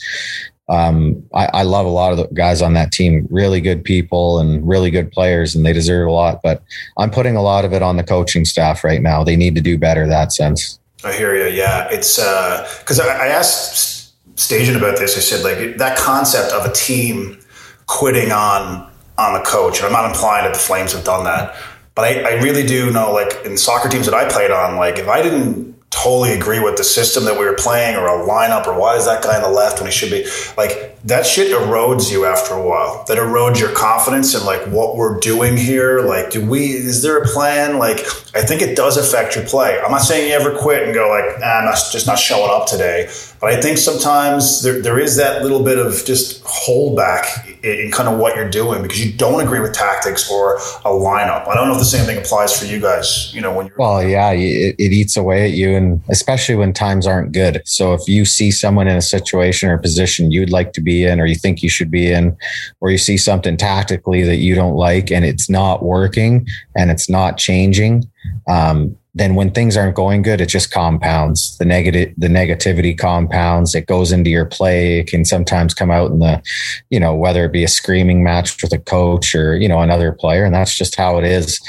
um, 0.69 1.23
I, 1.33 1.47
I 1.53 1.63
love 1.63 1.85
a 1.85 1.89
lot 1.89 2.11
of 2.11 2.17
the 2.19 2.27
guys 2.33 2.61
on 2.61 2.73
that 2.73 2.91
team. 2.91 3.27
Really 3.31 3.59
good 3.59 3.83
people 3.83 4.39
and 4.39 4.65
really 4.67 4.91
good 4.91 5.11
players, 5.11 5.55
and 5.55 5.65
they 5.65 5.73
deserve 5.73 6.07
a 6.07 6.11
lot. 6.11 6.41
But 6.43 6.61
I'm 6.97 7.09
putting 7.09 7.35
a 7.35 7.41
lot 7.41 7.65
of 7.65 7.73
it 7.73 7.81
on 7.81 7.97
the 7.97 8.03
coaching 8.03 8.45
staff 8.45 8.83
right 8.83 9.01
now. 9.01 9.23
They 9.23 9.35
need 9.35 9.55
to 9.55 9.61
do 9.61 9.77
better 9.77 10.07
that 10.07 10.31
sense. 10.31 10.78
I 11.03 11.13
hear 11.13 11.35
you. 11.35 11.55
Yeah, 11.55 11.87
it's 11.91 12.19
uh, 12.19 12.67
because 12.79 12.99
I, 12.99 13.07
I 13.07 13.27
asked 13.27 14.13
Stajan 14.35 14.75
about 14.77 14.97
this. 14.97 15.17
I 15.17 15.21
said 15.21 15.43
like 15.43 15.77
that 15.77 15.97
concept 15.97 16.53
of 16.53 16.65
a 16.65 16.73
team 16.73 17.39
quitting 17.87 18.31
on 18.31 18.91
on 19.17 19.33
the 19.33 19.41
coach, 19.41 19.77
and 19.77 19.85
I'm 19.85 19.93
not 19.93 20.05
implying 20.05 20.45
that 20.45 20.53
the 20.53 20.59
Flames 20.59 20.93
have 20.93 21.03
done 21.03 21.23
that, 21.25 21.55
but 21.95 22.05
I, 22.05 22.21
I 22.21 22.41
really 22.41 22.65
do 22.65 22.91
know 22.91 23.11
like 23.13 23.45
in 23.45 23.57
soccer 23.57 23.89
teams 23.89 24.05
that 24.05 24.15
I 24.15 24.29
played 24.29 24.51
on, 24.51 24.75
like 24.75 24.97
if 24.97 25.07
I 25.07 25.21
didn't 25.21 25.69
totally 25.89 26.33
agree 26.33 26.59
with 26.59 26.77
the 26.77 26.83
system 26.83 27.25
that 27.25 27.33
we 27.33 27.45
were 27.45 27.55
playing 27.55 27.95
or 27.95 28.07
a 28.07 28.27
lineup 28.27 28.67
or 28.67 28.77
why 28.77 28.95
is 28.95 29.05
that 29.05 29.23
guy 29.23 29.35
on 29.35 29.41
the 29.41 29.49
left 29.49 29.79
when 29.79 29.87
he 29.87 29.91
should 29.91 30.11
be 30.11 30.23
like 30.55 30.98
that 31.05 31.25
shit 31.25 31.51
erodes 31.51 32.11
you 32.11 32.25
after 32.25 32.53
a 32.53 32.61
while. 32.61 33.05
That 33.07 33.17
erodes 33.17 33.59
your 33.59 33.71
confidence 33.71 34.35
in 34.35 34.45
like 34.45 34.61
what 34.67 34.97
we're 34.97 35.17
doing 35.19 35.55
here. 35.55 36.01
Like 36.01 36.31
do 36.31 36.45
we 36.45 36.71
is 36.71 37.01
there 37.01 37.17
a 37.17 37.25
plan? 37.25 37.77
Like 37.77 37.99
i 38.35 38.41
think 38.41 38.61
it 38.61 38.75
does 38.75 38.97
affect 38.97 39.35
your 39.35 39.45
play. 39.45 39.79
I'm 39.79 39.91
not 39.91 40.01
saying 40.01 40.29
you 40.29 40.35
ever 40.35 40.57
quit 40.57 40.83
and 40.83 40.93
go 40.93 41.07
like 41.09 41.35
i'm 41.41 41.65
not, 41.65 41.77
just 41.91 42.05
not 42.05 42.19
showing 42.19 42.49
up 42.49 42.67
today. 42.67 43.09
But 43.39 43.53
i 43.53 43.61
think 43.61 43.77
sometimes 43.77 44.61
there, 44.61 44.81
there 44.81 44.99
is 44.99 45.15
that 45.15 45.41
little 45.41 45.63
bit 45.63 45.77
of 45.77 46.03
just 46.05 46.43
holdback 46.43 47.47
in, 47.63 47.85
in 47.85 47.91
kind 47.91 48.09
of 48.09 48.19
what 48.19 48.35
you're 48.35 48.49
doing 48.49 48.81
because 48.81 49.03
you 49.03 49.13
don't 49.13 49.41
agree 49.41 49.61
with 49.61 49.73
tactics 49.73 50.29
or 50.29 50.57
a 50.57 50.89
lineup. 50.89 51.47
I 51.47 51.55
don't 51.55 51.67
know 51.67 51.73
if 51.73 51.79
the 51.79 51.85
same 51.85 52.05
thing 52.05 52.17
applies 52.17 52.57
for 52.57 52.65
you 52.65 52.81
guys 52.81 53.33
you 53.33 53.39
know 53.39 53.55
when 53.55 53.67
you're 53.67 53.77
well 53.77 54.03
yeah 54.03 54.31
it, 54.31 54.75
it 54.77 54.91
eats 54.91 55.15
away 55.15 55.45
at 55.45 55.51
you 55.51 55.75
and 55.75 56.01
especially 56.09 56.55
when 56.55 56.73
times 56.73 57.07
aren't 57.07 57.31
good. 57.31 57.61
So 57.63 57.93
if 57.93 58.01
you 58.07 58.25
see 58.25 58.51
someone 58.51 58.89
in 58.89 58.97
a 58.97 59.01
situation 59.01 59.69
or 59.69 59.77
position 59.77 60.31
you'd 60.31 60.49
like 60.49 60.73
to 60.73 60.81
be 60.81 60.88
in, 60.89 61.19
or 61.19 61.25
you 61.25 61.35
think 61.35 61.63
you 61.63 61.69
should 61.69 61.91
be 61.91 62.11
in, 62.11 62.35
or 62.81 62.91
you 62.91 62.97
see 62.97 63.17
something 63.17 63.57
tactically 63.57 64.23
that 64.23 64.37
you 64.37 64.55
don't 64.55 64.75
like 64.75 65.11
and 65.11 65.25
it's 65.25 65.49
not 65.49 65.83
working 65.83 66.47
and 66.75 66.91
it's 66.91 67.09
not 67.09 67.37
changing, 67.37 68.09
um, 68.47 68.97
then 69.19 69.35
when 69.35 69.51
things 69.51 69.75
aren't 69.75 69.95
going 69.95 70.21
good, 70.21 70.39
it 70.39 70.47
just 70.47 70.71
compounds 70.71 71.57
the 71.57 71.65
negative, 71.65 72.13
the 72.17 72.27
negativity 72.27 72.97
compounds. 72.97 73.75
It 73.75 73.85
goes 73.85 74.11
into 74.11 74.29
your 74.29 74.45
play. 74.45 74.99
It 74.99 75.07
can 75.07 75.25
sometimes 75.25 75.73
come 75.73 75.91
out 75.91 76.09
in 76.11 76.19
the, 76.19 76.41
you 76.89 76.99
know, 76.99 77.13
whether 77.13 77.43
it 77.43 77.51
be 77.51 77.63
a 77.63 77.67
screaming 77.67 78.23
match 78.23 78.61
with 78.63 78.71
a 78.71 78.79
coach 78.79 79.35
or, 79.35 79.57
you 79.57 79.67
know, 79.67 79.81
another 79.81 80.13
player. 80.13 80.45
And 80.45 80.55
that's 80.55 80.75
just 80.75 80.95
how 80.95 81.17
it 81.17 81.25
is. 81.25 81.59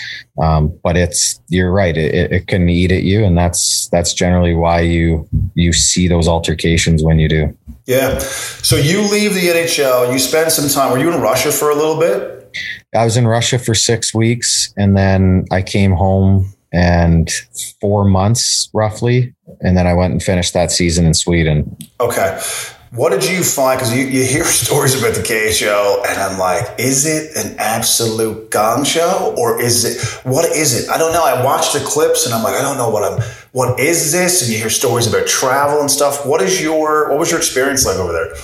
Um, 0.40 0.78
but 0.84 0.96
it's, 0.96 1.40
you're 1.48 1.72
right. 1.72 1.96
It, 1.96 2.32
it 2.32 2.46
can 2.46 2.68
eat 2.68 2.92
at 2.92 3.02
you. 3.02 3.24
And 3.24 3.36
that's, 3.36 3.88
that's 3.88 4.14
generally 4.14 4.54
why 4.54 4.80
you, 4.80 5.28
you 5.54 5.72
see 5.72 6.06
those 6.06 6.28
altercations 6.28 7.02
when 7.02 7.18
you 7.18 7.28
do. 7.28 7.56
Yeah. 7.86 8.18
So 8.18 8.76
you 8.76 9.10
leave 9.10 9.34
the 9.34 9.40
NHL, 9.40 10.12
you 10.12 10.20
spend 10.20 10.52
some 10.52 10.68
time, 10.68 10.92
were 10.92 10.98
you 10.98 11.12
in 11.12 11.20
Russia 11.20 11.50
for 11.50 11.70
a 11.70 11.74
little 11.74 11.98
bit? 11.98 12.56
I 12.94 13.04
was 13.04 13.16
in 13.16 13.26
Russia 13.26 13.58
for 13.58 13.74
six 13.74 14.14
weeks 14.14 14.72
and 14.76 14.96
then 14.96 15.46
I 15.50 15.62
came 15.62 15.92
home 15.92 16.52
and 16.72 17.30
four 17.80 18.04
months 18.04 18.70
roughly. 18.72 19.34
And 19.60 19.76
then 19.76 19.86
I 19.86 19.94
went 19.94 20.12
and 20.12 20.22
finished 20.22 20.54
that 20.54 20.70
season 20.70 21.06
in 21.06 21.14
Sweden. 21.14 21.76
Okay. 22.00 22.40
What 22.92 23.10
did 23.10 23.28
you 23.28 23.44
find? 23.44 23.78
Because 23.78 23.96
you, 23.96 24.04
you 24.04 24.24
hear 24.24 24.44
stories 24.44 25.00
about 25.00 25.14
the 25.14 25.20
KHL, 25.20 26.04
and 26.08 26.20
I'm 26.20 26.38
like, 26.38 26.78
is 26.78 27.06
it 27.06 27.36
an 27.36 27.56
absolute 27.58 28.50
gong 28.50 28.84
show, 28.84 29.32
or 29.38 29.60
is 29.60 29.84
it 29.84 30.26
what 30.26 30.44
is 30.46 30.74
it? 30.74 30.90
I 30.90 30.98
don't 30.98 31.12
know. 31.12 31.24
I 31.24 31.44
watched 31.44 31.72
the 31.72 31.80
clips, 31.80 32.26
and 32.26 32.34
I'm 32.34 32.42
like, 32.42 32.54
I 32.54 32.62
don't 32.62 32.78
know 32.78 32.90
what 32.90 33.04
I'm. 33.04 33.20
What 33.52 33.78
is 33.78 34.10
this? 34.10 34.42
And 34.42 34.50
you 34.50 34.58
hear 34.58 34.70
stories 34.70 35.06
about 35.06 35.28
travel 35.28 35.80
and 35.80 35.90
stuff. 35.90 36.26
What 36.26 36.42
is 36.42 36.60
your 36.60 37.10
what 37.10 37.18
was 37.18 37.30
your 37.30 37.38
experience 37.38 37.86
like 37.86 37.96
over 37.96 38.12
there? 38.12 38.34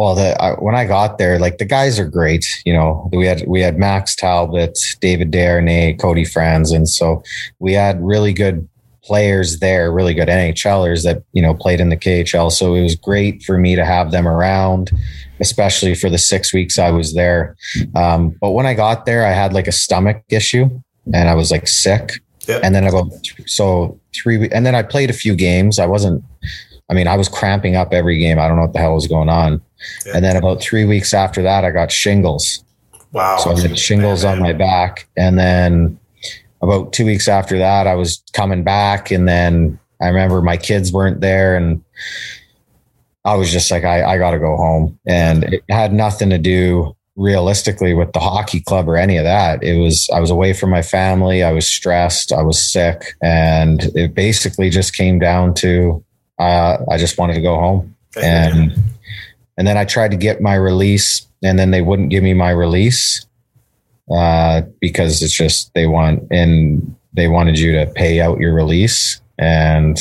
Well, 0.00 0.14
the, 0.14 0.42
I, 0.42 0.52
when 0.52 0.74
I 0.74 0.86
got 0.86 1.18
there, 1.18 1.38
like 1.38 1.58
the 1.58 1.66
guys 1.66 1.98
are 1.98 2.08
great. 2.08 2.46
You 2.64 2.72
know, 2.72 3.10
we 3.12 3.26
had 3.26 3.44
we 3.46 3.60
had 3.60 3.76
Max 3.76 4.16
Talbot, 4.16 4.78
David 5.02 5.30
Desharnais, 5.30 6.00
Cody 6.00 6.24
Franson, 6.24 6.76
and 6.76 6.88
so 6.88 7.22
we 7.58 7.74
had 7.74 8.02
really 8.02 8.32
good 8.32 8.66
players 9.04 9.58
there, 9.58 9.92
really 9.92 10.14
good 10.14 10.28
NHLers 10.28 11.04
that 11.04 11.22
you 11.34 11.42
know 11.42 11.52
played 11.52 11.82
in 11.82 11.90
the 11.90 11.98
KHL. 11.98 12.50
So 12.50 12.74
it 12.76 12.82
was 12.82 12.96
great 12.96 13.42
for 13.42 13.58
me 13.58 13.76
to 13.76 13.84
have 13.84 14.10
them 14.10 14.26
around, 14.26 14.90
especially 15.38 15.94
for 15.94 16.08
the 16.08 16.16
six 16.16 16.54
weeks 16.54 16.78
I 16.78 16.90
was 16.90 17.12
there. 17.12 17.54
Um, 17.94 18.34
but 18.40 18.52
when 18.52 18.64
I 18.64 18.72
got 18.72 19.04
there, 19.04 19.26
I 19.26 19.32
had 19.32 19.52
like 19.52 19.66
a 19.66 19.72
stomach 19.72 20.22
issue, 20.30 20.70
and 21.12 21.28
I 21.28 21.34
was 21.34 21.50
like 21.50 21.68
sick. 21.68 22.22
Yep. 22.48 22.62
And 22.64 22.74
then 22.74 22.84
about 22.84 23.12
so 23.44 24.00
three, 24.14 24.48
and 24.48 24.64
then 24.64 24.74
I 24.74 24.82
played 24.82 25.10
a 25.10 25.12
few 25.12 25.36
games. 25.36 25.78
I 25.78 25.84
wasn't. 25.84 26.24
I 26.90 26.94
mean, 26.94 27.06
I 27.06 27.16
was 27.16 27.28
cramping 27.28 27.76
up 27.76 27.94
every 27.94 28.18
game. 28.18 28.38
I 28.38 28.48
don't 28.48 28.56
know 28.56 28.62
what 28.62 28.72
the 28.72 28.80
hell 28.80 28.94
was 28.94 29.06
going 29.06 29.28
on. 29.28 29.62
Yeah. 30.04 30.16
And 30.16 30.24
then 30.24 30.36
about 30.36 30.60
three 30.60 30.84
weeks 30.84 31.14
after 31.14 31.40
that, 31.42 31.64
I 31.64 31.70
got 31.70 31.92
shingles. 31.92 32.64
Wow. 33.12 33.38
So 33.38 33.52
I 33.52 33.60
had 33.60 33.78
shingles 33.78 34.24
man, 34.24 34.34
on 34.34 34.42
my 34.42 34.52
back. 34.52 35.08
And 35.16 35.38
then 35.38 35.98
about 36.62 36.92
two 36.92 37.06
weeks 37.06 37.28
after 37.28 37.58
that, 37.58 37.86
I 37.86 37.94
was 37.94 38.22
coming 38.32 38.64
back. 38.64 39.12
And 39.12 39.28
then 39.28 39.78
I 40.02 40.08
remember 40.08 40.42
my 40.42 40.56
kids 40.56 40.92
weren't 40.92 41.20
there. 41.20 41.56
And 41.56 41.82
I 43.24 43.36
was 43.36 43.52
just 43.52 43.70
like, 43.70 43.84
I, 43.84 44.02
I 44.04 44.18
got 44.18 44.32
to 44.32 44.38
go 44.40 44.56
home. 44.56 44.98
And 45.06 45.44
it 45.44 45.62
had 45.68 45.92
nothing 45.92 46.30
to 46.30 46.38
do 46.38 46.96
realistically 47.16 47.94
with 47.94 48.12
the 48.12 48.20
hockey 48.20 48.60
club 48.60 48.88
or 48.88 48.96
any 48.96 49.16
of 49.16 49.24
that. 49.24 49.62
It 49.62 49.78
was, 49.78 50.08
I 50.12 50.18
was 50.18 50.30
away 50.30 50.54
from 50.54 50.70
my 50.70 50.82
family. 50.82 51.44
I 51.44 51.52
was 51.52 51.66
stressed. 51.66 52.32
I 52.32 52.42
was 52.42 52.60
sick. 52.60 53.14
And 53.22 53.84
it 53.94 54.14
basically 54.14 54.70
just 54.70 54.96
came 54.96 55.20
down 55.20 55.54
to, 55.54 56.04
uh, 56.40 56.78
I 56.90 56.96
just 56.96 57.18
wanted 57.18 57.34
to 57.34 57.42
go 57.42 57.54
home. 57.56 57.94
And, 58.20 58.72
and 59.56 59.66
then 59.66 59.76
I 59.76 59.84
tried 59.84 60.10
to 60.12 60.16
get 60.16 60.40
my 60.40 60.54
release, 60.54 61.26
and 61.42 61.58
then 61.58 61.70
they 61.70 61.82
wouldn't 61.82 62.10
give 62.10 62.24
me 62.24 62.34
my 62.34 62.50
release 62.50 63.26
uh, 64.10 64.62
because 64.80 65.22
it's 65.22 65.32
just 65.32 65.72
they 65.74 65.86
want 65.86 66.26
and 66.30 66.96
they 67.12 67.28
wanted 67.28 67.58
you 67.58 67.72
to 67.72 67.86
pay 67.86 68.20
out 68.20 68.40
your 68.40 68.54
release, 68.54 69.20
and 69.38 69.96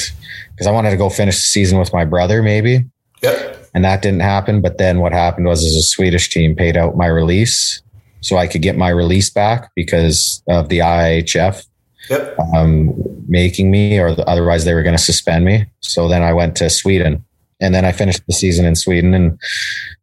because 0.51 0.65
I 0.65 0.71
wanted 0.71 0.91
to 0.91 0.97
go 0.97 1.09
finish 1.09 1.35
the 1.35 1.41
season 1.41 1.77
with 1.77 1.93
my 1.93 2.05
brother, 2.05 2.41
maybe. 2.41 2.85
Yep. 3.21 3.69
And 3.73 3.83
that 3.85 4.01
didn't 4.01 4.21
happen. 4.21 4.61
But 4.61 4.77
then 4.77 4.99
what 4.99 5.11
happened 5.11 5.45
was, 5.45 5.63
is 5.63 5.75
a 5.75 5.83
Swedish 5.83 6.29
team 6.29 6.55
paid 6.55 6.77
out 6.77 6.97
my 6.97 7.07
release, 7.07 7.81
so 8.21 8.37
I 8.37 8.47
could 8.47 8.61
get 8.61 8.77
my 8.77 8.89
release 8.89 9.29
back 9.29 9.71
because 9.75 10.41
of 10.47 10.69
the 10.69 10.79
IIHF 10.79 11.65
yep. 12.09 12.37
um, 12.53 12.93
making 13.27 13.71
me, 13.71 13.99
or 13.99 14.15
otherwise 14.27 14.65
they 14.65 14.73
were 14.73 14.83
going 14.83 14.97
to 14.97 15.03
suspend 15.03 15.45
me. 15.45 15.65
So 15.81 16.07
then 16.07 16.23
I 16.23 16.33
went 16.33 16.55
to 16.57 16.69
Sweden 16.69 17.25
and 17.59 17.75
then 17.75 17.85
I 17.85 17.91
finished 17.91 18.25
the 18.25 18.33
season 18.33 18.65
in 18.65 18.75
Sweden 18.75 19.13
and 19.13 19.39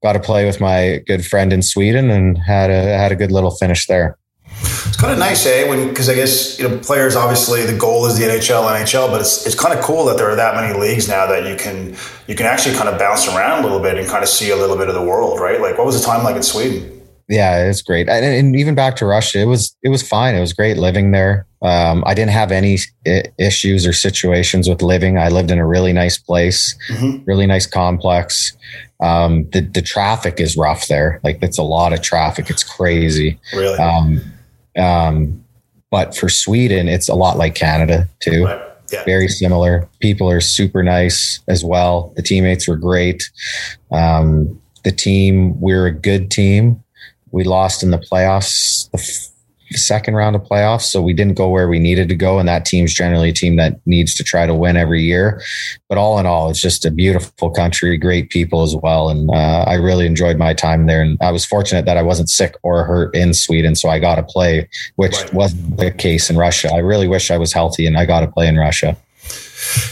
got 0.03 0.13
to 0.13 0.21
play 0.21 0.45
with 0.45 0.61
my 0.61 1.03
good 1.07 1.25
friend 1.25 1.53
in 1.53 1.63
Sweden 1.63 2.11
and 2.11 2.37
had 2.39 2.71
a 2.71 2.99
had 2.99 3.13
a 3.13 3.17
good 3.17 3.33
little 3.33 3.51
finish 3.51 3.87
there. 3.87 4.19
It's 4.59 4.97
kind 4.97 5.13
of 5.13 5.19
nice, 5.19 5.45
eh? 5.47 5.69
When 5.69 5.89
because 5.89 6.09
I 6.09 6.15
guess 6.15 6.59
you 6.59 6.69
know 6.69 6.79
players 6.79 7.17
obviously 7.17 7.65
the 7.65 7.77
goal 7.77 8.07
is 8.07 8.19
the 8.19 8.25
NHL, 8.25 8.63
NHL, 8.81 9.11
but 9.11 9.21
it's 9.21 9.47
it's 9.47 9.59
kind 9.59 9.77
of 9.77 9.83
cool 9.85 10.05
that 10.07 10.17
there 10.17 10.31
are 10.31 10.37
that 10.37 10.55
many 10.55 10.79
leagues 10.79 11.09
now 11.09 11.27
that 11.27 11.47
you 11.47 11.57
can 11.57 11.97
you 12.27 12.35
can 12.35 12.47
actually 12.47 12.75
kind 12.75 12.89
of 12.89 12.99
bounce 12.99 13.27
around 13.29 13.61
a 13.61 13.63
little 13.63 13.81
bit 13.81 13.99
and 13.99 14.09
kind 14.09 14.23
of 14.23 14.29
see 14.29 14.51
a 14.51 14.57
little 14.57 14.77
bit 14.77 14.89
of 14.89 14.95
the 14.95 15.03
world, 15.03 15.41
right? 15.41 15.61
Like 15.61 15.79
what 15.79 15.87
was 15.87 15.99
the 15.99 16.07
time 16.07 16.25
like 16.25 16.37
in 16.37 16.43
Sweden? 16.43 16.96
Yeah, 17.29 17.65
it's 17.65 17.83
great, 17.83 18.09
and, 18.09 18.25
and 18.25 18.55
even 18.55 18.77
back 18.77 18.95
to 18.97 19.07
Russia, 19.07 19.41
it 19.41 19.47
was 19.47 19.77
it 19.83 19.89
was 19.89 20.07
fine. 20.07 20.37
It 20.37 20.41
was 20.41 20.53
great 20.53 20.77
living 20.77 21.11
there. 21.11 21.47
Um, 21.61 22.05
I 22.07 22.15
didn't 22.15 22.31
have 22.31 22.53
any 22.53 22.79
issues 23.39 23.85
or 23.85 23.93
situations 23.93 24.69
with 24.69 24.81
living. 24.81 25.19
I 25.19 25.29
lived 25.29 25.51
in 25.51 25.59
a 25.59 25.67
really 25.67 25.93
nice 25.93 26.19
place, 26.19 26.77
mm-hmm. 26.89 27.25
really 27.25 27.47
nice 27.47 27.67
complex. 27.67 28.57
Um, 29.01 29.49
the 29.51 29.61
the 29.61 29.83
traffic 29.83 30.39
is 30.39 30.57
rough 30.57 30.87
there. 30.87 31.21
Like 31.25 31.43
it's 31.43 31.59
a 31.59 31.65
lot 31.65 31.93
of 31.93 32.01
traffic. 32.01 32.49
It's 32.49 32.63
crazy. 32.63 33.41
Really. 33.53 33.79
Um, 33.79 34.21
um, 34.79 35.45
but 35.91 36.17
for 36.17 36.29
Sweden, 36.29 36.89
it's 36.89 37.09
a 37.09 37.15
lot 37.15 37.39
like 37.39 37.55
Canada 37.55 38.09
too. 38.21 38.45
Right. 38.45 38.63
Yeah. 38.93 39.05
Very 39.05 39.27
similar. 39.27 39.89
People 39.99 40.31
are 40.31 40.41
super 40.41 40.83
nice 40.83 41.41
as 41.49 41.65
well. 41.65 42.13
The 42.15 42.23
teammates 42.23 42.69
were 42.69 42.77
great. 42.77 43.29
Um, 43.91 44.61
the 44.85 44.93
team, 44.93 45.61
we're 45.61 45.87
a 45.87 45.93
good 45.93 46.31
team. 46.31 46.85
We 47.31 47.45
lost 47.45 47.83
in 47.83 47.91
the 47.91 47.99
playoffs 47.99 48.89
the 49.71 49.79
second 49.79 50.15
round 50.15 50.37
of 50.37 50.43
playoffs. 50.43 50.83
So 50.83 51.03
we 51.03 51.13
didn't 51.13 51.35
go 51.35 51.49
where 51.49 51.69
we 51.69 51.79
needed 51.79 52.09
to 52.09 52.15
go. 52.15 52.39
And 52.39 52.49
that 52.49 52.65
team's 52.65 52.95
generally 52.95 53.31
a 53.31 53.33
team 53.33 53.57
that 53.57 53.81
needs 53.87 54.15
to 54.15 54.25
try 54.25 54.47
to 54.47 54.55
win 54.55 54.77
every 54.77 55.03
year. 55.03 55.43
But 55.89 55.99
all 55.99 56.19
in 56.19 56.27
all, 56.27 56.51
it's 56.51 56.61
just 56.61 56.85
a 56.85 56.91
beautiful 56.91 57.51
country, 57.51 57.97
great 57.97 58.31
people 58.31 58.63
as 58.63 58.77
well. 58.77 59.09
And 59.09 59.31
uh, 59.31 59.65
I 59.67 59.75
really 59.75 60.07
enjoyed 60.07 60.39
my 60.39 60.55
time 60.55 60.87
there. 60.87 61.03
And 61.03 61.19
I 61.21 61.33
was 61.33 61.45
fortunate 61.45 61.85
that 61.87 61.97
I 61.97 62.03
wasn't 62.03 62.31
sick 62.31 62.57
or 62.63 62.85
hurt 62.85 63.15
in 63.15 63.35
Sweden. 63.35 63.75
So 63.75 63.89
I 63.89 63.99
got 63.99 64.17
to 64.17 64.23
play, 64.23 64.69
which 64.97 65.17
right. 65.17 65.35
wasn't 65.35 65.77
the 65.79 65.91
case 65.91 66.31
in 66.31 66.37
Russia. 66.37 66.71
I 66.73 66.79
really 66.79 67.09
wish 67.09 67.31
I 67.31 67.39
was 67.39 67.53
healthy 67.53 67.87
and 67.87 67.97
I 67.97 68.07
got 68.07 68.21
to 68.21 68.29
play 68.29 68.47
in 68.49 68.57
Russia. 68.57 68.97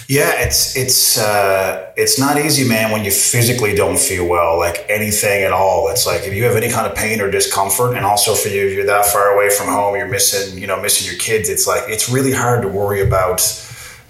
Yeah, 0.09 0.33
it's 0.43 0.77
it's 0.77 1.19
uh, 1.19 1.93
it's 1.97 2.19
not 2.19 2.39
easy, 2.39 2.69
man. 2.69 2.93
When 2.93 3.05
you 3.05 3.11
physically 3.11 3.75
don't 3.75 3.99
feel 3.99 4.29
well, 4.29 4.59
like 4.59 4.85
anything 4.89 5.45
at 5.45 5.53
all, 5.53 5.89
it's 5.89 6.07
like 6.07 6.23
if 6.23 6.35
you 6.35 6.45
have 6.45 6.57
any 6.57 6.71
kind 6.71 6.87
of 6.87 6.95
pain 6.95 7.21
or 7.21 7.31
discomfort, 7.31 7.97
and 7.97 8.05
also 8.05 8.35
for 8.35 8.49
you, 8.49 8.67
you're 8.67 8.87
that 8.87 9.07
far 9.07 9.35
away 9.35 9.49
from 9.51 9.69
home, 9.69 9.97
you're 9.97 10.09
missing, 10.09 10.59
you 10.59 10.67
know, 10.67 10.81
missing 10.81 11.11
your 11.11 11.19
kids. 11.19 11.49
It's 11.49 11.67
like 11.67 11.85
it's 11.89 12.09
really 12.09 12.33
hard 12.33 12.63
to 12.63 12.69
worry 12.69 13.01
about, 13.01 13.41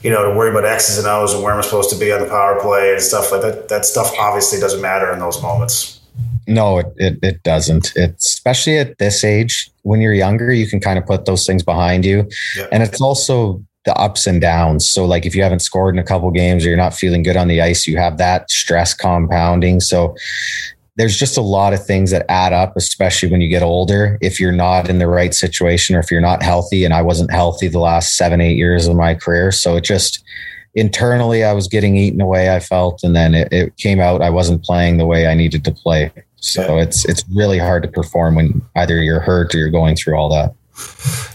you 0.03 0.11
know, 0.11 0.31
to 0.31 0.37
worry 0.37 0.51
about 0.51 0.65
X's 0.65 0.99
and 0.99 1.07
O's 1.07 1.33
and 1.33 1.43
where 1.43 1.55
I'm 1.55 1.63
supposed 1.63 1.91
to 1.91 1.97
be 1.97 2.13
on 2.13 2.21
the 2.21 2.29
power 2.29 2.61
play 2.61 2.93
and 2.93 3.01
stuff 3.01 3.31
like 3.31 3.43
that. 3.43 3.69
That 3.69 3.85
stuff 3.85 4.13
obviously 4.19 4.59
doesn't 4.59 4.83
matter 4.83 5.13
in 5.13 5.21
those 5.21 5.41
moments. 5.41 6.01
No, 6.47 6.79
it, 6.79 6.93
it, 6.97 7.19
it 7.23 7.43
doesn't. 7.43 7.93
It's 7.95 8.27
especially 8.27 8.79
at 8.79 8.99
this 8.99 9.25
age. 9.25 9.71
When 9.83 10.01
you're 10.01 10.15
younger, 10.15 10.53
you 10.53 10.67
can 10.67 10.81
kind 10.81 10.99
of 10.99 11.07
put 11.07 11.25
those 11.25 11.47
things 11.47 11.63
behind 11.63 12.05
you, 12.05 12.29
yeah. 12.57 12.67
and 12.73 12.83
it's 12.83 13.01
also 13.01 13.65
the 13.85 13.95
ups 13.97 14.27
and 14.27 14.41
downs. 14.41 14.89
So 14.89 15.05
like 15.05 15.27
if 15.27 15.35
you 15.35 15.43
haven't 15.43 15.61
scored 15.61 15.95
in 15.95 15.99
a 15.99 16.05
couple 16.05 16.31
games 16.31 16.65
or 16.65 16.69
you're 16.69 16.77
not 16.77 16.95
feeling 16.95 17.23
good 17.23 17.37
on 17.37 17.49
the 17.49 17.61
ice, 17.61 17.87
you 17.87 17.97
have 17.99 18.19
that 18.19 18.51
stress 18.51 18.95
compounding. 18.95 19.81
So 19.81 20.15
there's 20.97 21.19
just 21.19 21.37
a 21.37 21.43
lot 21.43 21.73
of 21.73 21.85
things 21.85 22.11
that 22.13 22.25
add 22.31 22.53
up, 22.53 22.77
especially 22.77 23.31
when 23.31 23.41
you 23.41 23.49
get 23.49 23.63
older. 23.63 24.17
If 24.21 24.39
you're 24.39 24.53
not 24.53 24.89
in 24.89 24.99
the 24.99 25.09
right 25.09 25.35
situation 25.35 25.97
or 25.97 25.99
if 25.99 26.11
you're 26.11 26.21
not 26.21 26.43
healthy, 26.43 26.85
and 26.85 26.95
I 26.95 27.03
wasn't 27.03 27.33
healthy 27.33 27.69
the 27.69 27.81
last 27.81 28.17
seven, 28.17 28.41
eight 28.41 28.57
years 28.57 28.87
of 28.87 28.95
my 28.97 29.15
career. 29.15 29.51
So 29.51 29.77
it 29.77 29.83
just, 29.83 30.23
internally 30.75 31.45
I 31.45 31.53
was 31.53 31.69
getting 31.69 31.97
eaten 31.97 32.21
away. 32.21 32.55
I 32.55 32.61
felt, 32.61 33.03
and 33.03 33.15
then 33.15 33.35
it, 33.35 33.53
it 33.53 33.77
came 33.77 34.01
out. 34.01 34.23
I 34.23 34.31
wasn't 34.31 34.65
playing 34.65 34.97
the 34.97 35.07
way 35.07 35.27
I 35.27 35.35
needed 35.35 35.65
to 35.65 35.73
play. 35.73 36.13
So 36.37 36.77
yeah. 36.77 36.83
it's 36.83 37.05
it's 37.07 37.25
really 37.35 37.59
hard 37.59 37.83
to 37.85 37.89
perform 37.89 38.35
when 38.35 38.63
either 38.77 39.03
you're 39.03 39.21
hurt 39.21 39.55
or 39.55 39.59
you're 39.59 39.71
going 39.71 39.97
through 39.97 40.15
all 40.15 40.29
that. 40.31 40.55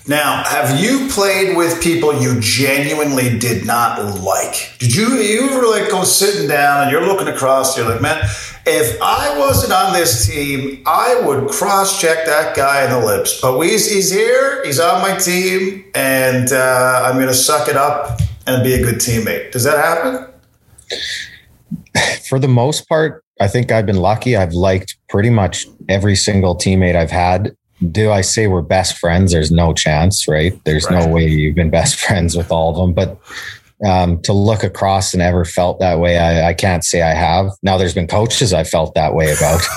Now, 0.08 0.44
have 0.44 0.80
you 0.80 1.08
played 1.10 1.56
with 1.56 1.84
people 1.84 2.20
you 2.20 2.40
genuinely 2.40 3.38
did 3.38 3.66
not 3.66 4.20
like? 4.22 4.74
Did 4.80 4.96
you 4.96 5.10
you 5.18 5.52
ever 5.52 5.68
like 5.68 5.92
go 5.92 6.04
sitting 6.04 6.48
down 6.48 6.82
and 6.82 6.92
you're 6.92 7.06
looking 7.06 7.28
across, 7.28 7.78
you're 7.78 7.88
like, 7.88 8.02
man, 8.02 8.20
if 8.66 9.00
I 9.04 9.38
wasn't 9.38 9.72
on 9.72 9.94
this 9.94 10.26
team, 10.26 10.82
I 10.88 11.22
would 11.22 11.50
cross 11.50 12.02
check 12.02 12.26
that 12.26 12.56
guy 12.56 12.86
in 12.86 12.90
the 12.90 13.06
lips. 13.06 13.40
But 13.40 13.60
he's, 13.62 13.92
he's 13.92 14.12
here, 14.12 14.64
he's 14.66 14.80
on 14.80 15.02
my 15.02 15.16
team, 15.16 15.86
and 15.94 16.52
uh, 16.52 17.04
I'm 17.06 17.16
going 17.16 17.28
to 17.28 17.34
suck 17.36 17.68
it 17.68 17.76
up 17.78 18.20
and 18.48 18.64
be 18.64 18.74
a 18.74 18.82
good 18.82 18.96
teammate. 18.96 19.52
Does 19.52 19.64
that 19.64 19.78
happen? 19.78 20.28
For 22.28 22.40
the 22.40 22.48
most 22.48 22.90
part, 22.90 23.24
I 23.40 23.48
think 23.48 23.72
I've 23.72 23.86
been 23.86 23.98
lucky. 23.98 24.36
I've 24.36 24.54
liked 24.54 24.98
pretty 25.08 25.30
much 25.30 25.68
every 25.88 26.16
single 26.16 26.56
teammate 26.56 26.96
I've 26.96 27.12
had. 27.12 27.56
Do 27.92 28.12
I 28.12 28.22
say 28.22 28.48
we're 28.48 28.62
best 28.62 28.98
friends? 28.98 29.32
There's 29.32 29.52
no 29.52 29.74
chance, 29.74 30.28
right? 30.28 30.54
There's 30.66 30.86
right. 30.90 31.00
no 31.00 31.08
way 31.08 31.28
you've 31.28 31.56
been 31.56 31.70
best 31.70 32.00
friends 32.06 32.36
with 32.36 32.52
all 32.52 32.72
of 32.72 32.76
them. 32.76 32.94
But 32.94 33.20
um, 33.88 34.22
to 34.24 34.34
look 34.34 34.64
across 34.64 35.14
and 35.14 35.22
ever 35.22 35.46
felt 35.46 35.80
that 35.80 36.00
way, 36.00 36.18
I, 36.18 36.50
I 36.50 36.54
can't 36.54 36.84
say 36.84 37.02
I 37.02 37.14
have. 37.14 37.52
Now, 37.64 37.78
there's 37.78 37.94
been 37.94 38.08
coaches 38.08 38.54
I 38.54 38.64
felt 38.64 38.96
that 38.96 39.14
way 39.14 39.32
about. 39.32 39.62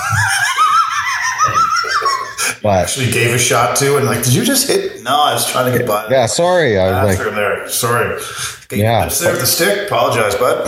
but 2.63 2.83
actually 2.83 3.11
gave 3.11 3.33
a 3.33 3.37
shot 3.37 3.75
to 3.77 3.97
and 3.97 4.05
like, 4.05 4.23
did 4.23 4.33
you 4.33 4.43
just 4.43 4.67
hit? 4.67 5.03
No, 5.03 5.11
I 5.11 5.33
was 5.33 5.49
trying 5.51 5.71
to 5.71 5.77
get 5.77 5.87
by. 5.87 6.07
Yeah, 6.09 6.25
sorry. 6.25 6.79
I 6.79 7.05
was 7.05 7.19
like, 7.19 7.35
there. 7.35 7.69
Sorry. 7.69 8.19
Yeah, 8.71 9.07
there 9.07 9.31
with 9.31 9.41
the 9.41 9.45
stick. 9.45 9.87
Apologize, 9.87 10.35
bud. 10.35 10.65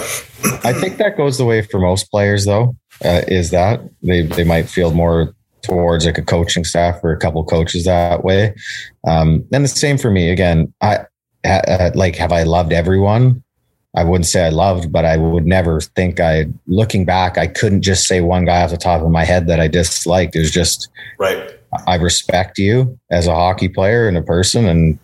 I 0.63 0.73
think 0.73 0.97
that 0.97 1.17
goes 1.17 1.38
the 1.38 1.45
way 1.45 1.61
for 1.61 1.79
most 1.79 2.11
players, 2.11 2.45
though. 2.45 2.75
Uh, 3.03 3.21
is 3.27 3.49
that 3.49 3.81
they 4.03 4.21
they 4.21 4.43
might 4.43 4.69
feel 4.69 4.91
more 4.91 5.33
towards 5.66 6.05
like 6.05 6.18
a 6.18 6.24
coaching 6.24 6.63
staff 6.63 7.03
or 7.03 7.11
a 7.11 7.20
couple 7.20 7.43
coaches 7.43 7.86
that 7.86 8.24
way. 8.24 8.55
Um, 9.07 9.45
and 9.51 9.63
the 9.63 9.70
same 9.70 9.97
for 9.97 10.11
me. 10.11 10.30
Again, 10.30 10.74
I 10.82 11.05
uh, 11.43 11.91
like 11.95 12.16
have 12.16 12.32
I 12.32 12.43
loved 12.43 12.74
everyone? 12.74 13.43
I 13.95 14.03
wouldn't 14.03 14.26
say 14.26 14.45
I 14.45 14.49
loved, 14.49 14.91
but 14.91 15.05
I 15.05 15.16
would 15.18 15.45
never 15.45 15.80
think 15.80 16.20
I. 16.20 16.45
Looking 16.68 17.05
back, 17.05 17.38
I 17.38 17.47
couldn't 17.47 17.82
just 17.82 18.07
say 18.07 18.22
one 18.22 18.45
guy 18.45 18.63
off 18.63 18.72
the 18.72 18.78
top 18.78 19.01
of 19.01 19.09
my 19.09 19.24
head 19.24 19.47
that 19.47 19.59
I 19.59 19.68
disliked. 19.68 20.36
It 20.36 20.39
was 20.39 20.51
just 20.51 20.89
right. 21.18 21.51
I 21.88 21.95
respect 21.95 22.57
you 22.57 22.99
as 23.09 23.28
a 23.28 23.36
hockey 23.36 23.70
player 23.70 24.07
and 24.07 24.18
a 24.18 24.22
person, 24.22 24.66
and 24.66 24.99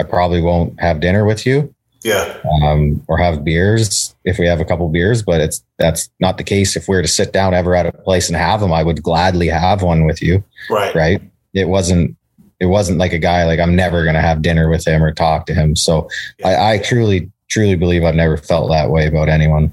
I 0.00 0.04
probably 0.04 0.40
won't 0.40 0.80
have 0.80 1.00
dinner 1.00 1.24
with 1.24 1.46
you. 1.46 1.74
Yeah. 2.02 2.38
Um, 2.62 3.02
or 3.08 3.18
have 3.18 3.44
beers 3.44 4.14
if 4.24 4.38
we 4.38 4.46
have 4.46 4.60
a 4.60 4.64
couple 4.64 4.88
beers, 4.88 5.22
but 5.22 5.40
it's 5.40 5.64
that's 5.78 6.08
not 6.20 6.38
the 6.38 6.44
case. 6.44 6.76
If 6.76 6.88
we 6.88 6.94
were 6.94 7.02
to 7.02 7.08
sit 7.08 7.32
down 7.32 7.54
ever 7.54 7.74
at 7.74 7.86
a 7.86 7.92
place 7.92 8.28
and 8.28 8.36
have 8.36 8.60
them, 8.60 8.72
I 8.72 8.82
would 8.82 9.02
gladly 9.02 9.48
have 9.48 9.82
one 9.82 10.04
with 10.04 10.22
you. 10.22 10.44
Right. 10.70 10.94
Right. 10.94 11.22
It 11.54 11.68
wasn't 11.68 12.16
it 12.60 12.66
wasn't 12.66 12.98
like 12.98 13.12
a 13.12 13.18
guy 13.18 13.44
like 13.44 13.60
I'm 13.60 13.76
never 13.76 14.02
going 14.02 14.14
to 14.14 14.20
have 14.20 14.42
dinner 14.42 14.68
with 14.68 14.86
him 14.86 15.02
or 15.02 15.12
talk 15.12 15.46
to 15.46 15.54
him. 15.54 15.76
So 15.76 16.08
yeah. 16.38 16.48
I, 16.48 16.72
I 16.74 16.78
truly, 16.78 17.30
truly 17.48 17.76
believe 17.76 18.04
I've 18.04 18.14
never 18.14 18.36
felt 18.36 18.70
that 18.70 18.90
way 18.90 19.06
about 19.06 19.28
anyone 19.28 19.72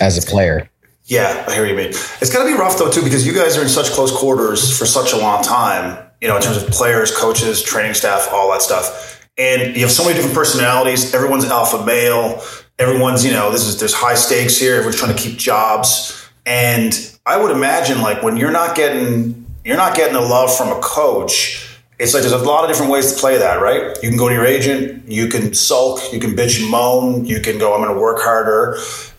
as 0.00 0.22
a 0.22 0.26
player. 0.28 0.68
Yeah, 1.04 1.44
I 1.48 1.54
hear 1.54 1.66
you 1.66 1.74
mean. 1.74 1.88
It's 1.88 2.32
got 2.32 2.44
to 2.44 2.50
be 2.50 2.58
rough 2.58 2.78
though 2.78 2.90
too 2.90 3.02
because 3.02 3.26
you 3.26 3.34
guys 3.34 3.56
are 3.58 3.62
in 3.62 3.68
such 3.68 3.90
close 3.90 4.16
quarters 4.16 4.76
for 4.76 4.86
such 4.86 5.12
a 5.12 5.16
long 5.16 5.42
time. 5.42 6.08
You 6.20 6.28
know, 6.28 6.36
in 6.36 6.42
terms 6.42 6.62
of 6.62 6.70
players, 6.70 7.14
coaches, 7.14 7.62
training 7.62 7.94
staff, 7.94 8.28
all 8.30 8.52
that 8.52 8.62
stuff. 8.62 9.21
And 9.38 9.74
you 9.74 9.82
have 9.82 9.90
so 9.90 10.02
many 10.04 10.14
different 10.14 10.36
personalities. 10.36 11.14
Everyone's 11.14 11.44
alpha 11.44 11.84
male. 11.84 12.42
Everyone's 12.78 13.24
you 13.24 13.32
know 13.32 13.50
this 13.50 13.64
is 13.64 13.78
there's 13.78 13.94
high 13.94 14.14
stakes 14.14 14.58
here. 14.58 14.74
Everyone's 14.74 14.98
trying 14.98 15.14
to 15.16 15.22
keep 15.22 15.38
jobs. 15.38 16.28
And 16.44 16.92
I 17.24 17.40
would 17.40 17.52
imagine 17.52 18.02
like 18.02 18.22
when 18.22 18.36
you're 18.36 18.50
not 18.50 18.76
getting 18.76 19.46
you're 19.64 19.76
not 19.76 19.96
getting 19.96 20.14
the 20.14 20.20
love 20.20 20.54
from 20.56 20.68
a 20.76 20.80
coach 20.80 21.72
it's 22.02 22.14
like 22.14 22.22
there's 22.22 22.32
a 22.32 22.38
lot 22.38 22.64
of 22.64 22.70
different 22.70 22.90
ways 22.90 23.12
to 23.12 23.20
play 23.20 23.38
that, 23.38 23.60
right? 23.62 23.96
You 24.02 24.08
can 24.08 24.18
go 24.18 24.28
to 24.28 24.34
your 24.34 24.44
agent, 24.44 25.08
you 25.08 25.28
can 25.28 25.54
sulk, 25.54 26.12
you 26.12 26.18
can 26.18 26.32
bitch 26.32 26.60
and 26.60 26.68
moan, 26.68 27.24
you 27.26 27.40
can 27.40 27.58
go, 27.58 27.74
I'm 27.74 27.80
going 27.80 27.94
to 27.94 28.00
work 28.00 28.18
harder. 28.20 28.76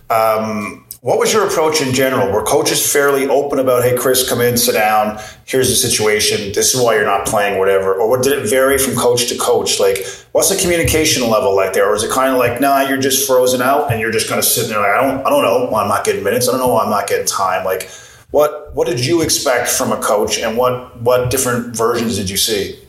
Um, 0.09 0.82
what 1.03 1.19
was 1.19 1.33
your 1.33 1.45
approach 1.45 1.81
in 1.81 1.93
general? 1.93 2.31
Were 2.31 2.43
coaches 2.43 2.89
fairly 2.89 3.27
open 3.27 3.59
about, 3.59 3.83
hey, 3.83 3.93
Kris, 3.93 4.27
come 4.27 4.39
in, 4.39 4.55
sit 4.55 4.71
down, 4.71 5.19
here's 5.43 5.67
the 5.67 5.75
situation, 5.75 6.53
this 6.53 6.73
is 6.73 6.79
why 6.79 6.95
you're 6.95 7.03
not 7.03 7.27
playing, 7.27 7.59
whatever? 7.59 7.93
Or 7.95 8.21
did 8.21 8.31
it 8.39 8.49
vary 8.49 8.77
from 8.77 8.95
coach 8.95 9.27
to 9.27 9.37
coach? 9.37 9.81
Like, 9.81 9.97
what's 10.31 10.47
the 10.47 10.55
communication 10.55 11.29
level 11.29 11.53
like 11.53 11.73
there? 11.73 11.91
Or 11.91 11.93
is 11.93 12.03
it 12.03 12.11
kind 12.11 12.31
of 12.31 12.39
like, 12.39 12.61
nah, 12.61 12.87
you're 12.87 13.01
just 13.01 13.27
frozen 13.27 13.61
out 13.61 13.91
and 13.91 13.99
you're 13.99 14.13
just 14.13 14.29
kind 14.29 14.39
of 14.39 14.45
sitting 14.45 14.69
there 14.69 14.79
like, 14.79 14.91
I 14.91 15.01
don't, 15.01 15.27
I 15.27 15.29
don't 15.29 15.43
know 15.43 15.67
why 15.69 15.81
I'm 15.81 15.89
not 15.89 16.05
getting 16.05 16.23
minutes. 16.23 16.47
I 16.47 16.51
don't 16.53 16.61
know 16.61 16.73
why 16.73 16.85
I'm 16.85 16.89
not 16.89 17.05
getting 17.07 17.27
time. 17.27 17.65
Like, 17.65 17.91
what 18.31 18.73
what 18.73 18.87
did 18.87 19.05
you 19.05 19.21
expect 19.21 19.67
from 19.69 19.91
a 19.91 19.97
coach, 19.97 20.39
and 20.39 20.57
what 20.57 20.99
what 21.01 21.29
different 21.29 21.75
versions 21.75 22.17
did 22.17 22.31
you 22.31 22.37
see? 22.37 22.79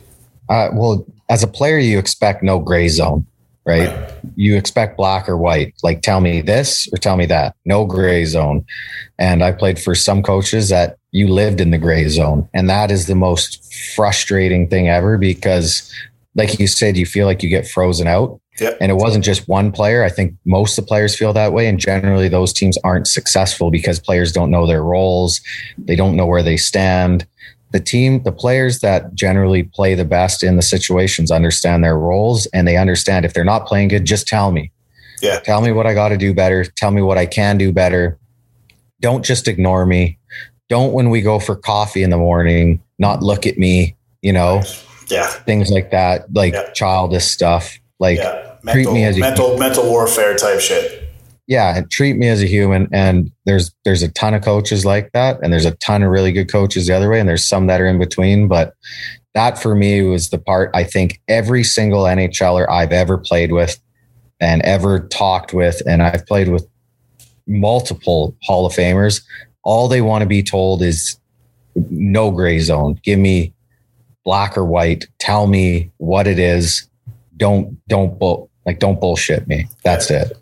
Uh, 0.49 0.69
well, 0.73 1.05
as 1.29 1.43
a 1.43 1.47
player, 1.47 1.77
you 1.77 1.99
expect 1.99 2.41
no 2.41 2.57
gray 2.57 2.87
zone, 2.87 3.27
right? 3.65 3.89
right? 3.89 4.13
You 4.35 4.55
expect 4.55 4.97
black 4.97 5.27
or 5.27 5.37
white. 5.37 5.73
Like, 5.83 6.01
tell 6.01 6.21
me 6.21 6.41
this 6.41 6.87
or 6.93 6.97
tell 6.97 7.17
me 7.17 7.25
that. 7.27 7.55
No 7.65 7.85
gray 7.85 8.25
zone. 8.25 8.65
And 9.17 9.43
I 9.43 9.51
played 9.51 9.79
for 9.79 9.95
some 9.95 10.23
coaches 10.23 10.69
that 10.69 10.97
you 11.11 11.27
lived 11.27 11.61
in 11.61 11.71
the 11.71 11.77
gray 11.77 12.07
zone, 12.09 12.47
and 12.53 12.69
that 12.69 12.91
is 12.91 13.07
the 13.07 13.15
most 13.15 13.73
frustrating 13.95 14.67
thing 14.67 14.89
ever 14.89 15.17
because, 15.17 15.91
like 16.35 16.59
you 16.59 16.67
said, 16.67 16.97
you 16.97 17.05
feel 17.05 17.25
like 17.25 17.41
you 17.41 17.49
get 17.49 17.67
frozen 17.67 18.07
out. 18.07 18.39
Yep. 18.59 18.77
And 18.79 18.89
it 18.89 18.95
wasn't 18.95 19.25
just 19.25 19.49
one 19.49 19.71
player. 19.71 20.03
I 20.03 20.09
think 20.09 20.33
most 20.45 20.77
of 20.77 20.85
the 20.85 20.87
players 20.87 21.15
feel 21.15 21.33
that 21.33 21.51
way. 21.51 21.67
And 21.67 21.77
generally, 21.77 22.29
those 22.29 22.53
teams 22.53 22.77
aren't 22.85 23.07
successful 23.07 23.69
because 23.69 23.99
players 23.99 24.31
don't 24.31 24.51
know 24.51 24.65
their 24.65 24.83
roles, 24.83 25.41
they 25.77 25.95
don't 25.95 26.15
know 26.15 26.25
where 26.25 26.43
they 26.43 26.57
stand. 26.57 27.25
The 27.71 27.79
team, 27.79 28.23
the 28.23 28.31
players 28.31 28.79
that 28.79 29.13
generally 29.13 29.63
play 29.63 29.95
the 29.95 30.05
best 30.05 30.43
in 30.43 30.55
the 30.55 30.61
situations 30.61 31.31
understand 31.31 31.83
their 31.83 31.97
roles 31.97 32.45
and 32.47 32.67
they 32.67 32.77
understand 32.77 33.25
if 33.25 33.33
they're 33.33 33.43
not 33.43 33.65
playing 33.65 33.89
good, 33.89 34.05
just 34.05 34.27
tell 34.27 34.51
me. 34.51 34.71
Yeah. 35.21 35.39
Tell 35.39 35.61
me 35.61 35.71
what 35.71 35.85
I 35.85 35.93
got 35.93 36.09
to 36.09 36.17
do 36.17 36.33
better. 36.33 36.63
Tell 36.63 36.91
me 36.91 37.01
what 37.01 37.17
I 37.17 37.25
can 37.25 37.57
do 37.57 37.71
better. 37.71 38.17
Don't 39.01 39.25
just 39.25 39.47
ignore 39.47 39.85
me. 39.85 40.17
Don't, 40.69 40.93
when 40.93 41.09
we 41.09 41.21
go 41.21 41.39
for 41.39 41.55
coffee 41.55 42.03
in 42.03 42.09
the 42.09 42.17
morning, 42.17 42.81
not 42.97 43.21
look 43.21 43.45
at 43.45 43.57
me, 43.57 43.95
you 44.21 44.31
know? 44.31 44.61
Yeah. 45.09 45.27
Things 45.27 45.69
like 45.69 45.91
that, 45.91 46.33
like 46.33 46.53
yeah. 46.53 46.71
childish 46.71 47.25
stuff 47.25 47.79
like 47.99 48.17
yeah. 48.17 48.55
mental, 48.63 48.83
treat 48.83 48.93
me 48.93 49.03
as 49.03 49.17
mental 49.17 49.57
mental 49.57 49.85
warfare 49.85 50.35
type 50.35 50.59
shit. 50.59 51.04
Yeah, 51.47 51.81
treat 51.91 52.17
me 52.17 52.27
as 52.27 52.41
a 52.41 52.47
human. 52.47 52.87
And 52.91 53.31
there's 53.45 53.71
there's 53.83 54.03
a 54.03 54.11
ton 54.11 54.33
of 54.33 54.43
coaches 54.43 54.85
like 54.85 55.11
that, 55.13 55.39
and 55.41 55.53
there's 55.53 55.65
a 55.65 55.75
ton 55.75 56.03
of 56.03 56.09
really 56.09 56.31
good 56.31 56.51
coaches 56.51 56.87
the 56.87 56.95
other 56.95 57.09
way, 57.09 57.19
and 57.19 57.29
there's 57.29 57.47
some 57.47 57.67
that 57.67 57.81
are 57.81 57.87
in 57.87 57.99
between. 57.99 58.47
But 58.47 58.73
that 59.33 59.61
for 59.61 59.75
me 59.75 60.01
was 60.01 60.29
the 60.29 60.39
part 60.39 60.71
I 60.73 60.83
think 60.83 61.21
every 61.27 61.63
single 61.63 62.03
NHLer 62.03 62.67
I've 62.69 62.91
ever 62.91 63.17
played 63.17 63.51
with 63.51 63.79
and 64.39 64.61
ever 64.63 65.07
talked 65.07 65.53
with, 65.53 65.81
and 65.87 66.01
I've 66.01 66.25
played 66.25 66.49
with 66.49 66.67
multiple 67.47 68.35
Hall 68.41 68.65
of 68.65 68.73
Famers. 68.73 69.23
All 69.63 69.87
they 69.87 70.01
want 70.01 70.21
to 70.21 70.27
be 70.27 70.41
told 70.41 70.81
is 70.81 71.19
no 71.75 72.31
gray 72.31 72.59
zone. 72.59 72.99
Give 73.03 73.19
me 73.19 73.53
black 74.23 74.57
or 74.57 74.65
white. 74.65 75.05
Tell 75.19 75.47
me 75.47 75.91
what 75.97 76.27
it 76.27 76.39
is 76.39 76.89
don't 77.37 77.77
don't 77.87 78.17
bull 78.17 78.49
like 78.65 78.79
don't 78.79 78.99
bullshit 78.99 79.47
me. 79.47 79.67
That's 79.83 80.09
it. 80.09 80.37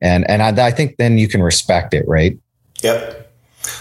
And 0.00 0.28
and 0.30 0.42
I, 0.42 0.68
I 0.68 0.70
think 0.70 0.96
then 0.96 1.18
you 1.18 1.28
can 1.28 1.42
respect 1.42 1.94
it, 1.94 2.06
right? 2.06 2.38
Yep. 2.82 3.26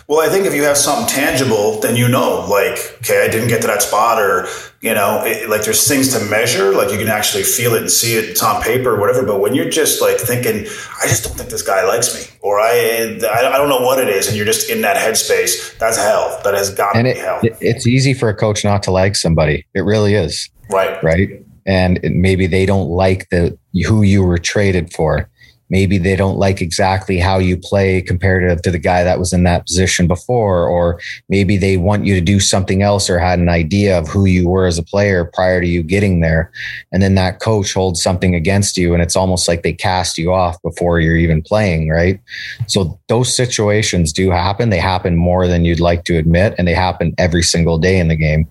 Well, 0.08 0.20
I 0.20 0.30
think 0.32 0.46
if 0.46 0.54
you 0.54 0.64
have 0.64 0.78
something 0.78 1.08
tangible, 1.08 1.80
then 1.80 1.96
you 1.96 2.10
know, 2.10 2.46
like, 2.50 2.98
okay, 3.00 3.24
I 3.24 3.30
didn't 3.30 3.48
get 3.48 3.62
to 3.62 3.68
that 3.68 3.82
spot, 3.82 4.20
or 4.20 4.48
you 4.82 4.94
know, 4.94 5.22
it, 5.24 5.50
like 5.50 5.64
there's 5.64 5.88
things 5.88 6.18
to 6.18 6.26
measure, 6.26 6.74
like 6.74 6.92
you 6.92 6.98
can 6.98 7.08
actually 7.08 7.44
feel 7.44 7.74
it 7.74 7.82
and 7.82 7.92
see 7.92 8.18
it. 8.18 8.26
It's 8.26 8.44
on 8.44 8.62
paper, 8.62 8.96
or 8.96 9.00
whatever. 9.00 9.26
But 9.26 9.40
when 9.40 9.54
you're 9.54 9.70
just 9.70 10.02
like 10.02 10.18
thinking, 10.18 10.66
I 11.02 11.08
just 11.08 11.24
don't 11.24 11.38
think 11.38 11.50
this 11.50 11.62
guy 11.62 11.86
likes 11.86 12.14
me, 12.16 12.38
or 12.42 12.60
I, 12.60 13.20
I 13.32 13.58
don't 13.58 13.70
know 13.70 13.82
what 13.82 14.00
it 14.00 14.10
is, 14.10 14.28
and 14.28 14.36
you're 14.36 14.46
just 14.46 14.70
in 14.70 14.82
that 14.82 14.98
headspace, 14.98 15.78
that's 15.78 15.98
hell. 15.98 16.42
That 16.44 16.54
has 16.54 16.74
got 16.74 16.94
to 16.94 17.04
be 17.04 17.14
hell. 17.14 17.40
It's 17.44 17.86
easy 17.86 18.14
for 18.14 18.30
a 18.30 18.36
coach 18.36 18.64
not 18.64 18.84
to 18.84 18.92
like 18.92 19.16
somebody. 19.16 19.66
It 19.74 19.82
really 19.82 20.16
is. 20.16 20.50
Right. 20.70 21.02
Right 21.04 21.44
and 21.68 22.00
maybe 22.04 22.48
they 22.48 22.66
don't 22.66 22.88
like 22.88 23.30
the 23.30 23.58
who 23.86 24.02
you 24.02 24.24
were 24.24 24.38
traded 24.38 24.92
for. 24.94 25.30
Maybe 25.70 25.98
they 25.98 26.16
don't 26.16 26.38
like 26.38 26.62
exactly 26.62 27.18
how 27.20 27.38
you 27.40 27.58
play 27.58 28.02
comparative 28.02 28.62
to 28.62 28.72
the 28.72 28.80
guy 28.80 29.04
that 29.04 29.20
was 29.20 29.34
in 29.34 29.44
that 29.44 29.66
position 29.66 30.08
before, 30.08 30.68
or 30.68 31.00
maybe 31.30 31.58
they 31.58 31.78
want 31.78 32.06
you 32.06 32.16
to 32.16 32.22
do 32.22 32.40
something 32.40 32.82
else 32.82 33.10
or 33.10 33.20
had 33.20 33.40
an 33.40 33.50
idea 33.50 33.98
of 33.98 34.08
who 34.08 34.26
you 34.26 34.48
were 34.48 34.66
as 34.66 34.78
a 34.78 34.84
player 34.84 35.26
prior 35.26 35.60
to 35.60 35.68
you 35.68 35.84
getting 35.84 36.22
there. 36.22 36.52
And 36.92 37.04
then 37.04 37.16
that 37.16 37.40
coach 37.42 37.74
holds 37.74 38.02
something 38.02 38.34
against 38.34 38.78
you, 38.78 38.94
and 38.94 39.04
it's 39.04 39.16
almost 39.16 39.48
like 39.48 39.64
they 39.64 39.74
cast 39.74 40.18
you 40.18 40.32
off 40.32 40.62
before 40.62 41.00
you're 41.00 41.18
even 41.18 41.42
playing, 41.42 41.90
right? 41.90 42.20
So 42.68 43.00
those 43.08 43.34
situations 43.34 44.14
do 44.14 44.30
happen. 44.32 44.70
They 44.70 44.80
happen 44.80 45.16
more 45.16 45.48
than 45.48 45.66
you'd 45.66 45.80
like 45.80 46.04
to 46.06 46.18
admit, 46.18 46.56
and 46.58 46.68
they 46.68 46.74
happen 46.74 47.14
every 47.18 47.44
single 47.44 47.78
day 47.78 48.00
in 48.00 48.08
the 48.08 48.16
game. 48.16 48.48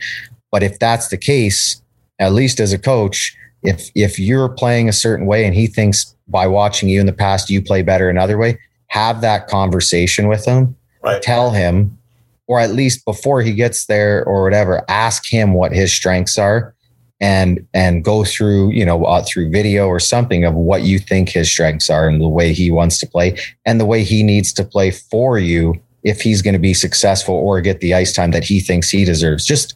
But 0.52 0.62
if 0.62 0.78
that's 0.78 1.08
the 1.08 1.18
case, 1.18 1.80
at 2.18 2.32
least 2.32 2.60
as 2.60 2.72
a 2.72 2.78
coach, 2.78 3.36
if 3.66 3.90
if 3.94 4.18
you're 4.18 4.48
playing 4.48 4.88
a 4.88 4.92
certain 4.92 5.26
way 5.26 5.44
and 5.44 5.54
he 5.54 5.66
thinks 5.66 6.14
by 6.28 6.46
watching 6.46 6.88
you 6.88 7.00
in 7.00 7.06
the 7.06 7.12
past 7.12 7.50
you 7.50 7.60
play 7.60 7.82
better 7.82 8.08
another 8.08 8.38
way, 8.38 8.58
have 8.88 9.20
that 9.20 9.48
conversation 9.48 10.28
with 10.28 10.44
him. 10.44 10.76
Right. 11.02 11.20
Tell 11.22 11.50
him, 11.50 11.98
or 12.46 12.60
at 12.60 12.70
least 12.70 13.04
before 13.04 13.42
he 13.42 13.52
gets 13.52 13.86
there 13.86 14.24
or 14.24 14.42
whatever, 14.44 14.82
ask 14.88 15.30
him 15.30 15.52
what 15.52 15.72
his 15.72 15.92
strengths 15.92 16.38
are 16.38 16.74
and 17.20 17.66
and 17.72 18.04
go 18.04 18.24
through 18.24 18.70
you 18.72 18.84
know 18.84 19.04
uh, 19.04 19.22
through 19.22 19.50
video 19.50 19.86
or 19.86 19.98
something 19.98 20.44
of 20.44 20.54
what 20.54 20.82
you 20.82 20.98
think 20.98 21.30
his 21.30 21.50
strengths 21.50 21.88
are 21.88 22.08
and 22.08 22.20
the 22.20 22.28
way 22.28 22.52
he 22.52 22.70
wants 22.70 22.98
to 22.98 23.06
play 23.06 23.36
and 23.64 23.80
the 23.80 23.86
way 23.86 24.04
he 24.04 24.22
needs 24.22 24.52
to 24.52 24.62
play 24.62 24.90
for 24.90 25.38
you 25.38 25.74
if 26.02 26.20
he's 26.20 26.42
going 26.42 26.52
to 26.52 26.60
be 26.60 26.74
successful 26.74 27.34
or 27.34 27.60
get 27.60 27.80
the 27.80 27.94
ice 27.94 28.12
time 28.12 28.32
that 28.32 28.44
he 28.44 28.60
thinks 28.60 28.90
he 28.90 29.04
deserves 29.04 29.46
just 29.46 29.74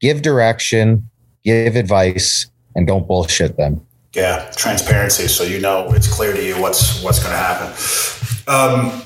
give 0.00 0.20
direction 0.20 1.08
give 1.44 1.76
advice 1.76 2.46
and 2.74 2.86
don't 2.86 3.06
bullshit 3.06 3.56
them 3.56 3.84
yeah 4.14 4.50
transparency 4.56 5.26
so 5.26 5.44
you 5.44 5.60
know 5.60 5.88
it's 5.92 6.12
clear 6.12 6.32
to 6.32 6.44
you 6.44 6.60
what's 6.60 7.02
what's 7.02 7.18
going 7.18 7.32
to 7.32 7.38
happen 7.38 7.72
um, 8.48 9.02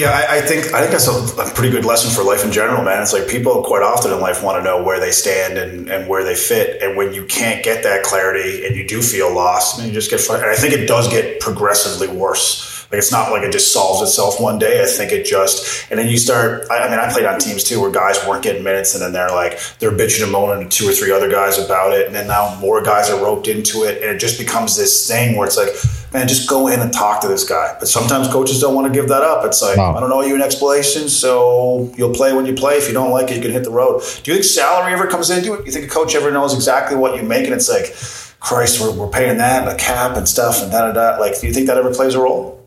yeah, 0.00 0.12
I, 0.12 0.38
I, 0.38 0.40
think 0.40 0.72
I 0.72 0.80
think 0.80 0.92
that's 0.92 1.08
a, 1.08 1.42
a, 1.42 1.54
pretty 1.54 1.70
good 1.70 1.84
lesson 1.84 2.10
for 2.10 2.26
life 2.26 2.42
in 2.42 2.50
general, 2.50 2.82
man. 2.82 3.02
It's 3.02 3.12
like 3.12 3.28
people 3.28 3.62
quite 3.62 3.82
often 3.82 4.10
in 4.10 4.20
life 4.20 4.42
want 4.42 4.56
to 4.58 4.64
know 4.64 4.82
where 4.82 4.98
they 4.98 5.10
stand 5.10 5.58
and, 5.58 5.90
and 5.90 6.08
where 6.08 6.24
they 6.24 6.34
fit, 6.34 6.80
and 6.82 6.96
when 6.96 7.12
you 7.12 7.26
can't 7.26 7.62
get 7.62 7.82
that 7.82 8.02
clarity 8.02 8.64
and 8.66 8.74
you 8.76 8.88
do 8.88 9.02
feel 9.02 9.34
lost, 9.34 9.78
mean, 9.78 9.88
you 9.88 9.92
just 9.92 10.08
get. 10.08 10.26
And 10.30 10.46
I 10.46 10.54
think 10.54 10.72
it 10.72 10.86
does 10.86 11.06
get 11.08 11.40
progressively 11.40 12.08
worse 12.08 12.69
like 12.90 12.98
it's 12.98 13.12
not 13.12 13.30
like 13.30 13.44
it 13.44 13.52
just 13.52 13.72
solves 13.72 14.02
itself 14.02 14.40
one 14.40 14.58
day. 14.58 14.82
I 14.82 14.86
think 14.86 15.12
it 15.12 15.24
just 15.24 15.88
and 15.90 15.98
then 15.98 16.08
you 16.08 16.18
start. 16.18 16.66
I, 16.70 16.78
I 16.78 16.90
mean, 16.90 16.98
I 16.98 17.12
played 17.12 17.24
on 17.24 17.38
teams 17.38 17.62
too 17.62 17.80
where 17.80 17.90
guys 17.90 18.18
weren't 18.26 18.42
getting 18.42 18.64
minutes, 18.64 18.94
and 18.94 19.02
then 19.02 19.12
they're 19.12 19.30
like 19.30 19.60
they're 19.78 19.92
bitching 19.92 20.24
and 20.24 20.32
moaning 20.32 20.68
to 20.68 20.76
two 20.76 20.88
or 20.88 20.92
three 20.92 21.12
other 21.12 21.30
guys 21.30 21.56
about 21.56 21.92
it, 21.92 22.06
and 22.06 22.14
then 22.14 22.26
now 22.26 22.58
more 22.60 22.82
guys 22.82 23.08
are 23.08 23.22
roped 23.22 23.46
into 23.46 23.84
it, 23.84 24.02
and 24.02 24.10
it 24.10 24.18
just 24.18 24.40
becomes 24.40 24.76
this 24.76 25.06
thing 25.06 25.36
where 25.36 25.46
it's 25.46 25.56
like, 25.56 25.68
man, 26.12 26.26
just 26.26 26.48
go 26.50 26.66
in 26.66 26.80
and 26.80 26.92
talk 26.92 27.20
to 27.20 27.28
this 27.28 27.48
guy. 27.48 27.76
But 27.78 27.86
sometimes 27.86 28.26
coaches 28.26 28.60
don't 28.60 28.74
want 28.74 28.88
to 28.88 28.92
give 28.92 29.08
that 29.08 29.22
up. 29.22 29.44
It's 29.44 29.62
like 29.62 29.76
no. 29.76 29.94
I 29.94 30.00
don't 30.00 30.10
know 30.10 30.22
you 30.22 30.34
an 30.34 30.42
explanation, 30.42 31.08
so 31.08 31.92
you'll 31.96 32.14
play 32.14 32.32
when 32.32 32.44
you 32.44 32.54
play. 32.54 32.74
If 32.74 32.88
you 32.88 32.94
don't 32.94 33.12
like 33.12 33.30
it, 33.30 33.36
you 33.36 33.42
can 33.42 33.52
hit 33.52 33.62
the 33.62 33.70
road. 33.70 34.02
Do 34.24 34.32
you 34.32 34.36
think 34.36 34.44
salary 34.44 34.92
ever 34.92 35.06
comes 35.06 35.30
into 35.30 35.54
it? 35.54 35.64
You 35.64 35.70
think 35.70 35.84
a 35.84 35.88
coach 35.88 36.16
ever 36.16 36.32
knows 36.32 36.54
exactly 36.54 36.96
what 36.96 37.16
you 37.16 37.22
make, 37.22 37.44
and 37.44 37.54
it's 37.54 37.68
like. 37.68 37.94
Christ, 38.40 38.80
we're, 38.80 38.90
we're 38.92 39.10
paying 39.10 39.36
that 39.36 39.68
and 39.68 39.70
a 39.70 39.76
cap 39.76 40.16
and 40.16 40.26
stuff 40.26 40.62
and 40.62 40.72
da 40.72 40.90
da 40.90 40.92
da. 40.92 41.20
Like, 41.20 41.38
do 41.38 41.46
you 41.46 41.52
think 41.52 41.66
that 41.66 41.76
ever 41.76 41.92
plays 41.92 42.14
a 42.14 42.20
role? 42.20 42.59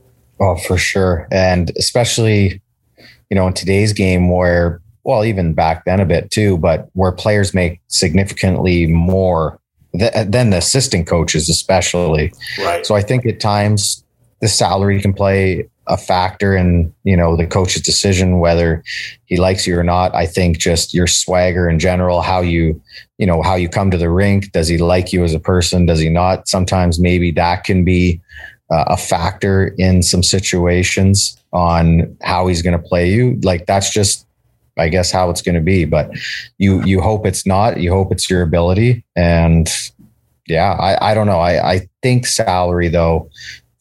Oh, 0.43 0.57
for 0.57 0.77
sure. 0.77 1.25
And 1.31 1.71
especially, 1.77 2.61
you 3.29 3.35
know, 3.35 3.47
in 3.47 3.53
today's 3.53 3.93
game 3.93 4.29
where, 4.29 4.81
well, 5.05 5.23
even 5.23 5.53
back 5.53 5.85
then 5.85 6.01
a 6.01 6.05
bit 6.05 6.31
too, 6.31 6.57
but 6.57 6.89
where 6.93 7.13
players 7.13 7.53
make 7.53 7.79
significantly 7.87 8.87
more 8.87 9.57
th- 9.97 10.11
than 10.27 10.49
the 10.49 10.57
assistant 10.57 11.07
coaches, 11.07 11.47
especially. 11.47 12.33
Right. 12.59 12.85
So 12.85 12.93
I 12.93 13.01
think 13.01 13.25
at 13.25 13.39
times 13.39 14.03
the 14.41 14.49
salary 14.49 15.01
can 15.01 15.13
play 15.13 15.69
a 15.87 15.95
factor 15.95 16.57
in, 16.57 16.93
you 17.05 17.15
know, 17.15 17.37
the 17.37 17.47
coach's 17.47 17.81
decision, 17.81 18.39
whether 18.39 18.83
he 19.25 19.37
likes 19.37 19.65
you 19.65 19.79
or 19.79 19.83
not. 19.83 20.13
I 20.13 20.25
think 20.25 20.57
just 20.57 20.93
your 20.93 21.07
swagger 21.07 21.69
in 21.69 21.79
general, 21.79 22.21
how 22.21 22.41
you, 22.41 22.81
you 23.17 23.25
know, 23.25 23.41
how 23.41 23.55
you 23.55 23.69
come 23.69 23.91
to 23.91 23.97
the 23.97 24.09
rink. 24.09 24.51
Does 24.51 24.67
he 24.67 24.77
like 24.77 25.13
you 25.13 25.23
as 25.23 25.33
a 25.33 25.39
person? 25.39 25.85
Does 25.85 25.99
he 25.99 26.09
not? 26.09 26.49
Sometimes 26.49 26.99
maybe 26.99 27.31
that 27.31 27.63
can 27.63 27.85
be 27.85 28.21
uh, 28.74 28.86
a 28.88 28.97
factor 28.97 29.76
in 29.78 30.01
some 30.01 30.24
situations 30.24 31.38
on 31.51 32.17
how 32.24 32.47
he's 32.47 32.63
going 32.63 32.80
to 32.80 32.88
play 32.88 33.11
you. 33.11 33.39
Like 33.43 33.67
that's 33.67 33.91
just, 33.91 34.26
I 34.78 34.89
guess, 34.89 35.11
how 35.11 35.30
it's 35.30 35.43
going 35.43 35.55
to 35.55 35.61
be. 35.61 35.86
But 35.86 36.09
you 36.57 36.84
you 36.84 36.99
hope 36.99 37.28
it's 37.28 37.45
not. 37.45 37.80
You 37.80 37.91
hope 37.91 38.11
it's 38.11 38.30
your 38.30 38.41
ability. 38.41 39.05
And 39.15 39.69
yeah, 40.47 40.74
I, 40.74 41.11
I 41.11 41.13
don't 41.13 41.28
know. 41.28 41.39
I, 41.39 41.74
I 41.74 41.89
think 42.01 42.26
salary 42.26 42.89
though 42.89 43.30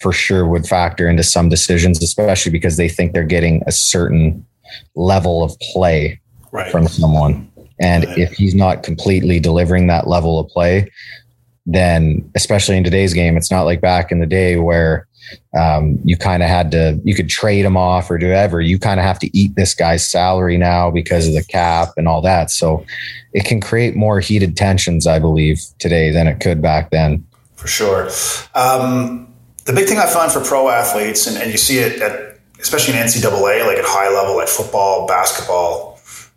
for 0.01 0.13
sure 0.13 0.47
would 0.47 0.67
factor 0.67 1.09
into 1.09 1.23
some 1.23 1.49
decisions, 1.49 2.03
especially 2.03 2.53
because 2.53 2.77
they 2.77 2.89
think 2.89 3.13
they're 3.13 3.25
getting 3.25 3.63
a 3.67 3.73
certain 3.73 4.45
level 4.95 5.43
of 5.43 5.59
play 5.73 6.21
right. 6.51 6.71
from 6.71 6.87
someone. 6.87 7.51
And 7.81 8.05
right. 8.05 8.19
if 8.19 8.33
he's 8.33 8.55
not 8.55 8.83
completely 8.83 9.41
delivering 9.41 9.87
that 9.87 10.07
level 10.07 10.39
of 10.39 10.49
play, 10.49 10.91
then 11.67 12.31
especially 12.35 12.77
in 12.77 12.85
today's 12.85 13.15
game, 13.15 13.37
it's 13.37 13.51
not 13.51 13.63
like 13.63 13.81
back 13.81 14.11
in 14.11 14.21
the 14.21 14.27
day 14.27 14.57
where 14.57 15.07
um, 15.57 15.99
you 16.05 16.17
kind 16.17 16.43
of 16.43 16.49
had 16.49 16.71
to 16.73 17.01
you 17.05 17.15
could 17.15 17.29
trade 17.29 17.65
him 17.65 17.77
off 17.77 18.11
or 18.11 18.19
do 18.19 18.29
whatever. 18.29 18.61
You 18.61 18.79
kind 18.79 18.99
of 18.99 19.07
have 19.07 19.19
to 19.21 19.37
eat 19.37 19.55
this 19.55 19.75
guy's 19.75 20.07
salary 20.07 20.59
now 20.59 20.91
because 20.91 21.29
of 21.29 21.35
the 21.35 21.45
cap 21.45 21.91
and 21.97 22.09
all 22.09 22.23
that. 22.23 22.51
So 22.51 22.85
it 23.33 23.45
can 23.45 23.61
create 23.61 23.95
more 23.95 24.21
heated 24.21 24.57
tensions, 24.57 25.07
I 25.07 25.19
believe, 25.19 25.61
today 25.79 26.11
than 26.11 26.27
it 26.27 26.41
could 26.41 26.61
back 26.61 26.91
then. 26.91 27.27
For 27.57 27.69
sure. 27.69 28.09
Um, 28.55 29.33
the 29.65 29.73
big 29.73 29.87
thing 29.87 29.99
I 29.99 30.07
find 30.07 30.33
for 30.33 30.41
pro 30.41 30.69
athletes, 30.69 31.27
and, 31.27 31.37
and 31.37 31.51
you 31.51 31.57
see 31.57 31.79
it 31.79 32.03
at 32.03 32.33
especially 32.63 32.95
in 32.97 33.05
NCAA, 33.05 33.67
like 33.67 33.79
at 33.79 33.85
high 33.85 34.09
level, 34.09 34.37
like 34.37 34.49
football, 34.49 35.07
basketball, 35.07 35.92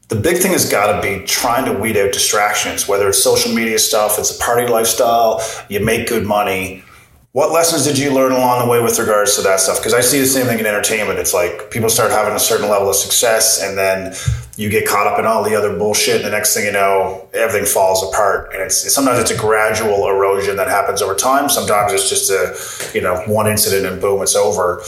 the 0.08 0.16
big 0.16 0.38
thing 0.38 0.52
has 0.52 0.70
got 0.70 0.96
to 0.96 1.02
be 1.02 1.26
trying 1.26 1.66
to 1.66 1.74
weed 1.74 1.98
out 1.98 2.14
distractions, 2.14 2.88
whether 2.88 3.10
it's 3.10 3.22
social 3.24 3.54
media 3.54 3.80
stuff, 3.80 4.20
it's 4.20 4.36
a 4.36 4.40
party 4.40 4.68
lifestyle, 4.68 5.42
you 5.68 5.80
make 5.80 6.08
good 6.08 6.26
money. 6.26 6.84
What 7.32 7.52
lessons 7.52 7.84
did 7.84 7.98
you 7.98 8.14
learn 8.14 8.32
along 8.32 8.64
the 8.64 8.72
way 8.72 8.82
with 8.82 8.98
regards 8.98 9.36
to 9.36 9.42
that 9.42 9.60
stuff? 9.60 9.80
Because 9.80 9.94
I 9.94 10.00
see 10.00 10.20
the 10.20 10.26
same 10.26 10.46
thing 10.46 10.60
in 10.60 10.66
entertainment. 10.66 11.20
It's 11.20 11.34
like 11.34 11.70
people 11.70 11.90
start 11.90 12.12
having 12.12 12.34
a 12.34 12.40
certain 12.40 12.70
level 12.70 12.90
of 12.90 12.96
success, 12.96 13.62
and 13.62 13.78
then 13.78 14.14
you 14.56 14.70
get 14.70 14.88
caught 14.88 15.06
up 15.06 15.20
in 15.20 15.26
all 15.26 15.44
the 15.44 15.54
other 15.54 15.78
bullshit. 15.78 16.18
And 16.18 16.26
the 16.26 16.30
next 16.30 16.54
thing 16.54 16.66
you 16.66 16.72
know, 16.72 17.28
everything 17.34 17.66
falls 17.66 18.08
apart. 18.08 18.54
And 18.54 18.62
it's 18.62 18.94
sometimes 18.94 19.20
it's 19.20 19.32
a 19.32 19.38
gradual 19.38 20.08
erosion 20.08 20.56
that 20.56 20.70
happens 20.70 21.02
over 21.02 21.14
time. 21.14 21.50
Sometimes 21.50 21.92
it's 21.92 22.08
just 22.08 22.30
a 22.30 22.96
you 22.96 23.02
know 23.02 23.18
one 23.26 23.48
incident 23.48 23.86
and 23.86 24.00
boom, 24.00 24.22
it's 24.22 24.36
over 24.38 24.82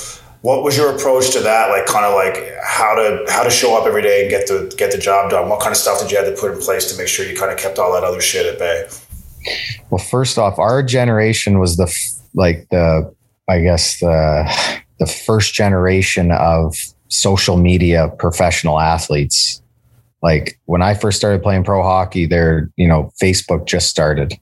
what 0.47 0.63
was 0.63 0.77
your 0.77 0.95
approach 0.95 1.31
to 1.31 1.41
that? 1.41 1.67
Like 1.71 1.85
kind 1.87 2.05
of 2.05 2.13
like 2.13 2.41
how 2.63 2.95
to 2.95 3.25
how 3.27 3.43
to 3.43 3.49
show 3.49 3.77
up 3.77 3.85
every 3.85 4.01
day 4.01 4.21
and 4.21 4.29
get 4.29 4.47
the 4.47 4.73
get 4.77 4.93
the 4.93 4.97
job 4.97 5.29
done? 5.29 5.49
What 5.49 5.59
kind 5.59 5.73
of 5.73 5.77
stuff 5.77 5.99
did 5.99 6.09
you 6.09 6.15
have 6.15 6.25
to 6.25 6.39
put 6.39 6.53
in 6.53 6.59
place 6.61 6.89
to 6.89 6.97
make 6.97 7.09
sure 7.09 7.25
you 7.25 7.35
kind 7.35 7.51
of 7.51 7.57
kept 7.57 7.77
all 7.77 7.91
that 7.91 8.05
other 8.05 8.21
shit 8.21 8.45
at 8.45 8.57
bay? 8.57 8.87
Well 9.89 10.01
first 10.01 10.37
off 10.37 10.57
our 10.57 10.81
generation 10.83 11.59
was 11.59 11.75
the 11.75 11.93
like 12.33 12.65
the 12.69 13.13
i 13.49 13.59
guess 13.59 13.99
the 13.99 14.79
the 14.99 15.05
first 15.05 15.53
generation 15.53 16.31
of 16.31 16.77
social 17.09 17.57
media 17.57 18.09
professional 18.17 18.79
athletes. 18.79 19.61
Like 20.23 20.57
when 20.63 20.81
i 20.81 20.93
first 20.93 21.17
started 21.17 21.43
playing 21.43 21.65
pro 21.65 21.83
hockey 21.83 22.25
there 22.25 22.71
you 22.77 22.87
know 22.87 23.11
facebook 23.21 23.65
just 23.65 23.89
started. 23.89 24.33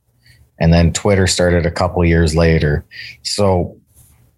And 0.60 0.72
then 0.72 0.94
twitter 0.94 1.26
started 1.26 1.66
a 1.66 1.72
couple 1.72 2.06
years 2.06 2.36
later. 2.36 2.86
So 3.24 3.76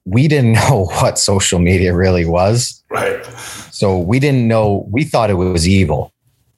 we 0.08 0.28
didn't 0.28 0.54
know 0.70 0.86
what 1.00 1.20
social 1.20 1.60
media 1.60 1.94
really 1.94 2.26
was. 2.26 2.84
Right. 2.90 3.24
So 3.72 3.98
we 3.98 4.20
didn't 4.20 4.48
know, 4.48 4.88
we 4.90 5.04
thought 5.04 5.30
it 5.30 5.36
was 5.36 5.68
evil, 5.68 6.14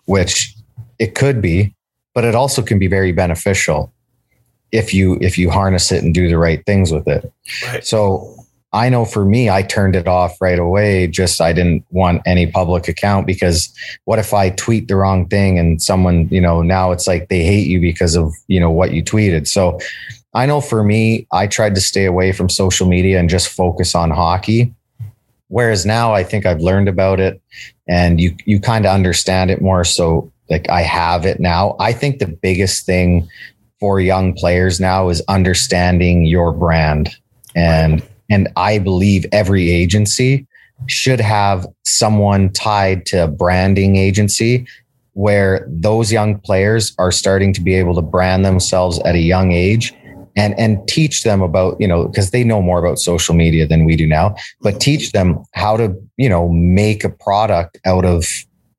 which 0.05 0.55
it 0.99 1.15
could 1.15 1.41
be, 1.41 1.75
but 2.13 2.23
it 2.23 2.35
also 2.35 2.61
can 2.61 2.79
be 2.79 2.87
very 2.87 3.11
beneficial 3.11 3.91
if 4.71 4.93
you 4.93 5.17
if 5.19 5.35
you 5.35 5.49
harness 5.49 5.91
it 5.91 6.03
and 6.03 6.13
do 6.13 6.27
the 6.27 6.37
right 6.37 6.63
things 6.65 6.91
with 6.91 7.07
it. 7.07 7.31
Right. 7.65 7.83
So 7.83 8.35
I 8.71 8.89
know 8.89 9.03
for 9.03 9.25
me, 9.25 9.49
I 9.49 9.63
turned 9.63 9.95
it 9.95 10.07
off 10.07 10.39
right 10.39 10.59
away. 10.59 11.07
Just 11.07 11.41
I 11.41 11.53
didn't 11.53 11.83
want 11.89 12.21
any 12.27 12.45
public 12.45 12.87
account 12.87 13.25
because 13.25 13.73
what 14.05 14.19
if 14.19 14.31
I 14.31 14.51
tweet 14.51 14.87
the 14.87 14.95
wrong 14.95 15.27
thing 15.27 15.57
and 15.57 15.81
someone, 15.81 16.29
you 16.29 16.39
know, 16.39 16.61
now 16.61 16.91
it's 16.91 17.07
like 17.07 17.29
they 17.29 17.43
hate 17.43 17.67
you 17.67 17.81
because 17.81 18.15
of, 18.15 18.31
you 18.47 18.59
know, 18.59 18.69
what 18.69 18.91
you 18.91 19.03
tweeted. 19.03 19.47
So 19.47 19.79
I 20.39 20.45
know 20.45 20.61
for 20.61 20.85
me, 20.85 21.27
I 21.33 21.47
tried 21.47 21.75
to 21.75 21.81
stay 21.81 22.05
away 22.05 22.31
from 22.31 22.47
social 22.47 22.87
media 22.87 23.19
and 23.19 23.29
just 23.29 23.49
focus 23.49 23.93
on 23.93 24.09
hockey. 24.09 24.73
Whereas 25.49 25.85
now 25.85 26.13
I 26.13 26.23
think 26.23 26.45
I've 26.45 26.61
learned 26.61 26.87
about 26.87 27.19
it 27.19 27.41
and 27.89 28.21
you 28.21 28.37
you 28.45 28.61
kind 28.61 28.85
of 28.85 28.93
understand 28.93 29.51
it 29.51 29.61
more. 29.61 29.83
So 29.83 30.31
like 30.49 30.69
I 30.69 30.83
have 30.83 31.25
it 31.25 31.41
now. 31.41 31.75
I 31.77 31.91
think 31.91 32.19
the 32.19 32.27
biggest 32.27 32.85
thing 32.85 33.27
for 33.81 33.99
young 33.99 34.33
players 34.33 34.79
now 34.79 35.09
is 35.09 35.21
understanding 35.27 36.25
your 36.25 36.53
brand. 36.53 37.09
And 37.53 38.01
and 38.29 38.47
I 38.55 38.79
believe 38.79 39.25
every 39.33 39.69
agency 39.69 40.47
should 40.87 41.19
have 41.19 41.67
someone 41.83 42.53
tied 42.53 43.05
to 43.07 43.25
a 43.25 43.27
branding 43.27 43.97
agency 43.97 44.65
where 45.19 45.67
those 45.67 46.13
young 46.13 46.39
players 46.39 46.95
are 46.97 47.11
starting 47.11 47.51
to 47.51 47.59
be 47.59 47.75
able 47.75 47.93
to 47.95 48.01
brand 48.01 48.45
themselves 48.45 48.99
at 48.99 49.15
a 49.15 49.19
young 49.19 49.51
age 49.51 49.93
and 50.39 50.57
and 50.57 50.87
teach 50.87 51.23
them 51.23 51.41
about 51.41 51.75
you 51.79 51.87
know 51.87 52.07
because 52.07 52.31
they 52.31 52.43
know 52.43 52.61
more 52.61 52.79
about 52.79 52.97
social 52.97 53.35
media 53.35 53.67
than 53.67 53.85
we 53.85 53.95
do 53.95 54.07
now 54.07 54.33
but 54.61 54.79
teach 54.79 55.11
them 55.11 55.43
how 55.53 55.75
to 55.75 55.93
you 56.17 56.29
know 56.29 56.47
make 56.49 57.03
a 57.03 57.09
product 57.09 57.77
out 57.85 58.05
of 58.05 58.25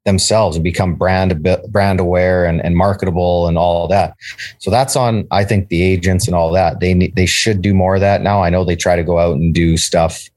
themselves 0.06 0.56
and 0.56 0.64
become 0.64 0.94
brand 0.94 1.46
brand 1.68 2.00
aware 2.00 2.46
and, 2.46 2.64
and 2.64 2.76
marketable 2.76 3.46
and 3.46 3.58
all 3.58 3.86
that. 3.86 4.16
So 4.58 4.70
that's 4.70 4.96
on 4.96 5.26
i 5.30 5.44
think 5.44 5.68
the 5.68 5.82
agents 5.82 6.26
and 6.26 6.34
all 6.34 6.50
that. 6.52 6.80
They 6.80 6.94
need, 6.94 7.14
they 7.16 7.26
should 7.26 7.60
do 7.60 7.74
more 7.74 7.96
of 7.96 8.00
that 8.00 8.22
now. 8.22 8.42
I 8.42 8.50
know 8.50 8.64
they 8.64 8.76
try 8.76 8.96
to 8.96 9.04
go 9.04 9.18
out 9.18 9.36
and 9.36 9.54
do 9.54 9.76
stuff 9.76 10.28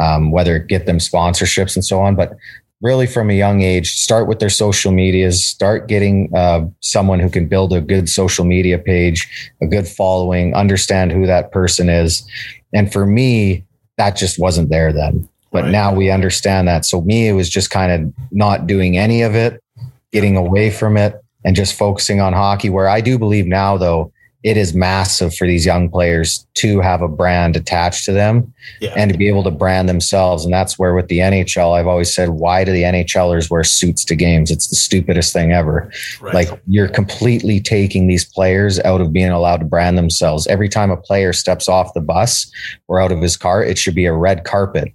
um, 0.00 0.32
whether 0.32 0.58
get 0.58 0.86
them 0.86 0.98
sponsorships 0.98 1.76
and 1.76 1.84
so 1.84 2.00
on 2.00 2.16
but 2.16 2.34
really 2.82 3.06
from 3.06 3.30
a 3.30 3.34
young 3.34 3.62
age, 3.62 3.94
start 3.94 4.26
with 4.26 4.40
their 4.40 4.50
social 4.50 4.92
medias, 4.92 5.44
start 5.44 5.86
getting 5.86 6.30
uh, 6.34 6.66
someone 6.80 7.20
who 7.20 7.30
can 7.30 7.46
build 7.46 7.72
a 7.72 7.80
good 7.80 8.08
social 8.08 8.44
media 8.44 8.76
page, 8.76 9.54
a 9.62 9.66
good 9.66 9.86
following, 9.86 10.54
understand 10.54 11.12
who 11.12 11.24
that 11.26 11.52
person 11.52 11.88
is. 11.88 12.28
And 12.74 12.92
for 12.92 13.06
me, 13.06 13.64
that 13.96 14.16
just 14.16 14.38
wasn't 14.38 14.68
there 14.68 14.92
then. 14.92 15.28
But 15.52 15.64
right. 15.64 15.70
now 15.70 15.94
we 15.94 16.10
understand 16.10 16.66
that. 16.68 16.84
So 16.84 17.00
me, 17.02 17.28
it 17.28 17.34
was 17.34 17.48
just 17.48 17.70
kind 17.70 17.92
of 17.92 18.12
not 18.32 18.66
doing 18.66 18.96
any 18.96 19.22
of 19.22 19.34
it, 19.34 19.62
getting 20.10 20.36
away 20.36 20.70
from 20.70 20.96
it, 20.96 21.22
and 21.44 21.54
just 21.54 21.74
focusing 21.74 22.20
on 22.20 22.32
hockey. 22.32 22.70
Where 22.70 22.88
I 22.88 23.00
do 23.00 23.18
believe 23.18 23.46
now, 23.46 23.76
though, 23.76 24.12
it 24.42 24.56
is 24.56 24.74
massive 24.74 25.34
for 25.34 25.46
these 25.46 25.64
young 25.64 25.88
players 25.88 26.46
to 26.54 26.80
have 26.80 27.00
a 27.00 27.08
brand 27.08 27.56
attached 27.56 28.04
to 28.04 28.12
them 28.12 28.52
yeah. 28.80 28.92
and 28.96 29.12
to 29.12 29.18
be 29.18 29.28
able 29.28 29.44
to 29.44 29.50
brand 29.50 29.88
themselves. 29.88 30.44
And 30.44 30.52
that's 30.52 30.78
where 30.78 30.94
with 30.94 31.08
the 31.08 31.18
NHL, 31.18 31.78
I've 31.78 31.86
always 31.86 32.12
said, 32.12 32.30
why 32.30 32.64
do 32.64 32.72
the 32.72 32.82
NHLers 32.82 33.50
wear 33.50 33.62
suits 33.62 34.04
to 34.06 34.16
games? 34.16 34.50
It's 34.50 34.66
the 34.66 34.76
stupidest 34.76 35.32
thing 35.32 35.52
ever. 35.52 35.90
Right. 36.20 36.34
Like 36.34 36.62
you're 36.66 36.88
completely 36.88 37.60
taking 37.60 38.08
these 38.08 38.24
players 38.24 38.80
out 38.80 39.00
of 39.00 39.12
being 39.12 39.30
allowed 39.30 39.58
to 39.58 39.66
brand 39.66 39.96
themselves. 39.96 40.46
Every 40.48 40.68
time 40.68 40.90
a 40.90 40.96
player 40.96 41.32
steps 41.32 41.68
off 41.68 41.94
the 41.94 42.00
bus 42.00 42.50
or 42.88 43.00
out 43.00 43.12
of 43.12 43.20
his 43.20 43.36
car, 43.36 43.62
it 43.62 43.78
should 43.78 43.94
be 43.94 44.06
a 44.06 44.12
red 44.12 44.44
carpet 44.44 44.92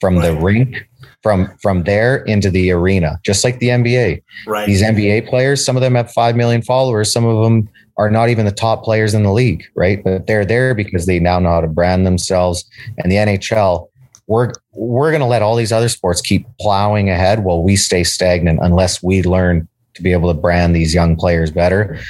from 0.00 0.16
right. 0.16 0.30
the 0.30 0.40
rink 0.40 0.86
from 1.22 1.54
from 1.60 1.82
there 1.84 2.18
into 2.24 2.50
the 2.50 2.70
arena, 2.70 3.20
just 3.22 3.44
like 3.44 3.58
the 3.58 3.68
NBA. 3.68 4.22
Right. 4.46 4.66
These 4.66 4.82
NBA 4.82 5.28
players, 5.28 5.64
some 5.64 5.76
of 5.76 5.82
them 5.82 5.94
have 5.94 6.10
five 6.10 6.36
million 6.36 6.62
followers, 6.62 7.12
some 7.12 7.26
of 7.26 7.44
them 7.44 7.68
are 8.00 8.10
not 8.10 8.30
even 8.30 8.46
the 8.46 8.50
top 8.50 8.82
players 8.82 9.12
in 9.12 9.24
the 9.24 9.32
league, 9.32 9.62
right? 9.74 10.02
But 10.02 10.26
they're 10.26 10.46
there 10.46 10.74
because 10.74 11.04
they 11.04 11.18
now 11.18 11.38
know 11.38 11.50
how 11.50 11.60
to 11.60 11.68
brand 11.68 12.06
themselves. 12.06 12.64
And 12.96 13.12
the 13.12 13.16
NHL, 13.16 13.90
we're 14.26 14.52
we're 14.72 15.10
going 15.10 15.20
to 15.20 15.26
let 15.26 15.42
all 15.42 15.54
these 15.54 15.70
other 15.70 15.90
sports 15.90 16.22
keep 16.22 16.46
plowing 16.58 17.10
ahead 17.10 17.44
while 17.44 17.62
we 17.62 17.76
stay 17.76 18.02
stagnant 18.02 18.58
unless 18.62 19.02
we 19.02 19.22
learn 19.22 19.68
to 19.92 20.02
be 20.02 20.12
able 20.12 20.32
to 20.32 20.40
brand 20.40 20.74
these 20.74 20.94
young 20.94 21.14
players 21.14 21.50
better. 21.50 22.00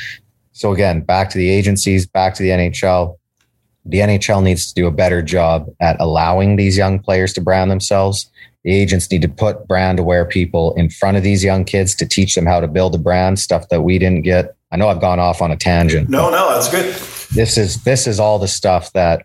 So 0.53 0.73
again, 0.73 1.01
back 1.01 1.29
to 1.31 1.39
the 1.39 1.51
agencies, 1.51 2.07
back 2.07 2.35
to 2.35 2.45
the 2.45 2.51
NHL. 2.51 3.17
The 3.85 3.99
NHL 3.99 4.45
needs 4.45 4.69
to 4.69 4.75
do 4.75 4.87
a 4.87 4.93
better 4.93 5.23
job 5.23 5.67
at 5.81 5.97
allowing 5.99 6.55
these 6.55 6.77
young 6.77 7.01
players 7.01 7.33
to 7.33 7.41
brand 7.41 7.69
themselves. 7.69 8.31
The 8.63 8.73
agents 8.73 9.11
need 9.11 9.23
to 9.23 9.29
put 9.29 9.67
brand 9.67 9.99
aware 9.99 10.25
people 10.25 10.73
in 10.75 10.89
front 10.89 11.17
of 11.17 11.25
these 11.25 11.43
young 11.43 11.65
kids 11.65 11.97
to 11.97 12.07
teach 12.07 12.37
them 12.37 12.47
how 12.47 12.61
to 12.61 12.69
build 12.69 12.95
a 12.95 12.99
brand, 12.99 13.41
stuff 13.41 13.69
that 13.71 13.83
we 13.83 13.99
didn't 13.99 14.23
get. 14.23 14.55
I 14.73 14.77
know 14.77 14.89
I've 14.89 15.01
gone 15.01 15.19
off 15.19 15.43
on 15.43 15.51
a 15.51 15.57
tangent. 15.57 16.09
No, 16.09 16.31
no, 16.31 16.49
that's 16.51 16.71
good. 16.71 16.95
This 17.35 17.57
is 17.57 17.83
this 17.85 18.07
is 18.07 18.21
all 18.21 18.39
the 18.39 18.49
stuff 18.49 18.93
that 18.93 19.25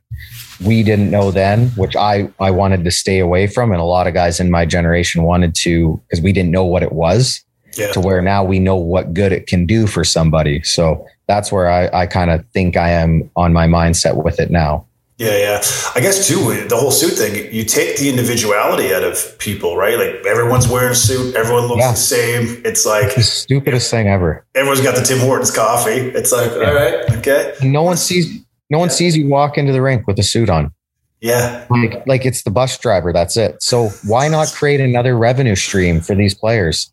we 0.64 0.84
didn't 0.84 1.12
know 1.12 1.32
then, 1.32 1.70
which 1.70 1.96
I 1.96 2.30
I 2.40 2.52
wanted 2.52 2.84
to 2.84 2.92
stay 2.92 3.20
away 3.20 3.48
from, 3.48 3.72
and 3.72 3.82
a 3.82 3.86
lot 3.86 4.08
of 4.08 4.14
guys 4.14 4.40
in 4.40 4.50
my 4.50 4.66
generation 4.66 5.24
wanted 5.24 5.56
to 5.56 6.02
because 6.04 6.24
we 6.24 6.32
didn't 6.32 6.52
know 6.52 6.66
what 6.66 6.84
it 6.84 6.92
was. 6.92 7.44
Yeah. 7.78 7.92
To 7.92 8.00
where 8.00 8.22
now 8.22 8.42
we 8.42 8.60
know 8.60 8.78
what 8.78 9.14
good 9.14 9.34
it 9.34 9.48
can 9.48 9.66
do 9.66 9.86
for 9.86 10.06
somebody. 10.06 10.64
So 10.64 11.06
that's 11.28 11.52
where 11.52 11.70
I, 11.70 11.90
I 12.04 12.06
kind 12.08 12.32
of 12.32 12.46
think 12.54 12.78
I 12.78 12.92
am 12.92 13.30
on 13.36 13.52
my 13.52 13.68
mindset 13.68 14.24
with 14.24 14.40
it 14.40 14.50
now. 14.50 14.88
Yeah, 15.18 15.38
yeah. 15.38 15.62
I 15.96 16.02
guess 16.02 16.28
too, 16.28 16.68
the 16.68 16.76
whole 16.76 16.92
suit 16.92 17.14
thing, 17.14 17.54
you 17.54 17.64
take 17.64 17.98
the 17.98 18.10
individuality 18.10 18.94
out 18.94 19.04
of 19.04 19.38
people, 19.40 19.78
right? 19.78 19.98
Like 19.98 20.26
everyone's 20.26 20.68
wearing 20.68 20.92
a 20.92 20.96
suit, 20.96 21.36
everyone 21.36 21.68
looks 21.68 21.80
yeah. 21.80 21.92
the 21.92 21.98
same. 21.98 22.62
It's 22.66 22.86
like 22.86 23.06
it's 23.06 23.16
the 23.16 23.22
stupidest 23.24 23.90
thing 23.90 24.10
ever. 24.10 24.46
Everyone's 24.56 24.82
got 24.82 24.96
the 24.96 25.02
Tim 25.02 25.20
Hortons 25.20 25.56
coffee. 25.56 25.92
It's 25.92 26.34
like, 26.34 26.52
yeah. 26.52 26.68
all 26.68 26.76
right, 26.76 27.18
okay. 27.18 27.54
No 27.64 27.84
one 27.84 27.96
sees 27.96 28.46
no 28.70 28.78
one 28.78 28.90
yeah. 28.90 28.96
sees 28.96 29.16
you 29.16 29.30
walk 29.30 29.58
into 29.58 29.72
the 29.72 29.82
rink 29.82 30.06
with 30.06 30.20
a 30.20 30.24
suit 30.24 30.50
on. 30.50 30.74
Yeah. 31.22 31.66
Like, 31.70 32.06
like 32.06 32.26
it's 32.26 32.44
the 32.44 32.52
bus 32.52 32.78
driver, 32.78 33.14
that's 33.14 33.38
it. 33.38 33.62
So 33.64 33.90
why 34.06 34.28
not 34.28 34.50
create 34.50 34.82
another 34.82 35.18
revenue 35.18 35.56
stream 35.56 36.02
for 36.02 36.14
these 36.14 36.36
players? 36.36 36.90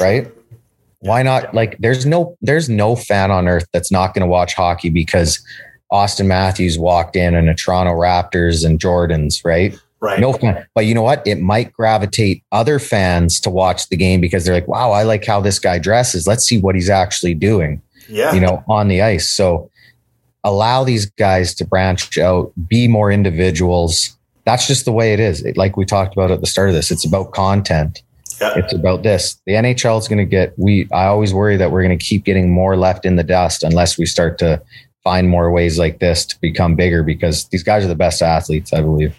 Right? 0.00 0.32
Why 1.00 1.22
not 1.22 1.54
like 1.54 1.76
there's 1.78 2.06
no 2.06 2.36
there's 2.40 2.68
no 2.68 2.96
fan 2.96 3.30
on 3.30 3.46
earth 3.46 3.66
that's 3.72 3.92
not 3.92 4.14
going 4.14 4.22
to 4.22 4.26
watch 4.26 4.54
hockey 4.54 4.90
because 4.90 5.38
Auston 5.92 6.26
Matthews 6.26 6.78
walked 6.78 7.16
in 7.16 7.34
in 7.34 7.48
a 7.48 7.54
Toronto 7.54 7.92
Raptors 7.92 8.64
and 8.64 8.78
Jordans, 8.78 9.44
right? 9.44 9.78
Right. 10.00 10.20
No. 10.20 10.38
But 10.74 10.86
you 10.86 10.94
know 10.94 11.02
what? 11.02 11.26
It 11.26 11.40
might 11.40 11.72
gravitate 11.72 12.44
other 12.52 12.78
fans 12.78 13.40
to 13.40 13.50
watch 13.50 13.88
the 13.88 13.96
game 13.96 14.20
because 14.20 14.44
they're 14.44 14.54
like, 14.54 14.68
wow, 14.68 14.92
I 14.92 15.02
like 15.02 15.24
how 15.24 15.40
this 15.40 15.58
guy 15.58 15.78
dresses. 15.78 16.26
Let's 16.26 16.44
see 16.44 16.60
what 16.60 16.76
he's 16.76 16.90
actually 16.90 17.34
doing. 17.34 17.82
Yeah. 18.08 18.32
You 18.32 18.40
know, 18.40 18.62
on 18.68 18.88
the 18.88 19.02
ice. 19.02 19.30
So 19.30 19.70
allow 20.44 20.84
these 20.84 21.06
guys 21.06 21.54
to 21.56 21.64
branch 21.64 22.16
out, 22.16 22.52
be 22.68 22.86
more 22.86 23.10
individuals. 23.10 24.16
That's 24.44 24.66
just 24.66 24.84
the 24.84 24.92
way 24.92 25.12
it 25.12 25.20
is. 25.20 25.44
It, 25.44 25.56
like 25.56 25.76
we 25.76 25.84
talked 25.84 26.14
about 26.14 26.30
at 26.30 26.40
the 26.40 26.46
start 26.46 26.68
of 26.68 26.74
this, 26.74 26.90
it's 26.90 27.04
about 27.04 27.32
content. 27.32 28.02
Yeah. 28.40 28.52
It's 28.56 28.72
about 28.72 29.02
this. 29.02 29.40
The 29.46 29.54
NHL 29.54 29.98
is 29.98 30.06
going 30.06 30.18
to 30.18 30.24
get, 30.24 30.56
we, 30.56 30.88
I 30.92 31.06
always 31.06 31.34
worry 31.34 31.56
that 31.56 31.72
we're 31.72 31.82
going 31.82 31.98
to 31.98 32.04
keep 32.04 32.24
getting 32.24 32.52
more 32.52 32.76
left 32.76 33.04
in 33.04 33.16
the 33.16 33.24
dust 33.24 33.64
unless 33.64 33.98
we 33.98 34.06
start 34.06 34.38
to 34.38 34.62
find 35.08 35.30
more 35.30 35.50
ways 35.50 35.78
like 35.78 36.00
this 36.00 36.26
to 36.26 36.38
become 36.42 36.74
bigger 36.74 37.02
because 37.02 37.46
these 37.46 37.62
guys 37.62 37.82
are 37.82 37.88
the 37.88 38.02
best 38.06 38.20
athletes, 38.20 38.74
I 38.74 38.82
believe. 38.82 39.16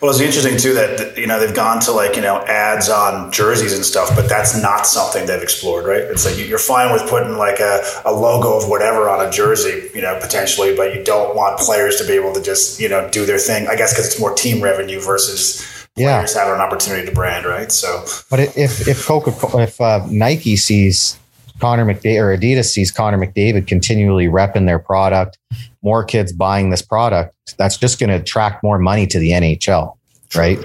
Well, 0.00 0.10
it's 0.10 0.20
interesting 0.20 0.56
too 0.56 0.72
that 0.72 1.18
you 1.18 1.26
know 1.26 1.38
they've 1.38 1.54
gone 1.54 1.80
to 1.80 1.92
like 1.92 2.16
you 2.16 2.22
know 2.22 2.38
ads 2.46 2.88
on 2.88 3.30
jerseys 3.32 3.74
and 3.74 3.84
stuff, 3.84 4.08
but 4.16 4.30
that's 4.30 4.56
not 4.62 4.86
something 4.86 5.26
they've 5.26 5.42
explored, 5.42 5.84
right? 5.84 6.04
It's 6.12 6.24
like 6.24 6.38
you're 6.38 6.66
fine 6.74 6.90
with 6.90 7.06
putting 7.10 7.36
like 7.36 7.60
a, 7.60 7.82
a 8.06 8.12
logo 8.12 8.56
of 8.56 8.70
whatever 8.70 9.10
on 9.10 9.26
a 9.26 9.30
jersey, 9.30 9.90
you 9.94 10.00
know, 10.00 10.18
potentially, 10.22 10.74
but 10.74 10.94
you 10.94 11.04
don't 11.04 11.36
want 11.36 11.58
players 11.58 11.96
to 11.96 12.06
be 12.06 12.14
able 12.14 12.32
to 12.32 12.40
just 12.40 12.80
you 12.80 12.88
know 12.88 13.06
do 13.10 13.26
their 13.26 13.38
thing. 13.38 13.66
I 13.68 13.76
guess 13.76 13.92
because 13.92 14.06
it's 14.06 14.18
more 14.18 14.32
team 14.32 14.62
revenue 14.62 15.00
versus 15.00 15.60
players 15.96 16.34
yeah. 16.34 16.40
having 16.40 16.54
an 16.54 16.60
opportunity 16.60 17.04
to 17.04 17.12
brand, 17.12 17.44
right? 17.44 17.70
So, 17.70 18.06
but 18.30 18.40
if 18.56 18.88
if 18.88 19.04
Coca 19.04 19.32
if 19.60 19.80
uh, 19.80 20.06
Nike 20.08 20.56
sees 20.56 21.18
Connor 21.60 21.84
McDavid 21.86 22.20
or 22.20 22.36
Adidas 22.36 22.66
sees 22.66 22.90
Connor 22.90 23.18
McDavid 23.18 23.66
continually 23.66 24.26
repping 24.26 24.66
their 24.66 24.78
product, 24.78 25.38
more 25.82 26.04
kids 26.04 26.32
buying 26.32 26.70
this 26.70 26.82
product, 26.82 27.34
that's 27.58 27.76
just 27.76 27.98
going 27.98 28.10
to 28.10 28.16
attract 28.16 28.62
more 28.62 28.78
money 28.78 29.06
to 29.06 29.18
the 29.18 29.30
NHL, 29.30 29.96
right? 30.34 30.58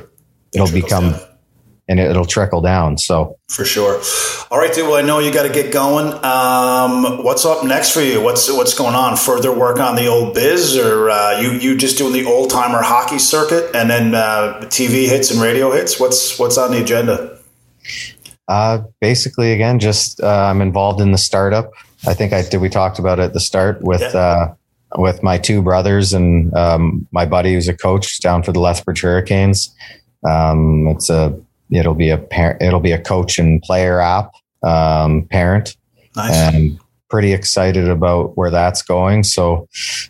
It'll 0.53 0.71
become 0.71 1.11
down. 1.11 1.21
and 1.87 1.99
it'll 1.99 2.25
trickle 2.25 2.61
down. 2.61 2.97
So 2.97 3.37
for 3.47 3.63
sure. 3.63 4.01
All 4.51 4.57
right, 4.57 4.73
dude. 4.73 4.85
Well, 4.85 4.95
I 4.95 5.01
know 5.01 5.19
you 5.19 5.31
got 5.31 5.43
to 5.43 5.53
get 5.53 5.71
going. 5.71 6.07
Um, 6.25 7.23
what's 7.23 7.45
up 7.45 7.63
next 7.63 7.93
for 7.93 8.01
you? 8.01 8.21
What's 8.21 8.51
what's 8.51 8.77
going 8.77 8.95
on? 8.95 9.15
Further 9.15 9.57
work 9.57 9.79
on 9.79 9.95
the 9.95 10.07
old 10.07 10.33
biz, 10.33 10.75
or 10.75 11.09
uh, 11.09 11.39
you 11.39 11.51
you 11.51 11.77
just 11.77 11.97
doing 11.97 12.11
the 12.11 12.25
old 12.25 12.49
timer 12.49 12.81
hockey 12.81 13.17
circuit, 13.17 13.73
and 13.73 13.89
then 13.89 14.13
uh, 14.13 14.59
TV 14.65 15.07
hits 15.07 15.31
and 15.31 15.41
radio 15.41 15.71
hits? 15.71 16.01
What's 16.01 16.37
what's 16.37 16.57
on 16.57 16.71
the 16.71 16.81
agenda? 16.81 17.37
Uh, 18.51 18.83
basically, 18.99 19.53
again, 19.53 19.79
just 19.79 20.21
uh, 20.21 20.27
I'm 20.27 20.61
involved 20.61 20.99
in 20.99 21.13
the 21.13 21.17
startup. 21.17 21.71
I 22.05 22.13
think 22.13 22.33
I 22.33 22.41
did. 22.41 22.59
We 22.59 22.67
talked 22.67 22.99
about 22.99 23.17
it 23.17 23.23
at 23.23 23.33
the 23.33 23.39
start 23.39 23.81
with 23.81 24.01
yeah. 24.01 24.19
uh, 24.19 24.53
with 24.97 25.23
my 25.23 25.37
two 25.37 25.61
brothers 25.61 26.11
and 26.11 26.53
um, 26.53 27.07
my 27.13 27.25
buddy 27.25 27.53
who's 27.53 27.69
a 27.69 27.73
coach 27.73 28.19
down 28.19 28.43
for 28.43 28.51
the 28.51 28.59
Lethbridge 28.59 28.99
Hurricanes. 28.99 29.73
Um, 30.27 30.85
it's 30.89 31.09
a 31.09 31.33
it'll 31.69 31.93
be 31.93 32.09
a 32.09 32.17
parent 32.17 32.61
it'll 32.61 32.81
be 32.81 32.91
a 32.91 33.01
coach 33.01 33.39
and 33.39 33.61
player 33.61 34.01
app 34.01 34.33
um, 34.63 35.27
parent, 35.31 35.77
nice. 36.17 36.33
and 36.33 36.77
pretty 37.09 37.31
excited 37.31 37.87
about 37.87 38.35
where 38.35 38.51
that's 38.51 38.81
going. 38.81 39.23
So, 39.23 39.69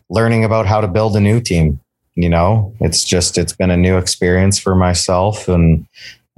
learning 0.09 0.45
about 0.45 0.65
how 0.65 0.81
to 0.81 0.87
build 0.87 1.15
a 1.15 1.21
new 1.21 1.41
team. 1.41 1.79
You 2.15 2.29
know, 2.29 2.73
it's 2.79 3.05
just 3.05 3.37
it's 3.37 3.53
been 3.53 3.69
a 3.69 3.77
new 3.77 3.99
experience 3.99 4.57
for 4.57 4.73
myself 4.73 5.47
and 5.47 5.85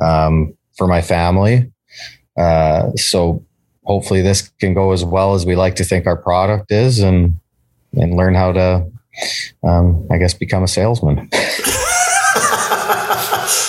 um, 0.01 0.53
for 0.75 0.85
my 0.85 1.01
family 1.01 1.71
uh, 2.37 2.91
so 2.95 3.43
hopefully 3.83 4.21
this 4.21 4.49
can 4.59 4.73
go 4.73 4.91
as 4.91 5.03
well 5.03 5.33
as 5.33 5.45
we 5.45 5.55
like 5.55 5.75
to 5.75 5.83
think 5.83 6.07
our 6.07 6.17
product 6.17 6.71
is 6.71 6.99
and 6.99 7.39
and 7.93 8.15
learn 8.15 8.33
how 8.33 8.51
to 8.51 8.85
um, 9.63 10.07
I 10.11 10.17
guess 10.17 10.33
become 10.33 10.63
a 10.63 10.67
salesman. 10.67 11.29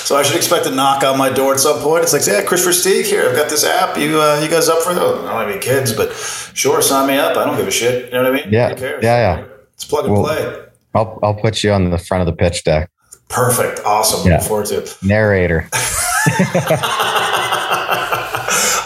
so 0.05 0.17
I 0.17 0.23
should 0.23 0.37
expect 0.37 0.67
a 0.67 0.71
knock 0.71 1.03
on 1.03 1.19
my 1.19 1.31
door 1.31 1.53
at 1.53 1.61
some 1.61 1.81
point. 1.81 2.03
It's 2.03 2.13
like, 2.13 2.27
yeah, 2.27 2.43
Kris 2.43 2.67
Versteeg 2.67 3.05
here. 3.05 3.29
I've 3.29 3.37
got 3.37 3.51
this 3.51 3.65
app. 3.65 3.99
You 3.99 4.21
uh, 4.21 4.41
you 4.43 4.49
guys 4.49 4.69
up 4.69 4.83
for 4.83 4.93
it? 4.93 4.97
I 4.97 5.01
don't 5.01 5.27
have 5.27 5.49
any 5.49 5.61
kids, 5.61 5.93
but 5.93 6.13
sure, 6.55 6.81
sign 6.81 7.09
me 7.09 7.17
up. 7.17 7.37
I 7.37 7.45
don't 7.45 7.57
give 7.57 7.69
a 7.69 7.71
shit. 7.71 8.07
You 8.07 8.13
know 8.13 8.23
what 8.31 8.33
I 8.33 8.45
mean? 8.45 8.53
Yeah, 8.53 8.79
yeah, 8.79 9.01
yeah. 9.03 9.45
It's 9.75 9.85
plug 9.85 10.07
and 10.07 10.15
well, 10.15 10.25
play. 10.25 10.65
I'll 10.95 11.19
I'll 11.23 11.35
put 11.35 11.63
you 11.63 11.73
on 11.73 11.91
the 11.91 11.99
front 11.99 12.23
of 12.23 12.27
the 12.27 12.37
pitch 12.37 12.65
deck. 12.65 12.91
Perfect. 13.29 13.81
Awesome. 13.85 14.27
Yeah. 14.27 14.35
Looking 14.35 14.49
forward 14.49 14.67
to 14.67 14.79
it. 14.83 14.97
Narrator. 15.03 15.69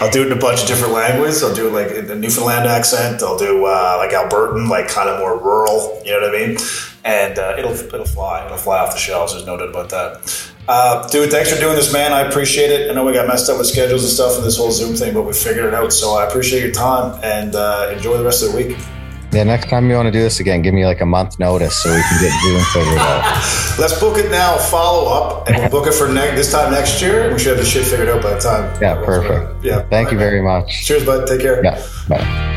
I'll 0.00 0.10
do 0.10 0.22
it 0.22 0.26
in 0.26 0.32
a 0.32 0.40
bunch 0.40 0.62
of 0.62 0.68
different 0.68 0.94
languages. 0.94 1.42
I'll 1.42 1.54
do 1.54 1.68
it 1.68 1.72
like 1.72 1.90
a 1.90 2.14
Newfoundland 2.14 2.68
accent. 2.68 3.22
I'll 3.22 3.38
do 3.38 3.64
uh, 3.66 3.96
like 3.98 4.10
Albertan, 4.10 4.68
like 4.68 4.88
kind 4.88 5.08
of 5.08 5.18
more 5.18 5.36
rural. 5.36 6.00
You 6.04 6.12
know 6.12 6.20
what 6.20 6.34
I 6.34 6.46
mean? 6.46 6.56
And 7.04 7.38
uh, 7.38 7.56
it'll 7.58 7.72
it'll 7.72 8.04
fly. 8.04 8.44
It'll 8.46 8.58
fly 8.58 8.78
off 8.78 8.92
the 8.92 8.98
shelves. 8.98 9.32
There's 9.32 9.46
no 9.46 9.56
doubt 9.56 9.70
about 9.70 9.90
that. 9.90 10.52
Uh, 10.68 11.08
dude, 11.08 11.30
thanks 11.30 11.52
for 11.52 11.58
doing 11.58 11.74
this, 11.74 11.92
man. 11.92 12.12
I 12.12 12.20
appreciate 12.20 12.70
it. 12.70 12.90
I 12.90 12.94
know 12.94 13.04
we 13.04 13.12
got 13.12 13.26
messed 13.26 13.48
up 13.48 13.56
with 13.56 13.66
schedules 13.66 14.04
and 14.04 14.12
stuff 14.12 14.36
and 14.36 14.44
this 14.44 14.58
whole 14.58 14.70
Zoom 14.70 14.94
thing, 14.94 15.14
but 15.14 15.22
we 15.22 15.32
figured 15.32 15.64
it 15.64 15.74
out. 15.74 15.92
So 15.92 16.14
I 16.14 16.28
appreciate 16.28 16.62
your 16.62 16.72
time 16.72 17.18
and 17.22 17.54
uh, 17.56 17.90
enjoy 17.96 18.18
the 18.18 18.24
rest 18.24 18.44
of 18.44 18.52
the 18.52 18.56
week. 18.56 18.76
Yeah, 19.30 19.44
next 19.44 19.68
time 19.68 19.90
you 19.90 19.94
want 19.96 20.06
to 20.06 20.12
do 20.12 20.20
this 20.20 20.40
again, 20.40 20.62
give 20.62 20.72
me 20.72 20.86
like 20.86 21.00
a 21.02 21.06
month 21.06 21.38
notice 21.38 21.76
so 21.82 21.90
we 21.94 22.00
can 22.00 22.20
get 22.22 22.32
Zoom 22.42 22.62
figured 22.72 22.98
out. 22.98 23.22
Let's 23.78 24.00
book 24.00 24.16
it 24.16 24.30
now. 24.30 24.56
Follow 24.56 25.08
up, 25.12 25.46
and 25.48 25.56
we'll 25.58 25.68
book 25.70 25.86
it 25.86 25.92
for 25.92 26.08
ne- 26.08 26.34
this 26.34 26.50
time 26.50 26.72
next 26.72 27.02
year. 27.02 27.30
We 27.32 27.38
should 27.38 27.56
have 27.56 27.58
the 27.58 27.70
shit 27.70 27.84
figured 27.86 28.08
out 28.08 28.22
by 28.22 28.34
the 28.34 28.40
time. 28.40 28.80
Yeah, 28.80 28.94
perfect. 29.04 29.62
Yeah. 29.64 29.82
Thank 29.90 30.12
you 30.12 30.18
very 30.18 30.40
much. 30.40 30.86
Cheers, 30.86 31.04
bud. 31.04 31.26
Take 31.26 31.42
care. 31.42 31.62
Yeah, 31.62 31.86
bye. 32.08 32.54